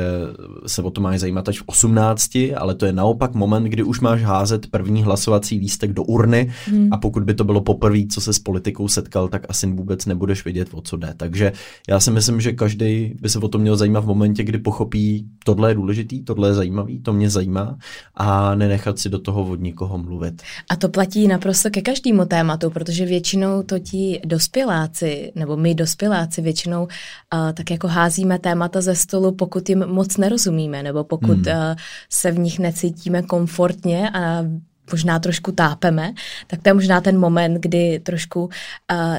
se 0.67 0.83
o 0.83 0.91
to 0.91 1.01
máš 1.01 1.21
zajímat 1.21 1.49
až 1.49 1.61
v 1.61 1.65
18, 1.67 2.31
ale 2.57 2.75
to 2.75 2.87
je 2.87 2.93
naopak 2.93 3.35
moment, 3.35 3.65
kdy 3.65 3.83
už 3.83 4.01
máš 4.01 4.23
házet 4.23 4.67
první 4.67 5.03
hlasovací 5.03 5.59
lístek 5.59 5.93
do 5.93 6.03
urny 6.03 6.53
hmm. 6.67 6.89
a 6.93 6.97
pokud 6.97 7.23
by 7.23 7.35
to 7.35 7.45
bylo 7.45 7.61
poprvé, 7.61 7.99
co 8.11 8.21
se 8.21 8.33
s 8.33 8.39
politikou 8.39 8.89
setkal, 8.89 9.29
tak 9.29 9.47
asi 9.49 9.67
vůbec 9.67 10.07
nebudeš 10.07 10.45
vědět, 10.45 10.69
o 10.73 10.81
co 10.81 10.97
jde. 10.97 11.15
Takže 11.17 11.53
já 11.89 12.01
si 12.01 12.11
myslím, 12.11 12.41
že 12.41 12.53
každý 12.53 13.15
by 13.21 13.29
se 13.29 13.39
o 13.39 13.49
to 13.49 13.59
měl 13.59 13.77
zajímat 13.77 14.05
v 14.05 14.07
momentě, 14.07 14.45
kdy 14.45 14.59
pochopí, 14.59 15.27
tohle 15.45 15.71
je 15.71 15.75
důležitý, 15.75 16.25
tohle 16.25 16.49
je 16.49 16.55
zajímavý, 16.55 16.99
to 16.99 17.13
mě 17.13 17.31
zajímá 17.31 17.77
a 18.15 18.55
nenechat 18.55 18.99
si 18.99 19.09
do 19.09 19.19
toho 19.19 19.45
od 19.45 19.61
nikoho 19.61 19.99
mluvit. 19.99 20.43
A 20.71 20.77
to 20.77 20.89
platí 20.89 21.29
naprosto 21.29 21.71
ke 21.71 21.83
každému 21.83 22.25
tématu, 22.25 22.71
protože 22.71 23.05
většinou 23.07 23.63
to 23.63 23.79
ti 23.79 24.21
dospěláci, 24.25 25.33
nebo 25.35 25.57
my 25.57 25.75
dospěláci 25.75 26.43
většinou 26.43 26.83
uh, 26.83 27.53
tak 27.53 27.71
jako 27.71 27.89
házíme 27.89 28.39
témata 28.39 28.81
ze 28.81 28.95
stolu, 28.95 29.34
pokud 29.35 29.69
jim 29.69 29.87
moc 29.87 30.17
nerozumíme, 30.17 30.83
nebo 30.83 31.05
pokud 31.05 31.47
hmm. 31.47 31.57
uh, 31.57 31.77
se 32.11 32.33
v 32.33 32.39
nich 32.39 32.59
necítíme 32.59 33.23
komfortně 33.23 34.11
a 34.11 34.45
možná 34.93 35.19
trošku 35.19 35.53
tápeme, 35.53 36.15
tak 36.47 36.63
to 36.63 36.69
je 36.69 36.75
možná 36.75 37.01
ten 37.01 37.19
moment, 37.19 37.55
kdy 37.55 37.99
trošku 37.99 38.45
uh, 38.45 38.51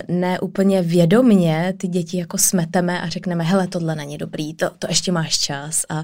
neúplně 0.07 0.81
vědomně 0.81 1.73
ty 1.77 1.87
děti 1.87 2.17
jako 2.17 2.37
smeteme 2.37 3.01
a 3.01 3.09
řekneme, 3.09 3.43
hele, 3.43 3.67
tohle 3.67 3.95
není 3.95 4.17
dobrý, 4.17 4.53
to, 4.53 4.69
to 4.79 4.87
ještě 4.89 5.11
máš 5.11 5.37
čas 5.37 5.81
a 5.89 6.03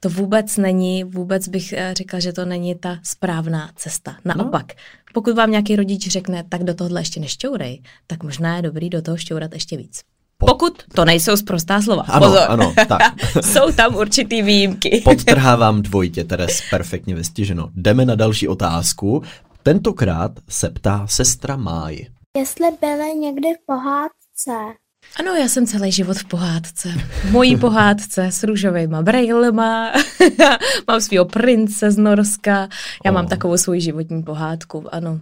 to 0.00 0.08
vůbec 0.08 0.56
není, 0.56 1.04
vůbec 1.04 1.48
bych 1.48 1.74
uh, 1.76 1.94
řekla, 1.94 2.18
že 2.18 2.32
to 2.32 2.44
není 2.44 2.74
ta 2.74 2.98
správná 3.02 3.70
cesta. 3.76 4.16
Naopak, 4.24 4.66
no. 4.68 4.82
pokud 5.14 5.36
vám 5.36 5.50
nějaký 5.50 5.76
rodič 5.76 6.08
řekne, 6.08 6.44
tak 6.48 6.64
do 6.64 6.74
tohle 6.74 7.00
ještě 7.00 7.20
nešťourej, 7.20 7.82
tak 8.06 8.22
možná 8.22 8.56
je 8.56 8.62
dobrý 8.62 8.90
do 8.90 9.02
toho 9.02 9.16
šťourat 9.16 9.52
ještě 9.54 9.76
víc. 9.76 10.00
Pokud 10.46 10.82
to 10.94 11.04
nejsou 11.04 11.36
zprostá 11.36 11.82
slova. 11.82 12.02
Ano, 12.08 12.26
Pozor. 12.26 12.44
ano, 12.48 12.74
tak. 12.88 13.02
Jsou 13.44 13.72
tam 13.72 13.94
určitý 13.96 14.42
výjimky. 14.42 15.00
Podtrhávám 15.04 15.82
dvojitě, 15.82 16.24
Teres, 16.24 16.62
perfektně 16.70 17.14
vystiženo. 17.14 17.70
Jdeme 17.74 18.04
na 18.04 18.14
další 18.14 18.48
otázku. 18.48 19.22
Tentokrát 19.62 20.32
se 20.48 20.70
ptá 20.70 21.06
sestra 21.06 21.56
Máji. 21.56 22.06
Jestli 22.38 22.66
byly 22.80 23.14
někdy 23.14 23.48
v 23.54 23.66
pohádce. 23.66 24.76
Ano, 25.20 25.32
já 25.32 25.48
jsem 25.48 25.66
celý 25.66 25.92
život 25.92 26.16
v 26.16 26.24
pohádce. 26.24 26.88
V 26.88 27.30
mojí 27.30 27.56
pohádce 27.56 28.24
s 28.26 28.42
růžovýma 28.42 29.02
brejlema. 29.02 29.92
mám 30.88 31.00
svého 31.00 31.24
prince 31.24 31.90
z 31.90 31.96
Norska. 31.98 32.68
Já 33.04 33.10
Oh. 33.10 33.14
mám 33.14 33.26
takovou 33.26 33.56
svou 33.56 33.74
životní 33.80 34.22
pohádku, 34.22 34.94
ano. 34.94 35.20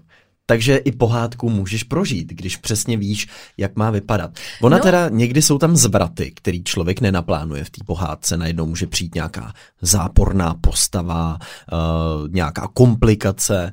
Takže 0.51 0.77
i 0.77 0.93
pohádku 0.93 1.51
můžeš 1.51 1.83
prožít, 1.83 2.29
když 2.29 2.57
přesně 2.57 2.97
víš, 2.97 3.29
jak 3.57 3.77
má 3.77 3.91
vypadat. 3.91 4.31
Ona 4.61 4.77
no. 4.77 4.83
Teda, 4.83 5.09
někdy 5.09 5.43
jsou 5.43 5.59
tam 5.59 5.77
zvraty, 5.77 6.33
který 6.35 6.65
člověk 6.65 7.01
nenaplánuje 7.01 7.65
v 7.65 7.71
té 7.71 7.85
pohádce. 7.87 8.37
Najednou 8.37 8.67
může 8.67 8.87
přijít 8.87 9.15
nějaká 9.15 9.53
záporná 9.81 10.55
postava, 10.61 11.39
uh, 11.73 12.29
nějaká 12.29 12.69
komplikace, 12.75 13.73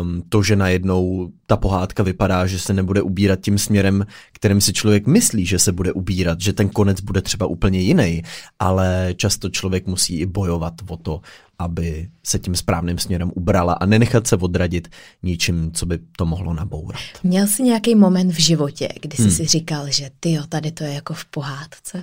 um, 0.00 0.22
to, 0.28 0.42
že 0.42 0.56
najednou 0.56 1.32
ta 1.46 1.56
pohádka 1.56 2.02
vypadá, 2.02 2.46
že 2.46 2.58
se 2.58 2.72
nebude 2.72 3.02
ubírat 3.02 3.40
tím 3.40 3.58
směrem, 3.58 4.06
kterým 4.32 4.60
si 4.60 4.72
člověk 4.72 5.06
myslí, 5.06 5.46
že 5.46 5.58
se 5.58 5.72
bude 5.72 5.92
ubírat, 5.92 6.40
že 6.40 6.52
ten 6.52 6.68
konec 6.68 7.00
bude 7.00 7.22
třeba 7.22 7.46
úplně 7.46 7.80
jiný, 7.80 8.22
ale 8.58 9.14
často 9.16 9.48
člověk 9.48 9.86
musí 9.86 10.18
i 10.18 10.26
bojovat 10.26 10.74
o 10.88 10.96
to, 10.96 11.20
aby 11.58 12.08
se 12.26 12.38
tím 12.38 12.56
správným 12.56 12.98
směrem 12.98 13.30
ubrala 13.34 13.72
a 13.72 13.86
nenechat 13.86 14.26
se 14.26 14.36
odradit 14.36 14.88
ničím, 15.22 15.72
co 15.72 15.86
by 15.86 15.98
to 16.16 16.26
mohlo 16.26 16.54
nabourat. 16.54 17.00
Měl 17.22 17.46
jsi 17.46 17.62
nějaký 17.62 17.94
moment 17.94 18.30
v 18.32 18.40
životě, 18.40 18.88
kdy 19.00 19.16
jsi 19.16 19.22
Hmm. 19.22 19.30
si 19.30 19.46
říkal, 19.46 19.90
že 19.90 20.10
ty 20.20 20.32
jo, 20.32 20.42
tady 20.48 20.72
to 20.72 20.84
je 20.84 20.94
jako 20.94 21.14
v 21.14 21.24
pohádce? 21.24 22.02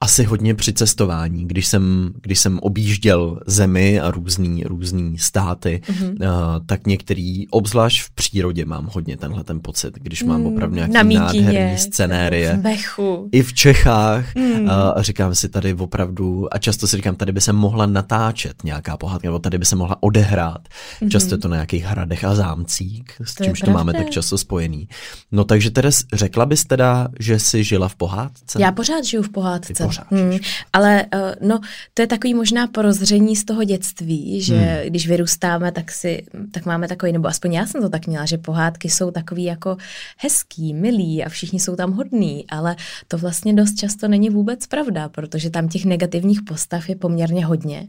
Asi 0.00 0.24
hodně 0.24 0.54
při 0.54 0.72
cestování, 0.72 1.48
když 1.48 1.66
jsem, 1.66 2.12
když 2.22 2.38
jsem 2.38 2.58
objížděl 2.58 3.40
zemi 3.46 4.00
a 4.00 4.10
různý, 4.10 4.64
různý 4.64 5.18
státy, 5.18 5.80
Mhm. 5.88 6.08
mm-hmm. 6.08 6.56
uh, 6.58 6.66
tak 6.66 6.86
některý, 6.86 7.48
obzvlášť 7.48 8.02
v 8.02 8.10
přírodě 8.10 8.64
mám 8.64 8.88
hodně 8.92 9.16
tenhle 9.16 9.44
ten 9.44 9.60
pocit, 9.60 9.94
když 9.94 10.22
mám 10.22 10.40
Mm, 10.40 10.46
opravdu 10.46 10.76
nějaký 10.76 10.92
na 10.94 11.02
mítině, 11.02 11.42
nádherný 11.42 11.78
scenérie. 11.78 12.56
V 12.56 12.60
Bechu. 12.60 13.28
I 13.32 13.42
v 13.42 13.52
Čechách 13.54 14.34
Mm. 14.34 14.70
a 14.70 14.94
říkám 15.02 15.34
si 15.34 15.48
tady 15.48 15.74
opravdu, 15.74 16.54
a 16.54 16.58
často 16.58 16.86
si 16.86 16.96
říkám, 16.96 17.16
tady 17.16 17.32
by 17.32 17.40
se 17.40 17.52
mohla 17.52 17.86
natáčet 17.86 18.64
nějaká 18.64 18.96
pohádka, 18.96 19.28
nebo 19.28 19.38
tady 19.38 19.58
by 19.58 19.64
se 19.64 19.76
mohla 19.76 19.96
odehrát. 20.02 20.58
Mhm. 20.68 21.08
Mm-hmm. 21.08 21.12
Často 21.12 21.34
je 21.34 21.38
to 21.38 21.48
na 21.48 21.56
nějakých 21.56 21.84
hradech 21.84 22.24
a 22.24 22.34
zámcích, 22.34 23.04
s 23.24 23.34
To 23.34 23.44
čímž 23.44 23.60
to 23.60 23.70
máme 23.70 23.92
tak 23.92 24.10
často 24.10 24.38
spojený. 24.38 24.88
No 25.32 25.44
takže 25.44 25.70
Teres, 25.70 26.04
řekla 26.12 26.46
bys 26.46 26.64
teda, 26.64 27.08
že 27.20 27.38
jsi 27.38 27.64
žila 27.64 27.88
v 27.88 27.94
pohádce? 27.96 28.62
Já 28.62 28.72
pořád 28.72 29.04
žiju 29.04 29.22
v 29.22 29.28
pohádce. 29.28 29.87
Pořád 29.88 30.10
Hmm, 30.10 30.38
ale 30.72 31.06
uh, 31.14 31.48
no, 31.48 31.60
to 31.94 32.02
je 32.02 32.06
takový 32.06 32.34
možná 32.34 32.66
porozření 32.66 33.36
z 33.36 33.44
toho 33.44 33.64
dětství, 33.64 34.42
že 34.42 34.56
Hmm. 34.56 34.86
když 34.86 35.08
vyrůstáme, 35.08 35.72
tak 35.72 35.90
si, 35.92 36.22
tak 36.50 36.66
máme 36.66 36.88
takový, 36.88 37.12
nebo 37.12 37.28
aspoň 37.28 37.52
já 37.52 37.66
jsem 37.66 37.82
to 37.82 37.88
tak 37.88 38.06
měla, 38.06 38.26
že 38.26 38.38
pohádky 38.38 38.90
jsou 38.90 39.10
takový 39.10 39.44
jako 39.44 39.76
hezký, 40.18 40.74
milý 40.74 41.24
a 41.24 41.28
všichni 41.28 41.60
jsou 41.60 41.76
tam 41.76 41.92
hodní, 41.92 42.44
ale 42.48 42.76
to 43.08 43.18
vlastně 43.18 43.54
dost 43.54 43.74
často 43.74 44.08
není 44.08 44.30
vůbec 44.30 44.66
pravda, 44.66 45.08
protože 45.08 45.50
tam 45.50 45.68
těch 45.68 45.84
negativních 45.84 46.42
postav 46.42 46.88
je 46.88 46.96
poměrně 46.96 47.46
hodně. 47.46 47.86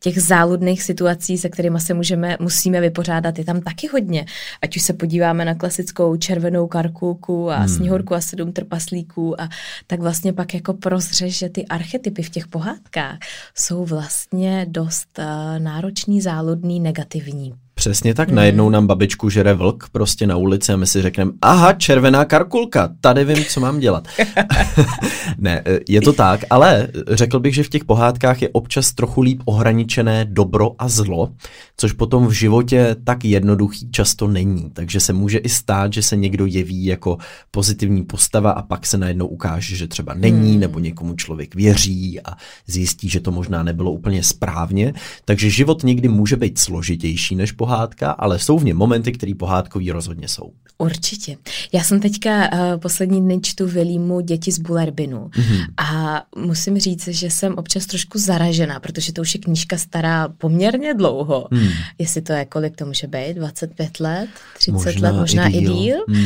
Těch 0.00 0.22
záludných 0.22 0.82
situací, 0.82 1.38
se 1.38 1.48
kterými 1.48 1.80
se 1.80 1.94
můžeme, 1.94 2.36
musíme 2.40 2.80
vypořádat, 2.80 3.38
je 3.38 3.44
tam 3.44 3.60
taky 3.60 3.88
hodně. 3.88 4.26
Ať 4.62 4.76
už 4.76 4.82
se 4.82 4.92
podíváme 4.92 5.44
na 5.44 5.54
klasickou 5.54 6.16
červenou 6.16 6.66
karkulku 6.66 7.50
a 7.50 7.56
Hmm. 7.56 7.66
hmm. 7.66 7.76
sněhurku 7.76 8.14
a 8.14 8.20
sedm 8.20 8.52
trpaslíků 8.52 9.40
a 9.40 9.48
tak 9.86 10.00
vlastně 10.00 10.32
pak 10.32 10.54
jako 10.54 10.74
prozřeš, 10.74 11.41
že 11.42 11.48
ty 11.48 11.66
archetypy 11.66 12.22
v 12.22 12.30
těch 12.30 12.46
pohádkách 12.46 13.18
jsou 13.54 13.84
vlastně 13.84 14.66
dost 14.68 15.18
uh, 15.18 15.24
náročný, 15.58 16.20
záludný, 16.20 16.80
negativní. 16.80 17.54
Přesně 17.82 18.14
tak, 18.14 18.30
najednou 18.30 18.70
nám 18.70 18.86
babičku 18.86 19.28
žere 19.28 19.54
vlk 19.54 19.88
prostě 19.92 20.26
na 20.26 20.36
ulici 20.36 20.72
a 20.72 20.76
my 20.76 20.86
si 20.86 21.02
řekneme, 21.02 21.32
aha, 21.42 21.72
červená 21.72 22.24
karkulka, 22.24 22.90
tady 23.00 23.24
vím, 23.24 23.44
co 23.44 23.60
mám 23.60 23.80
dělat. 23.80 24.08
ne, 25.38 25.64
je 25.88 26.00
to 26.00 26.12
tak, 26.12 26.44
ale 26.50 26.88
řekl 27.08 27.40
bych, 27.40 27.54
že 27.54 27.62
v 27.62 27.68
těch 27.68 27.84
pohádkách 27.84 28.42
je 28.42 28.48
občas 28.48 28.92
trochu 28.92 29.20
líp 29.20 29.42
ohraničené 29.44 30.24
dobro 30.24 30.70
a 30.78 30.88
zlo, 30.88 31.32
což 31.76 31.92
potom 31.92 32.26
v 32.26 32.32
životě 32.32 32.96
tak 33.04 33.24
jednoduchý 33.24 33.90
často 33.90 34.28
není. 34.28 34.70
Takže 34.72 35.00
se 35.00 35.12
může 35.12 35.38
i 35.38 35.48
stát, 35.48 35.92
že 35.92 36.02
se 36.02 36.16
někdo 36.16 36.46
jeví 36.46 36.84
jako 36.84 37.18
pozitivní 37.50 38.02
postava 38.04 38.50
a 38.50 38.62
pak 38.62 38.86
se 38.86 38.98
najednou 38.98 39.26
ukáže, 39.26 39.76
že 39.76 39.88
třeba 39.88 40.14
není, 40.14 40.58
nebo 40.58 40.78
někomu 40.78 41.14
člověk 41.14 41.54
věří 41.54 42.20
a 42.20 42.36
zjistí, 42.66 43.08
že 43.08 43.20
to 43.20 43.30
možná 43.30 43.62
nebylo 43.62 43.92
úplně 43.92 44.22
správně. 44.22 44.94
Takže 45.24 45.50
život 45.50 45.82
někdy 45.82 46.08
může 46.08 46.36
být 46.36 46.58
složitější 46.58 47.36
než 47.36 47.52
pohádka, 47.52 47.71
ale 48.18 48.38
jsou 48.38 48.58
v 48.58 48.64
něm 48.64 48.76
momenty, 48.76 49.12
které 49.12 49.32
pohádkový 49.38 49.90
rozhodně 49.90 50.28
jsou. 50.28 50.52
Určitě. 50.78 51.36
Já 51.72 51.82
jsem 51.82 52.00
teďka 52.00 52.52
uh, 52.52 52.80
poslední 52.80 53.20
dny 53.20 53.40
čtu 53.42 53.66
Vilímu 53.66 54.20
Děti 54.20 54.52
z 54.52 54.58
Bulerbinu 54.58 55.30
mm-hmm. 55.32 55.66
a 55.76 56.22
musím 56.36 56.78
říct, 56.78 57.08
že 57.08 57.30
jsem 57.30 57.54
občas 57.54 57.86
trošku 57.86 58.18
zaražená, 58.18 58.80
protože 58.80 59.12
to 59.12 59.22
už 59.22 59.34
je 59.34 59.40
knížka 59.40 59.78
stará 59.78 60.28
poměrně 60.28 60.94
dlouho. 60.94 61.48
Mm. 61.50 61.68
Jestli 61.98 62.22
to 62.22 62.32
je, 62.32 62.44
kolik 62.44 62.76
to 62.76 62.86
může 62.86 63.06
být? 63.06 63.34
25 63.34 64.00
let? 64.00 64.28
30 64.58 64.72
Možná 64.72 65.10
let? 65.10 65.20
Možná 65.20 65.48
i 65.48 65.56
i 65.56 65.60
díl. 65.60 65.74
díl? 65.74 66.04
Mm. 66.08 66.24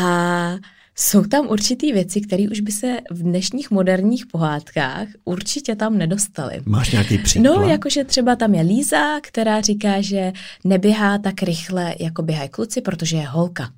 A 0.00 0.56
jsou 0.96 1.24
tam 1.24 1.48
určitý 1.48 1.92
věci, 1.92 2.20
které 2.20 2.44
už 2.50 2.60
by 2.60 2.72
se 2.72 2.96
v 3.10 3.22
dnešních 3.22 3.70
moderních 3.70 4.26
pohádkách 4.26 5.08
určitě 5.24 5.76
tam 5.76 5.98
nedostaly. 5.98 6.60
Máš 6.64 6.92
nějaký 6.92 7.18
příklad? 7.18 7.56
No, 7.56 7.62
jakože 7.62 8.04
třeba 8.04 8.36
tam 8.36 8.54
je 8.54 8.62
Líza, 8.62 9.20
která 9.20 9.60
říká, 9.60 10.00
že 10.00 10.32
neběhá 10.64 11.18
tak 11.18 11.42
rychle, 11.42 11.94
jako 12.00 12.22
běhají 12.22 12.48
kluci, 12.48 12.80
protože 12.80 13.16
je 13.16 13.26
holka. 13.26 13.70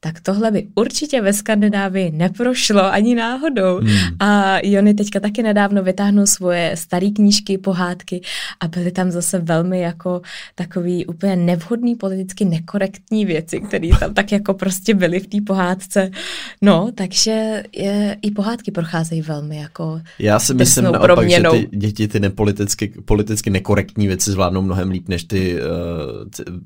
Tak 0.00 0.20
tohle 0.20 0.50
by 0.50 0.66
určitě 0.74 1.20
ve 1.22 1.32
Skandinávii 1.32 2.10
neprošlo 2.10 2.84
ani 2.92 3.14
náhodou. 3.14 3.78
Hmm. 3.78 3.96
A 4.20 4.58
Jony 4.62 4.94
teďka 4.94 5.20
taky 5.20 5.42
nedávno 5.42 5.82
vytáhnul 5.82 6.26
svoje 6.26 6.72
staré 6.76 7.10
knížky, 7.10 7.58
pohádky 7.58 8.20
a 8.60 8.68
byly 8.68 8.92
tam 8.92 9.10
zase 9.10 9.38
velmi 9.38 9.80
jako 9.80 10.22
takový 10.54 11.06
úplně 11.06 11.36
nevhodný, 11.36 11.94
politicky 11.94 12.44
nekorektní 12.44 13.24
věci, 13.24 13.60
které 13.60 13.88
tam 14.00 14.14
tak 14.14 14.32
jako 14.32 14.54
prostě 14.54 14.94
byly 14.94 15.20
v 15.20 15.26
té 15.26 15.38
pohádce. 15.46 16.10
No, 16.62 16.90
takže 16.94 17.62
je, 17.76 18.16
i 18.22 18.30
pohádky 18.30 18.70
procházejí 18.70 19.22
velmi 19.22 19.56
jako 19.56 20.00
Já 20.18 20.38
si 20.38 20.54
myslím 20.54 20.84
naopak, 20.84 21.02
proměnou. 21.02 21.56
že 21.56 21.66
ty 21.66 21.76
děti 21.76 22.08
ty 22.08 22.20
nepoliticky 22.20 22.92
politicky 23.04 23.50
nekorektní 23.50 24.06
věci 24.06 24.30
zvládnou 24.30 24.62
mnohem 24.62 24.90
líp, 24.90 25.08
než 25.08 25.24
ty 25.24 25.56
uh, 25.56 25.60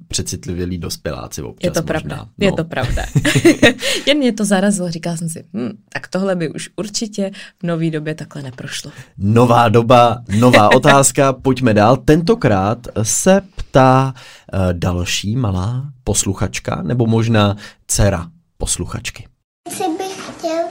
přecitlivělí 0.09 0.79
dospěláci 0.79 1.43
občas 1.43 1.65
Je 1.65 1.71
to 1.71 1.81
možná. 1.81 1.87
pravda, 1.87 2.17
No. 2.17 2.47
je 2.47 2.53
to 2.53 2.65
pravda. 2.65 3.03
Jen 4.07 4.19
mě 4.19 4.33
to 4.33 4.45
zarazilo, 4.45 4.91
říkala 4.91 5.17
jsem 5.17 5.29
si, 5.29 5.45
hm, 5.55 5.71
tak 5.93 6.09
tohle 6.09 6.37
by 6.37 6.49
už 6.49 6.71
určitě 6.77 7.31
v 7.59 7.67
nový 7.67 7.91
době 7.91 8.15
takhle 8.15 8.43
neprošlo. 8.43 8.91
Nová 9.19 9.69
doba, 9.69 10.23
nová 10.39 10.73
otázka, 10.77 11.33
pojďme 11.33 11.75
dál. 11.75 11.97
Tentokrát 11.97 12.79
se 13.03 13.41
ptá 13.57 14.15
uh, 14.53 14.61
další 14.73 15.37
malá 15.37 15.85
posluchačka, 16.05 16.83
nebo 16.83 17.07
možná 17.07 17.57
dcera 17.87 18.27
posluchačky. 18.59 19.27
Si 19.69 19.83
bych 19.99 20.31
chtěl 20.31 20.65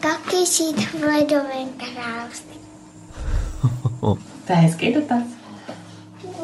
taky 0.00 0.36
žít 0.36 0.88
v 0.88 1.02
ledovém 1.02 1.68
království. 1.94 2.56
To 4.46 4.52
je 4.52 4.58
hezký 4.58 4.94
dotaz. 4.94 5.22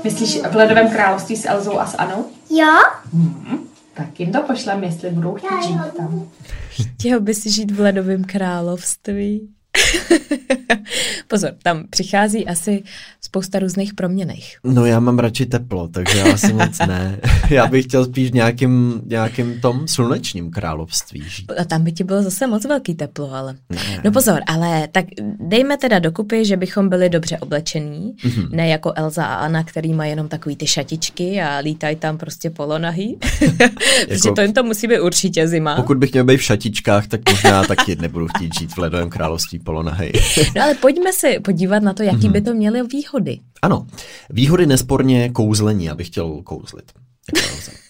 Myslíš 0.05 0.41
v 0.51 0.55
Ledovém 0.55 0.91
království 0.91 1.37
s 1.37 1.49
Elzou 1.49 1.79
a 1.79 1.87
s 1.87 1.97
Anou? 1.97 2.27
Jo? 2.51 2.79
Hmm. 3.13 3.72
Tak 3.95 4.21
jim 4.21 4.33
to 4.33 4.43
pošlem, 4.43 4.85
jestli 4.85 5.11
budou 5.11 5.35
chtít 5.35 5.63
žít 5.67 5.97
tam. 5.97 6.29
Chtěl 6.69 7.21
by 7.21 7.35
si 7.35 7.51
žít 7.51 7.71
v 7.71 7.81
ledovém 7.81 8.25
království? 8.25 9.49
Pozor, 11.29 11.51
tam 11.63 11.85
přichází 11.91 12.47
asi 12.47 12.83
spousta 13.21 13.59
různých 13.59 13.95
proměných. 13.95 14.57
No 14.65 14.87
já 14.87 15.01
mám 15.01 15.19
radši 15.19 15.47
teplo, 15.47 15.89
takže 15.89 16.19
já 16.19 16.33
asi 16.35 16.53
moc 16.53 16.79
ne. 16.79 17.19
Já 17.51 17.67
bych 17.67 17.85
chtěl 17.85 18.05
spíš 18.05 18.31
v 18.31 18.35
nějakým, 18.35 19.03
nějakým 19.07 19.61
tom 19.61 19.89
slunečním 19.89 20.51
království 20.51 21.23
žít. 21.29 21.53
A 21.59 21.65
tam 21.65 21.85
by 21.85 21.93
ti 21.93 22.05
bylo 22.05 22.23
zase 22.23 22.47
moc 22.47 22.65
velký 22.65 22.95
teplo, 22.95 23.35
ale... 23.35 23.55
Ne. 23.71 24.01
No 24.05 24.13
pozor, 24.13 24.41
ale 24.47 24.89
tak 24.93 25.05
dejme 25.41 25.77
teda 25.77 25.99
dokupy, 25.99 26.45
že 26.45 26.57
bychom 26.57 26.89
byli 26.89 27.09
dobře 27.09 27.39
oblečení, 27.39 28.15
Mhm. 28.25 28.33
mm-hmm. 28.33 28.49
ne 28.51 28.69
jako 28.69 28.93
Elza 28.97 29.25
a 29.25 29.35
Anna, 29.35 29.65
který 29.65 29.93
mají 29.93 30.11
jenom 30.11 30.29
takový 30.29 30.57
ty 30.57 30.67
šatičky 30.67 31.43
a 31.43 31.57
lítají 31.59 31.97
tam 31.97 32.19
prostě 32.19 32.51
polonahy. 32.51 33.17
Protože 34.09 34.31
to 34.37 34.41
jim 34.43 34.53
to 34.53 34.63
musí 34.63 34.87
být 34.87 35.01
určitě 35.01 35.49
zima. 35.49 35.77
Pokud 35.77 35.97
bych 35.99 36.13
měl 36.13 36.25
být 36.25 36.37
v 36.37 36.43
šatičkách, 36.43 37.07
tak 37.07 37.21
možná 37.31 37.65
taky 37.65 37.97
nebudu 37.97 38.29
chtít 38.37 38.59
žít 38.61 38.73
v 38.73 38.79
ledovém 38.79 39.11
království 39.11 39.59
polonahej. 39.63 40.13
No 40.57 40.63
ale 40.63 40.75
pojďme 40.75 41.13
se 41.13 41.41
podívat 41.45 41.83
na 41.83 41.93
to, 41.93 42.03
jaký 42.03 42.25
Mhm. 42.27 42.33
by 42.33 42.41
to 42.41 42.55
měly 42.55 42.83
výhody. 42.83 43.39
Ano, 43.63 43.87
výhody 44.31 44.67
nesporně 44.67 45.29
kouzlení, 45.29 45.91
abych 45.91 46.07
chtěl 46.07 46.43
kouzlit. 46.45 46.93
Jako. 47.37 47.49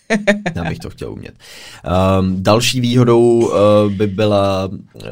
Já 0.54 0.64
bych 0.64 0.78
to 0.78 0.90
chtěl 0.90 1.12
umět. 1.12 1.34
Um, 2.20 2.42
další 2.42 2.80
výhodou 2.80 3.22
uh, 3.28 3.52
by 3.92 4.06
byla, 4.06 4.70
uh, 4.94 5.02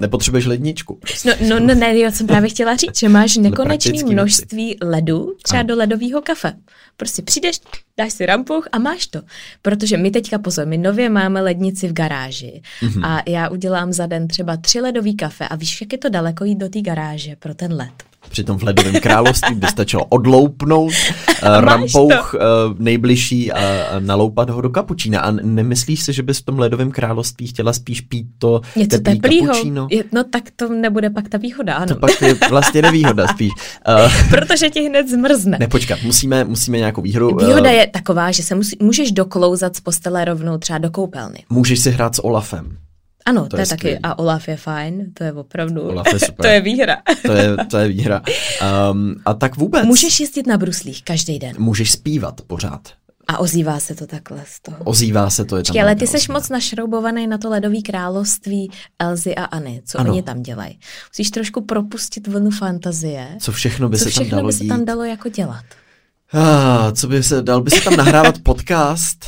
nepotřebuješ 0.00 0.46
ledničku. 0.46 0.98
No, 1.24 1.32
no, 1.48 1.60
no 1.60 1.74
ne, 1.74 1.98
já 1.98 2.10
jsem 2.10 2.26
právě 2.26 2.50
chtěla 2.50 2.76
říct, 2.76 2.98
že 2.98 3.08
máš 3.08 3.36
nekonečné 3.36 4.04
množství 4.04 4.76
ledu 4.82 5.32
třeba 5.42 5.60
Ano. 5.60 5.66
do 5.68 5.76
ledového 5.76 6.22
kafe. 6.22 6.52
Prostě 6.96 7.22
přijdeš, 7.22 7.60
dáš 7.98 8.12
si 8.12 8.26
rampuch 8.26 8.68
a 8.72 8.78
máš 8.78 9.06
to. 9.06 9.20
Protože 9.62 9.96
my 9.96 10.10
teďka, 10.10 10.38
pozor, 10.38 10.66
my 10.66 10.78
nově 10.78 11.08
máme 11.10 11.40
lednici 11.40 11.88
v 11.88 11.92
garáži 11.92 12.62
Mhm. 12.82 13.04
a 13.04 13.22
já 13.28 13.48
udělám 13.48 13.92
za 13.92 14.06
den 14.06 14.28
třeba 14.28 14.56
tři 14.56 14.80
ledový 14.80 15.16
kafe 15.16 15.48
a 15.48 15.56
víš, 15.56 15.80
jak 15.80 15.92
je 15.92 15.98
to 15.98 16.08
daleko 16.08 16.44
jít 16.44 16.54
do 16.58 16.68
té 16.68 16.80
garáže 16.80 17.36
pro 17.36 17.54
ten 17.54 17.72
led. 17.72 17.92
Přitom 18.32 18.58
v 18.58 18.62
ledovém 18.62 18.94
království 19.00 19.54
by 19.54 19.66
stačilo 19.66 20.04
odloupnout 20.04 20.92
uh, 20.92 21.60
rampouch 21.60 22.34
uh, 22.34 22.40
nejbližší 22.78 23.52
a, 23.52 23.84
a 23.84 23.98
naloupat 23.98 24.50
ho 24.50 24.60
do 24.60 24.70
kapučína. 24.70 25.20
A 25.20 25.30
nemyslíš 25.30 26.02
si, 26.02 26.12
že 26.12 26.22
bys 26.22 26.38
v 26.38 26.44
tom 26.44 26.58
ledovém 26.58 26.90
království 26.90 27.46
chtěla 27.46 27.72
spíš 27.72 28.00
pít 28.00 28.26
to 28.38 28.60
Něco 28.76 28.98
teplý 28.98 29.20
teplýho. 29.20 29.46
kapučíno? 29.46 29.88
Je, 29.90 30.04
no 30.12 30.24
tak 30.24 30.42
to 30.56 30.68
nebude 30.68 31.10
pak 31.10 31.28
ta 31.28 31.38
výhoda, 31.38 31.74
ano. 31.74 31.86
To 31.86 31.96
pak 31.96 32.22
je 32.22 32.34
vlastně 32.50 32.82
nevýhoda 32.82 33.26
spíš. 33.26 33.52
Uh, 33.88 34.12
Protože 34.30 34.70
ti 34.70 34.80
hned 34.80 35.08
zmrzne. 35.08 35.56
ne, 35.60 35.68
počkat, 35.68 35.98
musíme, 36.02 36.44
musíme 36.44 36.78
nějakou 36.78 37.02
výhodu. 37.02 37.36
Výhoda 37.36 37.70
eh, 37.70 37.74
je 37.74 37.86
taková, 37.86 38.30
že 38.30 38.42
se 38.42 38.54
musí, 38.54 38.76
můžeš 38.80 39.12
doklouzat 39.12 39.76
z 39.76 39.80
postele 39.80 40.24
rovnou 40.24 40.58
třeba 40.58 40.78
do 40.78 40.90
koupelny. 40.90 41.44
Můžeš 41.50 41.80
si 41.80 41.90
hrát 41.90 42.16
s 42.16 42.24
Olafem. 42.24 42.76
Ano, 43.24 43.42
To 43.42 43.48
to, 43.48 43.56
je 43.56 43.62
je 43.62 43.66
taky. 43.66 43.78
skvělý. 43.80 43.98
A 44.02 44.18
Olaf 44.18 44.48
je 44.48 44.56
fajn, 44.56 45.12
to 45.14 45.24
je 45.24 45.32
opravdu. 45.32 45.82
Olaf 45.82 46.06
je 46.12 46.18
super. 46.26 46.46
to 46.46 46.46
je 46.46 46.60
výhra. 46.60 46.96
To 47.26 47.32
je, 47.32 47.56
to 47.70 47.78
je 47.78 47.88
výhra. 47.88 48.22
Um, 48.92 49.14
a 49.24 49.34
tak 49.34 49.56
vůbec. 49.56 49.84
Můžeš 49.86 50.20
jezdit 50.20 50.46
na 50.46 50.58
bruslích 50.58 51.04
každý 51.04 51.38
den. 51.38 51.52
Můžeš 51.58 51.90
zpívat 51.92 52.40
pořád. 52.40 52.80
A 53.28 53.38
ozývá 53.38 53.80
se 53.80 53.94
to 53.94 54.06
takhle 54.06 54.40
z 54.46 54.60
toho. 54.60 54.76
Ozývá 54.84 55.30
se 55.30 55.44
to, 55.44 55.56
je 55.56 55.62
tam 55.62 55.76
ale 55.80 55.94
ty 55.94 56.06
seš 56.06 56.28
moc 56.28 56.48
našroubovaný 56.48 57.26
na 57.26 57.38
to 57.38 57.50
ledový 57.50 57.82
království 57.82 58.70
Elzy 58.98 59.34
a 59.34 59.44
Anny. 59.44 59.82
Co 59.86 60.00
Ano. 60.00 60.10
oni 60.12 60.22
tam 60.22 60.42
dělají? 60.42 60.78
Musíš 61.12 61.30
trošku 61.30 61.60
propustit 61.60 62.26
vlnu 62.26 62.50
fantazie. 62.50 63.28
Co 63.40 63.52
všechno 63.52 63.88
by 63.88 63.98
Co 63.98 64.04
se 64.04 64.10
tam 64.10 64.10
všechno 64.12 64.36
dalo 64.36 64.46
by 64.46 64.52
se 64.52 64.64
tam 64.64 64.84
dalo 64.84 65.04
jako 65.04 65.28
dělat? 65.28 65.64
Ah, 66.32 66.92
co 66.92 67.08
by 67.08 67.22
se, 67.22 67.42
dal 67.42 67.60
by 67.60 67.70
se 67.70 67.80
tam 67.84 67.96
nahrávat 67.96 68.38
podcast? 68.42 69.24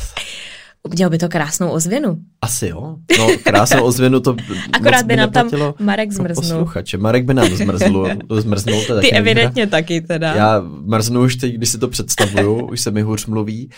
Udělal 0.91 1.09
by 1.09 1.17
to 1.17 1.29
krásnou 1.29 1.69
ozvěnu. 1.69 2.17
Asi 2.41 2.67
jo. 2.67 2.95
No, 3.17 3.27
krásnou 3.43 3.83
ozvěnu 3.83 4.19
to 4.19 4.35
Akorát 4.73 5.05
by 5.05 5.15
nám 5.15 5.31
tam 5.31 5.49
Marek 5.79 6.11
zmrznul. 6.11 6.35
Posluchače. 6.35 6.97
Marek 6.97 7.25
by 7.25 7.33
nám 7.33 7.47
zmrznul. 7.47 8.09
zmrznul 8.39 8.85
to 8.87 8.99
Ty 8.99 9.11
evidentně 9.11 9.67
taky 9.67 10.01
teda. 10.01 10.33
Já 10.33 10.63
mrznu 10.81 11.21
už 11.21 11.35
teď, 11.35 11.53
když 11.53 11.69
si 11.69 11.77
to 11.77 11.87
představuju, 11.87 12.67
už 12.67 12.81
se 12.81 12.91
mi 12.91 13.01
hůř 13.01 13.25
mluví. 13.25 13.69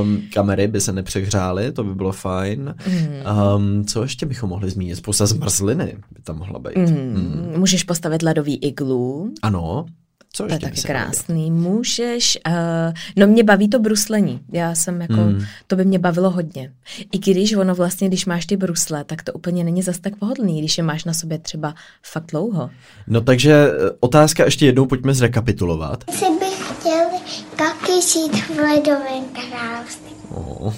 Um, 0.00 0.22
kamery 0.34 0.68
by 0.68 0.80
se 0.80 0.92
nepřehřály, 0.92 1.72
to 1.72 1.84
by 1.84 1.94
bylo 1.94 2.12
fajn. 2.12 2.74
Mm. 2.88 3.08
Um, 3.56 3.84
co 3.84 4.02
ještě 4.02 4.26
bychom 4.26 4.50
mohli 4.50 4.70
zmínit? 4.70 4.96
Spousta 4.96 5.26
zmrzliny 5.26 5.96
by 6.10 6.22
tam 6.22 6.38
mohla 6.38 6.58
být. 6.58 6.76
Mm. 6.76 7.52
Můžeš 7.56 7.84
postavit 7.84 8.22
ledový 8.22 8.56
iglu. 8.56 9.32
Ano. 9.42 9.86
Co 10.32 10.46
To 10.46 10.52
je 10.52 10.58
taky 10.58 10.80
krásný. 10.82 11.50
Můžeš, 11.50 12.38
uh, 12.48 12.52
no 13.16 13.26
mě 13.26 13.44
baví 13.44 13.68
to 13.68 13.78
bruslení. 13.78 14.40
Já 14.52 14.74
jsem 14.74 15.00
jako, 15.00 15.14
Hmm. 15.14 15.44
to 15.66 15.76
by 15.76 15.84
mě 15.84 15.98
bavilo 15.98 16.30
hodně. 16.30 16.72
I 17.12 17.18
když 17.18 17.52
ono 17.54 17.74
vlastně, 17.74 18.08
když 18.08 18.26
máš 18.26 18.46
ty 18.46 18.56
brusle, 18.56 19.04
tak 19.04 19.22
to 19.22 19.32
úplně 19.32 19.64
není 19.64 19.82
zas 19.82 19.98
tak 19.98 20.16
pohodlný, 20.16 20.58
když 20.60 20.78
je 20.78 20.84
máš 20.84 21.04
na 21.04 21.12
sobě 21.14 21.38
třeba 21.38 21.74
fakt 22.02 22.26
dlouho. 22.30 22.70
No 23.06 23.20
takže 23.20 23.52
eh, 23.52 23.90
otázka 24.00 24.44
ještě 24.44 24.66
jednou, 24.66 24.86
pojďme 24.86 25.14
zrekapitulovat. 25.14 26.04
Si 26.10 26.24
bych 26.40 26.62
chtěl 26.78 27.06
taky 27.56 27.92
žít 27.92 28.44
v 28.44 28.58
ledovém 28.58 29.24
království. 29.50 30.10
Oh. 30.34 30.72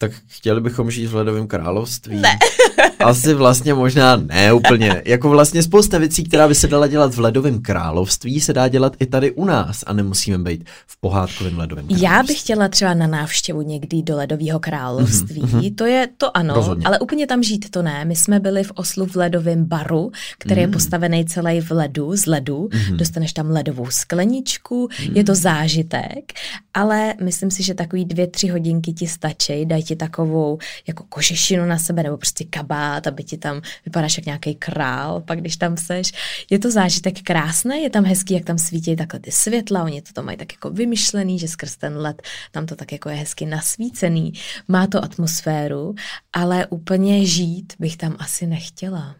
Tak 0.00 0.12
chtěli 0.26 0.60
bychom 0.60 0.90
žít 0.90 1.06
v 1.06 1.14
ledovém 1.14 1.46
království. 1.46 2.16
Ne. 2.16 2.38
Asi 2.98 3.34
vlastně 3.34 3.74
možná 3.74 4.16
ne 4.16 4.52
úplně. 4.52 5.02
Jako 5.04 5.28
vlastně 5.28 5.62
spousta 5.62 5.98
věcí, 5.98 6.24
která 6.24 6.48
by 6.48 6.54
se 6.54 6.66
dala 6.66 6.86
dělat 6.86 7.14
v 7.14 7.20
ledovém 7.20 7.62
království, 7.62 8.40
se 8.40 8.52
dá 8.52 8.68
dělat 8.68 8.96
i 8.98 9.06
tady 9.06 9.32
u 9.32 9.44
nás 9.44 9.84
a 9.86 9.92
nemusíme 9.92 10.38
být 10.38 10.68
v 10.86 11.00
pohádkovém 11.00 11.58
ledovém 11.58 11.84
království. 11.86 12.04
Já 12.04 12.22
bych 12.22 12.40
chtěla 12.40 12.68
třeba 12.68 12.94
na 12.94 13.06
návštěvu 13.06 13.62
někdy 13.62 14.02
do 14.02 14.16
ledového 14.16 14.60
království. 14.60 15.42
Mm-hmm. 15.42 15.74
To 15.74 15.84
je 15.84 16.08
to 16.16 16.36
ano, 16.36 16.54
Rozhodně. 16.54 16.86
ale 16.86 16.98
úplně 16.98 17.26
tam 17.26 17.42
žít 17.42 17.70
to 17.70 17.82
ne. 17.82 18.04
My 18.04 18.16
jsme 18.16 18.40
byli 18.40 18.64
v 18.64 18.72
Oslu 18.74 19.06
v 19.06 19.16
ledovém 19.16 19.64
baru, 19.64 20.12
který 20.38 20.60
mm. 20.60 20.68
je 20.68 20.72
postavený 20.72 21.24
celý 21.24 21.60
v 21.60 21.70
ledu, 21.70 22.16
z 22.16 22.26
ledu. 22.26 22.68
Mm. 22.90 22.96
Dostaneš 22.96 23.32
tam 23.32 23.50
ledovou 23.50 23.86
skleničku, 23.90 24.88
mm. 25.08 25.16
je 25.16 25.24
to 25.24 25.34
zážitek, 25.34 26.32
ale 26.74 27.14
myslím 27.22 27.50
si, 27.50 27.62
že 27.62 27.74
takový 27.74 28.04
dvě, 28.04 28.26
tři 28.26 28.48
hodinky 28.48 28.92
ti 28.92 29.06
stačí, 29.06 29.66
dají 29.66 29.87
ti 29.88 29.96
takovou 29.96 30.58
jako 30.86 31.04
kožešinu 31.08 31.66
na 31.66 31.78
sebe 31.78 32.02
nebo 32.02 32.16
prostě 32.16 32.44
kabát, 32.44 33.06
aby 33.06 33.24
ti 33.24 33.36
tam 33.36 33.62
vypadáš 33.84 34.16
jak 34.16 34.26
nějaký 34.26 34.54
král, 34.54 35.20
pak 35.20 35.40
když 35.40 35.56
tam 35.56 35.76
seš. 35.76 36.12
Je 36.50 36.58
to 36.58 36.70
zážitek 36.70 37.22
krásný, 37.22 37.82
je 37.82 37.90
tam 37.90 38.04
hezký, 38.04 38.34
jak 38.34 38.44
tam 38.44 38.58
svítí 38.58 38.96
takhle 38.96 39.20
ty 39.20 39.30
světla, 39.30 39.84
oni 39.84 40.02
to 40.02 40.12
tam 40.12 40.24
mají 40.24 40.38
tak 40.38 40.52
jako 40.52 40.70
vymyšlený, 40.70 41.38
že 41.38 41.48
skrz 41.48 41.76
ten 41.76 41.96
led 41.96 42.22
tam 42.50 42.66
to 42.66 42.76
tak 42.76 42.92
jako 42.92 43.08
je 43.08 43.16
hezky 43.16 43.46
nasvícený, 43.46 44.32
má 44.68 44.86
to 44.86 45.04
atmosféru, 45.04 45.94
ale 46.32 46.66
úplně 46.66 47.26
žít 47.26 47.72
bych 47.78 47.96
tam 47.96 48.16
asi 48.18 48.46
nechtěla. 48.46 49.14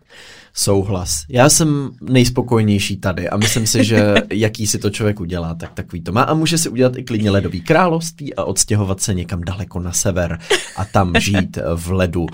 Souhlas. 0.59 1.25
Já 1.29 1.49
jsem 1.49 1.90
nejspokojnější 2.01 2.97
tady 2.97 3.29
a 3.29 3.37
myslím 3.37 3.66
si, 3.66 3.85
že 3.85 4.14
jaký 4.33 4.66
si 4.66 4.79
to 4.79 4.90
člověk 4.90 5.21
udělá, 5.21 5.55
tak 5.55 5.73
takový 5.75 6.03
to 6.03 6.12
má. 6.12 6.23
A 6.23 6.35
může 6.35 6.59
si 6.59 6.68
udělat 6.68 6.97
i 6.97 7.03
klidně 7.03 7.31
ledový 7.31 7.61
království 7.61 8.35
a 8.35 8.44
odstěhovat 8.44 9.01
se 9.01 9.14
někam 9.14 9.40
daleko 9.40 9.81
na 9.81 9.92
sever 9.92 10.38
a 10.77 10.85
tam 10.85 11.12
žít 11.21 11.59
v 11.75 11.90
ledu. 11.90 12.27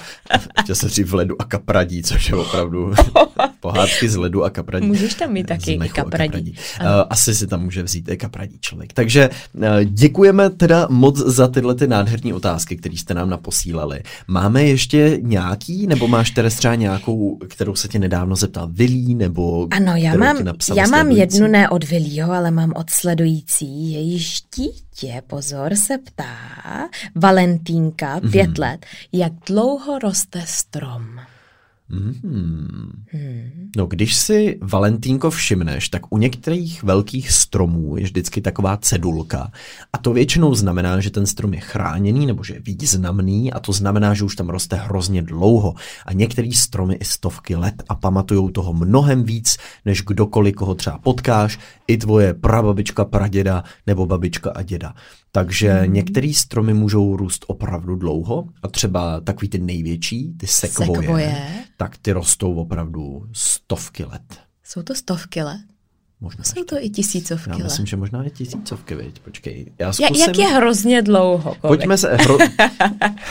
Chtěl 0.61 0.75
jsem 0.75 0.89
říct 0.89 1.11
v 1.11 1.15
ledu 1.15 1.43
a 1.43 1.45
kapradí, 1.45 2.03
což 2.03 2.29
je 2.29 2.35
opravdu 2.35 2.95
pohádky 3.61 4.09
z 4.09 4.17
ledu 4.17 4.45
a 4.45 4.51
kapradí. 4.51 4.87
Můžeš 4.87 5.15
tam 5.15 5.33
mít 5.33 5.47
taky 5.47 5.73
i 5.73 5.89
kapradí. 5.89 6.29
kapradí. 6.29 6.55
Asi 7.11 7.35
si 7.35 7.47
tam 7.47 7.63
může 7.63 7.83
vzít 7.83 8.09
i 8.09 8.17
kapradí 8.17 8.59
člověk. 8.61 8.93
Takže 8.93 9.31
děkujeme 9.85 10.51
teda 10.51 10.87
moc 10.91 11.17
za 11.19 11.49
tyhle 11.49 11.75
ty 11.75 11.87
nádherné 11.87 12.35
otázky, 12.35 12.77
které 12.77 12.97
jste 12.97 13.15
nám 13.15 13.31
naposílali. 13.31 14.01
Máme 14.29 14.65
ještě 14.65 15.19
nějaký, 15.23 15.87
nebo 15.87 16.09
máš 16.09 16.31
Teres 16.31 16.55
třeba 16.55 16.75
nějakou, 16.75 17.39
kterou 17.49 17.75
se 17.75 17.89
tě 17.89 17.99
nedávno 18.15 18.37
zeptal 18.37 18.69
Vilí, 18.71 19.15
nebo 19.15 19.69
Ano, 19.71 19.97
já 19.97 20.17
mám, 20.17 20.37
já 20.77 20.87
mám 20.87 21.11
jednu 21.11 21.47
ne 21.47 21.69
od 21.69 21.85
Vilího, 21.85 22.33
ale 22.33 22.51
mám 22.51 22.73
od 22.77 22.91
sledující. 22.91 23.93
Jejíž 23.93 24.43
dítě, 24.57 25.23
pozor, 25.27 25.75
se 25.75 25.99
ptá, 25.99 26.89
Valentínka, 27.15 28.21
pět 28.21 28.51
mm-hmm. 28.51 28.61
let, 28.61 28.87
jak 29.13 29.33
dlouho 29.47 29.99
roste 29.99 30.43
strom? 30.47 31.21
Hmm. 31.91 32.15
Hmm. 32.23 33.71
No, 33.77 33.87
když 33.87 34.17
si 34.17 34.59
Valentínko 34.63 35.31
všimneš, 35.31 35.89
tak 35.89 36.13
u 36.13 36.19
některých 36.19 36.83
velkých 36.83 37.31
stromů 37.31 37.97
je 37.97 38.05
vždycky 38.05 38.41
taková 38.41 38.77
cedulka. 38.77 39.51
A 39.93 39.99
to 39.99 40.13
většinou 40.13 40.55
znamená, 40.55 41.01
že 41.01 41.11
ten 41.11 41.27
strom 41.27 41.55
je 41.55 41.61
chráněný 41.61 42.27
nebo 42.27 42.45
že 42.45 42.55
je 42.55 42.61
významný 42.61 43.53
a 43.53 43.61
to 43.61 43.73
znamená, 43.73 44.15
že 44.15 44.25
už 44.25 44.37
tam 44.37 44.49
roste 44.49 44.77
hrozně 44.77 45.23
dlouho. 45.23 45.75
A 46.07 46.13
některý 46.13 46.53
stromy 46.53 46.95
i 46.95 47.05
stovky 47.05 47.57
let 47.57 47.83
a 47.89 47.95
pamatujou 47.95 48.49
toho 48.49 48.73
mnohem 48.73 49.25
víc, 49.25 49.57
než 49.85 50.03
kdokoliv, 50.03 50.55
koho 50.55 50.75
třeba 50.75 50.99
potkáš, 50.99 51.59
i 51.87 51.97
tvoje 51.97 52.35
prababička, 52.35 53.05
praděda 53.05 53.65
nebo 53.87 54.07
babička 54.07 54.51
a 54.51 54.63
děda. 54.63 54.95
Takže 55.35 55.73
hmm. 55.73 55.93
některé 55.93 56.33
stromy 56.35 56.75
můžou 56.75 57.17
růst 57.17 57.45
opravdu 57.49 57.97
dlouho 57.97 58.49
a 58.63 58.69
třeba 58.69 59.21
takový 59.21 59.49
ty 59.49 59.59
největší, 59.59 60.35
ty 60.37 60.47
sekvoje, 60.47 61.01
sekvoje, 61.01 61.47
tak 61.77 61.99
ty 61.99 62.13
rostou 62.13 62.55
opravdu 62.55 63.29
stovky 63.33 64.05
let. 64.05 64.39
Jsou 64.63 64.83
to 64.83 64.95
stovky 64.95 65.43
let? 65.43 65.61
Možná 66.21 66.45
Jsou 66.45 66.65
to 66.65 66.77
i 66.81 66.91
tisícovky 66.91 67.51
Já 67.51 67.57
myslím, 67.57 67.87
že 67.87 67.97
možná 67.97 68.25
i 68.25 68.31
tisícovky, 68.31 68.95
viď? 68.95 69.21
Počkej. 69.21 69.73
Já 69.79 69.93
zkusím... 69.93 70.17
Jak 70.27 70.39
je 70.39 70.47
hrozně 70.47 71.03
dlouho? 71.03 71.43
Kovek? 71.43 71.61
Pojďme 71.61 71.99
se... 71.99 72.15
Hro... 72.15 72.39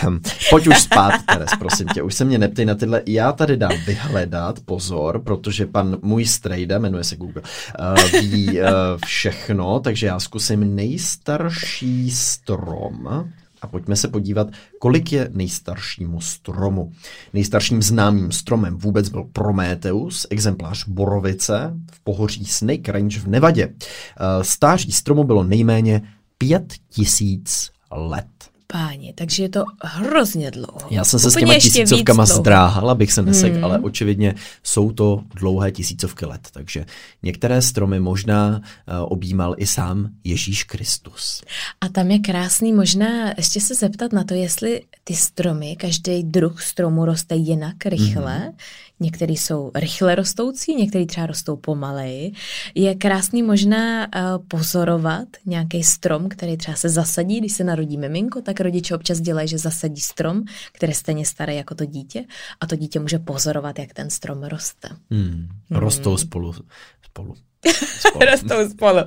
Hm, 0.03 0.19
pojď 0.49 0.67
už 0.67 0.81
spát, 0.81 1.13
Teres, 1.33 1.49
prosím 1.59 1.87
tě. 1.87 2.01
Už 2.01 2.15
se 2.15 2.25
mě 2.25 2.37
neptej 2.37 2.65
na 2.65 2.75
tyhle. 2.75 3.01
Já 3.05 3.31
tady 3.31 3.57
dám 3.57 3.71
vyhledat, 3.85 4.59
pozor, 4.59 5.21
protože 5.23 5.65
pan 5.65 5.97
můj 6.01 6.25
strejda, 6.25 6.79
jmenuje 6.79 7.03
se 7.03 7.15
Google, 7.15 7.41
uh, 7.79 8.21
ví 8.21 8.61
uh, 8.61 8.67
všechno, 9.05 9.79
takže 9.79 10.07
já 10.07 10.19
zkusím 10.19 10.75
nejstarší 10.75 12.11
strom 12.11 13.29
a 13.63 13.67
pojďme 13.67 13.95
se 13.95 14.07
podívat, 14.07 14.47
kolik 14.79 15.11
je 15.11 15.29
nejstaršímu 15.33 16.21
stromu. 16.21 16.91
Nejstarším 17.33 17.81
známým 17.81 18.31
stromem 18.31 18.77
vůbec 18.77 19.09
byl 19.09 19.23
Prometheus, 19.33 20.27
exemplář 20.29 20.87
borovice 20.87 21.73
v 21.91 21.99
pohoří 21.99 22.45
Snake 22.45 22.89
Range 22.89 23.19
v 23.19 23.27
Nevadě. 23.27 23.73
Stáří 24.41 24.91
stromu 24.91 25.23
bylo 25.23 25.43
nejméně 25.43 26.01
5000 26.37 27.69
let. 27.91 28.52
Páni, 28.73 29.13
takže 29.13 29.43
je 29.43 29.49
to 29.49 29.65
hrozně 29.83 30.51
dlouho. 30.51 30.87
Já 30.89 31.03
jsem 31.03 31.19
se 31.19 31.27
Úplně 31.27 31.41
s 31.41 31.45
těma 31.45 31.59
tisícovkama 31.59 32.25
zdráhal, 32.25 32.89
abych 32.89 33.13
se 33.13 33.21
nesek, 33.21 33.53
hmm. 33.53 33.63
ale 33.63 33.79
očividně 33.79 34.35
jsou 34.63 34.91
to 34.91 35.23
dlouhé 35.35 35.71
tisícovky 35.71 36.25
let, 36.25 36.47
takže 36.51 36.85
některé 37.23 37.61
stromy 37.61 37.99
možná 37.99 38.49
uh, 38.49 38.61
objímal 38.99 39.55
i 39.57 39.67
sám 39.67 40.09
Ježíš 40.23 40.63
Kristus. 40.63 41.41
A 41.81 41.89
tam 41.89 42.11
je 42.11 42.19
krásný 42.19 42.73
možná 42.73 43.33
ještě 43.37 43.61
se 43.61 43.75
zeptat 43.75 44.13
na 44.13 44.23
to, 44.23 44.33
jestli 44.33 44.81
ty 45.03 45.15
stromy, 45.15 45.75
každý 45.75 46.23
druh 46.23 46.61
stromu 46.61 47.05
roste 47.05 47.35
jinak 47.35 47.85
rychle, 47.85 48.37
hmm. 48.37 48.51
Některý 48.99 49.37
jsou 49.37 49.71
rychle 49.75 50.15
rostoucí, 50.15 50.75
některý 50.75 51.05
třeba 51.05 51.25
rostou 51.25 51.55
pomaleji. 51.55 52.31
Je 52.75 52.95
krásný 52.95 53.43
možná 53.43 54.07
uh, 54.07 54.45
pozorovat 54.47 55.27
nějaký 55.45 55.83
strom, 55.83 56.29
který 56.29 56.57
třeba 56.57 56.77
se 56.77 56.89
zasadí, 56.89 57.39
když 57.39 57.53
se 57.53 57.63
narodí 57.63 57.97
miminko, 57.97 58.41
tak 58.41 58.59
rodiče 58.59 58.95
občas 58.95 59.19
dělají, 59.19 59.47
že 59.47 59.57
zasadí 59.57 60.01
strom, 60.01 60.43
který 60.71 60.91
je 60.91 60.95
stejně 60.95 61.25
starý 61.25 61.55
jako 61.55 61.75
to 61.75 61.85
dítě 61.85 62.25
a 62.61 62.67
to 62.67 62.75
dítě 62.75 62.99
může 62.99 63.19
pozorovat, 63.19 63.79
jak 63.79 63.93
ten 63.93 64.09
strom 64.09 64.43
roste. 64.43 64.89
Hmm. 65.11 65.47
Rostou 65.71 66.09
hmm. 66.09 66.17
spolu. 66.17 66.53
spolu. 67.05 67.35
Rostou 68.31 68.69
spolu. 68.69 68.99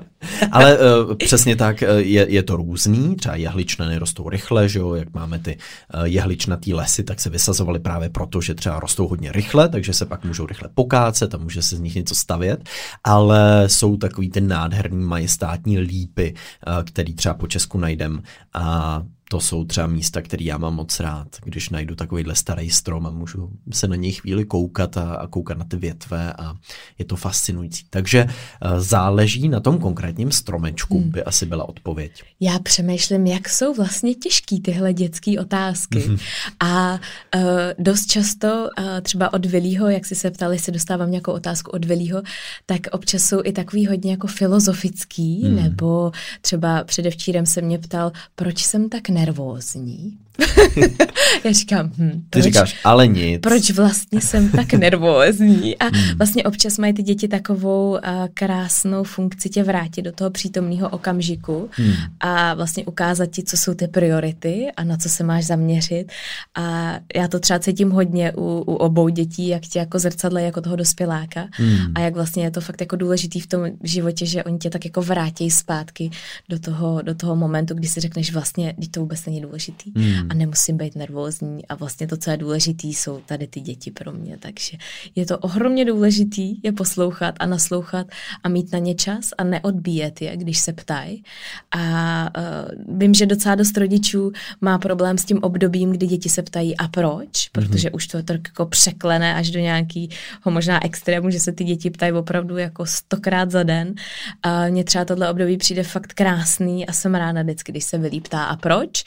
Ale 0.53 0.79
uh, 0.79 1.15
přesně 1.15 1.57
tak, 1.57 1.81
je, 1.97 2.27
je 2.29 2.43
to 2.43 2.57
různý, 2.57 3.17
třeba 3.17 3.37
jehličné 3.37 3.87
nerostou 3.87 4.29
rychle, 4.29 4.69
že 4.69 4.79
jo, 4.79 4.95
jak 4.95 5.15
máme 5.15 5.39
ty 5.39 5.59
uh, 5.95 6.05
jehličnatý 6.05 6.75
lesy, 6.75 7.05
tak 7.05 7.21
se 7.21 7.31
vysazovaly 7.31 7.79
právě 7.79 8.09
proto, 8.09 8.41
že 8.41 8.55
třeba 8.55 8.81
rostou 8.81 9.09
hodně 9.09 9.33
rychle, 9.33 9.69
takže 9.69 9.93
se 9.93 10.07
pak 10.07 10.25
můžou 10.25 10.47
rychle 10.47 10.69
pokácet 10.75 11.35
a 11.35 11.39
může 11.39 11.63
se 11.63 11.77
z 11.77 11.81
nich 11.81 11.95
něco 11.95 12.15
stavět, 12.15 12.69
ale 13.05 13.65
jsou 13.67 13.97
takový 13.97 14.31
ty 14.31 14.41
nádherný 14.41 15.05
majestátní 15.05 15.79
lípy, 15.79 16.35
uh, 16.67 16.85
který 16.85 17.15
třeba 17.15 17.35
po 17.35 17.47
Česku 17.47 17.79
najdem 17.79 18.23
a 18.55 19.03
to 19.31 19.41
jsou 19.41 19.65
třeba 19.65 19.87
místa, 19.87 20.23
které 20.23 20.45
já 20.45 20.59
mám 20.59 20.75
moc 20.75 21.01
rád, 21.01 21.29
když 21.45 21.71
najdu 21.71 21.95
takovýhle 21.95 22.35
starý 22.35 22.71
strom 22.71 23.07
a 23.07 23.11
můžu 23.11 23.51
se 23.73 23.89
na 23.89 23.97
něj 23.97 24.13
chvíli 24.13 24.45
koukat 24.45 24.97
a, 24.97 25.15
a 25.15 25.27
koukat 25.27 25.59
na 25.59 25.65
ty 25.65 25.77
větve 25.77 26.33
a 26.33 26.55
je 26.99 27.05
to 27.05 27.17
fascinující. 27.17 27.85
Takže 27.91 28.25
uh, 28.25 28.81
záleží 28.81 29.49
na 29.49 29.61
tom 29.61 29.79
konkrétním 29.79 30.33
stromečku, 30.33 30.99
hmm. 31.01 31.11
by 31.11 31.25
asi 31.25 31.47
byla 31.47 31.69
odpověď. 31.69 32.23
Já 32.41 32.59
přemýšlím, 32.59 33.27
jak 33.27 33.49
jsou 33.49 33.75
vlastně 33.75 34.15
těžký 34.15 34.61
tyhle 34.61 34.93
dětské 34.93 35.41
otázky. 35.41 35.99
Hmm. 35.99 36.19
A 36.61 36.93
uh, 36.93 37.41
dost 37.79 38.07
často 38.07 38.69
uh, 38.79 38.85
třeba 39.03 39.33
od 39.33 39.47
Vilího, 39.47 39.89
jak 39.89 40.07
si 40.07 40.15
se 40.15 40.31
ptali, 40.31 40.59
si 40.59 40.73
dostávám 40.73 41.11
nějakou 41.11 41.33
otázku 41.33 41.71
od 41.71 41.85
Vilího, 41.85 42.23
tak 42.67 42.81
občas 42.93 43.23
jsou 43.23 43.41
i 43.45 43.53
takový 43.53 43.87
hodně 43.87 44.11
jako 44.11 44.27
filozofický, 44.27 45.43
hmm. 45.45 45.57
nebo 45.57 46.13
třeba 46.41 46.85
předevčírem 46.85 47.47
se 47.47 47.63
mě 47.63 47.79
ptal, 47.79 48.13
proč 48.35 48.65
jsem 48.65 48.89
tak 48.89 49.09
nervózní. 49.17 50.19
Já 51.45 51.53
říkám, 51.53 51.93
hm, 51.99 52.11
proč, 52.31 52.43
Ty 52.43 52.43
říkáš, 52.43 52.77
ale 52.85 53.07
nic. 53.07 53.41
Proč 53.41 53.71
vlastně 53.71 54.21
jsem 54.21 54.51
tak 54.51 54.73
nervózní? 54.73 55.77
A 55.79 55.85
hmm. 55.85 56.17
vlastně 56.17 56.45
občas 56.45 56.79
mají 56.79 56.93
ty 56.93 57.03
děti 57.03 57.29
takovou 57.29 57.91
uh, 57.91 57.99
krásnou 58.35 59.05
funkci 59.05 59.49
tě 59.49 59.63
vrátit 59.63 60.03
do 60.03 60.13
toho 60.13 60.31
přítomného 60.31 60.89
okamžiku 60.89 61.69
hmm. 61.71 61.93
a 62.21 62.55
vlastně 62.55 62.85
ukázat 62.85 63.27
ti, 63.27 63.43
co 63.43 63.57
jsou 63.57 63.75
ty 63.75 63.89
priority 63.89 64.67
a 64.77 64.85
na 64.85 64.97
co 64.97 65.09
se 65.09 65.25
máš 65.25 65.47
zaměřit. 65.47 66.13
A 66.55 66.95
já 67.15 67.29
to 67.29 67.41
třeba 67.41 67.59
cítím 67.59 67.91
hodně 67.91 68.33
u, 68.33 68.65
u 68.67 68.75
obou 68.75 69.09
dětí, 69.09 69.49
jak 69.49 69.63
tě 69.63 69.79
jako 69.79 69.99
zrcadle 69.99 70.43
jako 70.43 70.61
toho 70.61 70.77
dospěláka 70.77 71.49
hmm. 71.51 71.93
a 71.95 72.01
jak 72.01 72.15
vlastně 72.15 72.45
je 72.45 72.51
to 72.51 72.61
fakt 72.61 72.81
jako 72.81 72.97
důležitý 72.97 73.41
v 73.41 73.47
tom 73.47 73.63
životě, 73.83 74.27
že 74.27 74.45
oni 74.45 74.59
tě 74.59 74.71
tak 74.71 74.85
jako 74.85 75.03
vrátí 75.03 75.51
zpátky 75.51 76.11
do 76.49 76.59
toho, 76.59 77.03
do 77.03 77.15
toho 77.15 77.37
momentu, 77.37 77.75
kdy 77.75 77.89
si 77.89 78.01
řekneš 78.01 78.33
vlastně, 78.33 78.75
když 78.77 78.89
to 78.89 79.01
vůbec 79.01 79.27
není 79.27 79.41
důležitý. 79.41 79.93
Hmm 79.97 80.26
a 80.31 80.35
nemusím 80.35 80.77
být 80.77 80.97
nervózní 80.97 81.67
a 81.67 81.75
vlastně 81.75 82.07
to, 82.07 82.17
co 82.17 82.31
je 82.31 82.37
důležitý, 82.37 82.95
jsou 82.95 83.21
tady 83.27 83.47
ty 83.47 83.61
děti 83.61 83.91
pro 83.91 84.13
mě, 84.13 84.37
takže 84.39 84.79
je 85.15 85.27
to 85.27 85.39
ohromně 85.39 85.85
důležitý 85.85 86.61
je 86.63 86.73
poslouchat 86.73 87.35
a 87.41 87.47
naslouchat 87.47 88.07
a 88.43 88.49
mít 88.49 88.73
na 88.73 88.79
ně 88.79 88.95
čas 88.95 89.31
a 89.39 89.45
neodbíjet 89.45 90.23
je, 90.23 90.37
když 90.37 90.59
se 90.59 90.73
ptají. 90.73 91.25
A 91.71 92.31
uh, 92.39 92.99
vím, 92.99 93.15
že 93.15 93.27
docela 93.27 93.55
dost 93.55 93.77
rodičů 93.77 94.33
má 94.61 94.79
problém 94.79 95.19
s 95.19 95.25
tím 95.25 95.39
obdobím, 95.43 95.93
kdy 95.93 96.07
děti 96.07 96.29
se 96.29 96.43
ptají 96.43 96.77
a 96.77 96.89
proč, 96.89 97.49
protože 97.53 97.89
mm-hmm. 97.89 97.95
už 97.95 98.07
to 98.07 98.17
je 98.17 98.23
tak 98.23 98.41
jako 98.45 98.67
překlené 98.67 99.35
až 99.35 99.51
do 99.51 99.61
nějakého 99.61 100.51
možná 100.51 100.85
extrému, 100.85 101.31
že 101.31 101.41
se 101.41 101.53
ty 101.53 101.65
děti 101.65 101.91
ptají 101.91 102.13
opravdu 102.13 102.57
jako 102.57 102.87
stokrát 102.87 103.51
za 103.51 103.63
den. 103.63 103.95
A 104.43 104.69
mně 104.69 104.85
třeba 104.85 105.05
tohle 105.05 105.31
období 105.31 105.57
přijde 105.57 105.83
fakt 105.83 106.13
krásný 106.13 106.87
a 106.87 106.93
jsem 106.93 107.15
ráda 107.15 107.43
vždycky, 107.43 107.73
když 107.73 107.85
se 107.85 107.99
Vili 107.99 108.21
ptá 108.21 108.45
a 108.45 108.57
proč, 108.57 109.05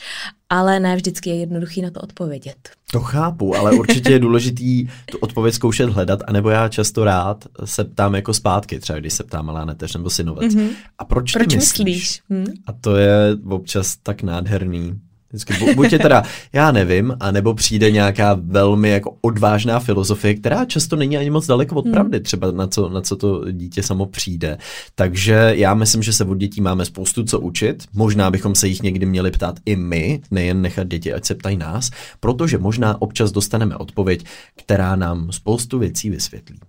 ale 0.49 0.79
ne 0.79 0.95
vždycky 0.95 1.29
je 1.29 1.35
jednoduchý 1.35 1.81
na 1.81 1.89
to 1.91 1.99
odpovědět. 1.99 2.69
To 2.91 2.99
chápu, 2.99 3.55
ale 3.55 3.71
určitě 3.71 4.11
je 4.11 4.19
důležitý 4.19 4.87
tu 5.11 5.17
odpověď 5.17 5.55
zkoušet 5.55 5.89
hledat, 5.89 6.19
anebo 6.27 6.49
já 6.49 6.67
často 6.67 7.03
rád 7.03 7.45
se 7.65 7.83
ptám 7.83 8.15
jako 8.15 8.33
zpátky, 8.33 8.79
třeba 8.79 8.99
když 8.99 9.13
se 9.13 9.23
ptá 9.23 9.41
malá 9.41 9.65
neteř 9.65 9.95
nebo 9.95 10.09
synovec. 10.09 10.55
Mm-hmm. 10.55 10.69
A 10.97 11.05
proč, 11.05 11.31
proč 11.31 11.47
ty 11.47 11.55
myslíš? 11.55 11.85
myslíš? 11.85 12.21
Hmm? 12.29 12.45
A 12.67 12.73
to 12.73 12.95
je 12.95 13.37
občas 13.49 13.97
tak 14.03 14.23
nádherný. 14.23 14.99
Vždycky, 15.29 15.75
buď 15.75 15.91
je 15.91 15.99
teda, 15.99 16.23
já 16.53 16.71
nevím, 16.71 17.17
anebo 17.19 17.53
přijde 17.53 17.91
nějaká 17.91 18.37
velmi 18.41 18.89
jako 18.89 19.17
odvážná 19.21 19.79
filozofie, 19.79 20.33
která 20.33 20.65
často 20.65 20.95
není 20.95 21.17
ani 21.17 21.29
moc 21.29 21.47
daleko 21.47 21.75
od 21.75 21.85
hmm. 21.85 21.93
pravdy, 21.93 22.19
třeba 22.19 22.51
na 22.51 22.67
co, 22.67 22.89
na 22.89 23.01
co 23.01 23.15
to 23.15 23.51
dítě 23.51 23.83
samo 23.83 24.05
přijde. 24.05 24.57
Takže 24.95 25.53
já 25.55 25.73
myslím, 25.73 26.03
že 26.03 26.13
se 26.13 26.25
od 26.25 26.37
dětí 26.37 26.61
máme 26.61 26.85
spoustu 26.85 27.23
co 27.23 27.39
učit. 27.39 27.83
Možná 27.93 28.31
bychom 28.31 28.55
se 28.55 28.67
jich 28.67 28.81
někdy 28.81 29.05
měli 29.05 29.31
ptát 29.31 29.59
i 29.65 29.75
my, 29.75 30.21
nejen 30.31 30.61
nechat 30.61 30.87
děti, 30.87 31.13
ať 31.13 31.25
se 31.25 31.35
ptají 31.35 31.57
nás, 31.57 31.89
protože 32.19 32.57
možná 32.57 33.01
občas 33.01 33.31
dostaneme 33.31 33.75
odpověď, 33.75 34.25
která 34.55 34.95
nám 34.95 35.31
spoustu 35.31 35.79
věcí 35.79 36.09
vysvětlí. 36.09 36.59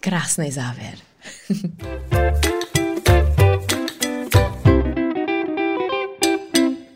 Krásný 0.00 0.52
závěr. 0.52 0.94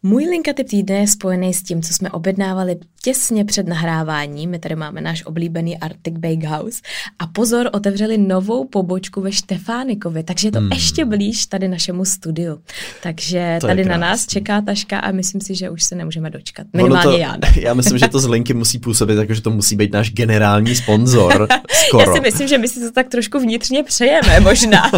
Můj 0.03 0.25
linkatyp 0.25 0.69
týdne 0.69 0.97
je 0.97 1.09
spojený 1.09 1.55
s 1.55 1.63
tím, 1.63 1.83
co 1.83 1.95
jsme 1.95 2.11
objednávali 2.11 2.77
těsně 3.09 3.45
před 3.45 3.69
nahráváním. 3.69 4.51
My 4.51 4.59
tady 4.59 4.77
máme 4.77 5.01
náš 5.01 5.25
oblíbený 5.25 5.79
Arctic 5.79 6.15
Bakehouse. 6.19 6.81
A 7.19 7.27
pozor, 7.27 7.71
otevřeli 7.73 8.19
novou 8.19 8.65
pobočku 8.65 9.21
ve 9.21 9.33
Štefánikovi, 9.33 10.23
takže 10.23 10.49
je 10.49 10.53
to 10.53 10.59
hmm. 10.59 10.73
ještě 10.73 11.05
blíž 11.05 11.47
tady 11.47 11.69
našemu 11.69 12.05
studiu. 12.05 12.59
Takže 13.03 13.59
to 13.61 13.67
tady 13.67 13.85
na 13.85 13.97
nás 13.97 14.27
čeká 14.27 14.61
taška 14.61 14.99
a 14.99 15.11
myslím 15.11 15.41
si, 15.41 15.55
že 15.55 15.71
už 15.71 15.83
se 15.83 15.95
nemůžeme 15.95 16.31
dočkat. 16.31 16.67
Minimálně 16.73 17.03
to, 17.03 17.19
já. 17.19 17.37
Já 17.57 17.75
myslím, 17.75 17.99
že 17.99 18.09
to 18.09 18.21
z 18.21 18.29
linky 18.29 18.55
musí 18.55 18.79
působit, 18.79 19.17
takže 19.17 19.43
to 19.43 19.51
musí 19.51 19.77
být 19.77 19.93
náš 19.93 20.11
generální 20.11 20.77
sponzor. 20.77 21.49
Skoro. 21.87 22.03
já 22.11 22.15
si 22.15 22.21
myslím, 22.21 22.49
že 22.49 22.59
my 22.59 22.69
si 22.69 22.81
to 22.81 22.93
tak 22.93 23.09
trošku 23.09 23.41
vnitřně 23.41 23.83
přejeme, 23.83 24.41
možná. 24.41 24.91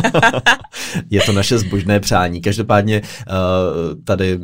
je 1.11 1.21
to 1.21 1.33
naše 1.33 1.59
zbožné 1.59 2.01
přání. 2.01 2.41
Každopádně 2.41 3.03
uh, 3.03 4.03
tady 4.05 4.39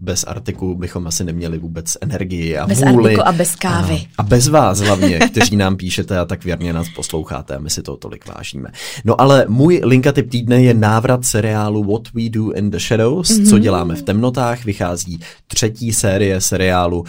bez 0.00 0.24
Artiku 0.24 0.74
bychom 0.74 1.06
asi 1.06 1.24
neměli 1.24 1.58
vůbec 1.58 1.96
energii 2.00 2.58
a 2.58 2.66
bez 2.66 2.82
vůli. 2.96 3.16
A 3.16 3.32
bez 3.32 3.54
kávy. 3.54 3.94
A, 3.94 4.22
a 4.22 4.22
bez 4.22 4.48
vás 4.48 4.80
hlavně, 4.80 5.18
kteří 5.18 5.56
nám 5.56 5.76
píšete 5.76 6.18
a 6.18 6.24
tak 6.24 6.44
věrně 6.44 6.72
nás 6.72 6.88
posloucháte 6.96 7.56
a 7.56 7.60
my 7.60 7.70
si 7.70 7.82
to 7.82 7.96
tolik 7.96 8.26
vážíme. 8.34 8.68
No 9.04 9.20
ale 9.20 9.44
můj 9.48 9.80
linka 9.84 10.12
typ 10.12 10.30
týdne 10.30 10.62
je 10.62 10.74
návrat 10.74 11.24
seriálu 11.24 11.84
What 11.84 12.02
We 12.14 12.28
Do 12.30 12.52
in 12.52 12.70
the 12.70 12.78
Shadows, 12.78 13.30
mm-hmm. 13.30 13.50
co 13.50 13.58
děláme 13.58 13.94
v 13.94 14.02
temnotách. 14.02 14.64
Vychází 14.64 15.20
třetí 15.46 15.92
série 15.92 16.40
seriálu, 16.40 17.00
uh, 17.00 17.06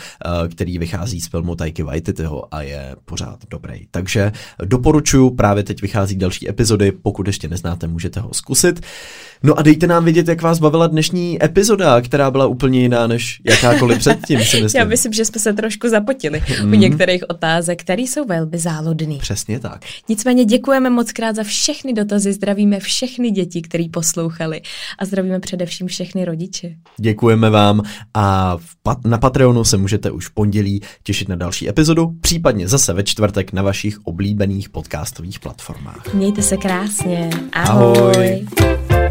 který 0.52 0.78
vychází 0.78 1.22
z 1.22 1.28
filmu 1.28 1.56
Taiki 1.56 1.84
Waititiho 1.84 2.56
a 2.56 2.62
je 2.62 2.96
pořád 3.06 3.40
dobrý. 3.50 3.82
Takže 3.92 4.32
doporučuji, 4.66 5.30
právě 5.30 5.64
teď 5.64 5.82
vychází 5.82 6.16
další 6.16 6.50
epizody, 6.50 6.92
pokud 6.92 7.28
ještě 7.28 7.48
neznáte, 7.48 7.88
můžete 7.88 8.20
ho 8.20 8.34
zkusit. 8.34 8.82
No 9.44 9.60
a 9.60 9.62
dejte 9.62 9.88
nám 9.88 10.04
vědět, 10.04 10.28
jak 10.28 10.42
vás 10.42 10.60
bavila 10.60 10.88
dnešní 10.88 11.44
epizoda, 11.44 12.02
která 12.02 12.32
byla 12.32 12.48
úplně 12.48 12.80
jiná 12.80 13.08
než 13.08 13.42
jakákoliv 13.46 14.00
předtím, 14.00 14.40
si 14.40 14.62
myslím. 14.62 14.80
Já 14.80 14.86
myslím, 14.86 15.14
že 15.14 15.26
jsme 15.26 15.42
se 15.42 15.54
trošku 15.54 15.90
zapotili 15.90 16.44
mm. 16.64 16.72
u 16.72 16.76
některých 16.76 17.24
otázek, 17.30 17.82
které 17.82 18.02
jsou 18.02 18.26
velmi 18.26 18.58
záludné. 18.58 19.18
Přesně 19.18 19.60
tak. 19.60 19.82
Nicméně 20.10 20.46
děkujeme 20.46 20.90
moc 20.90 21.12
krát 21.12 21.36
za 21.36 21.44
všechny 21.44 21.94
dotazy, 21.94 22.34
zdravíme 22.34 22.80
všechny 22.80 23.32
děti, 23.32 23.62
které 23.62 23.86
poslouchali 23.92 24.62
a 25.00 25.06
zdravíme 25.06 25.40
především 25.40 25.88
všechny 25.88 26.26
rodiče. 26.26 26.76
Děkujeme 26.98 27.50
vám 27.50 27.84
a 28.14 28.58
na 29.06 29.18
Patreonu 29.18 29.64
se 29.64 29.78
můžete 29.78 30.12
už 30.12 30.28
v 30.28 30.34
pondělí 30.34 30.82
těšit 31.04 31.30
na 31.30 31.36
další 31.36 31.70
epizodu, 31.70 32.14
případně 32.22 32.68
zase 32.68 32.94
ve 32.94 33.04
čtvrtek 33.04 33.54
na 33.54 33.62
vašich 33.62 34.00
oblíbených 34.04 34.70
podcastových 34.70 35.40
platformách. 35.40 36.14
Mějte 36.14 36.42
se 36.42 36.58
krásně. 36.58 37.30
Ahoj. 37.54 37.98
Ahoj. 37.98 39.07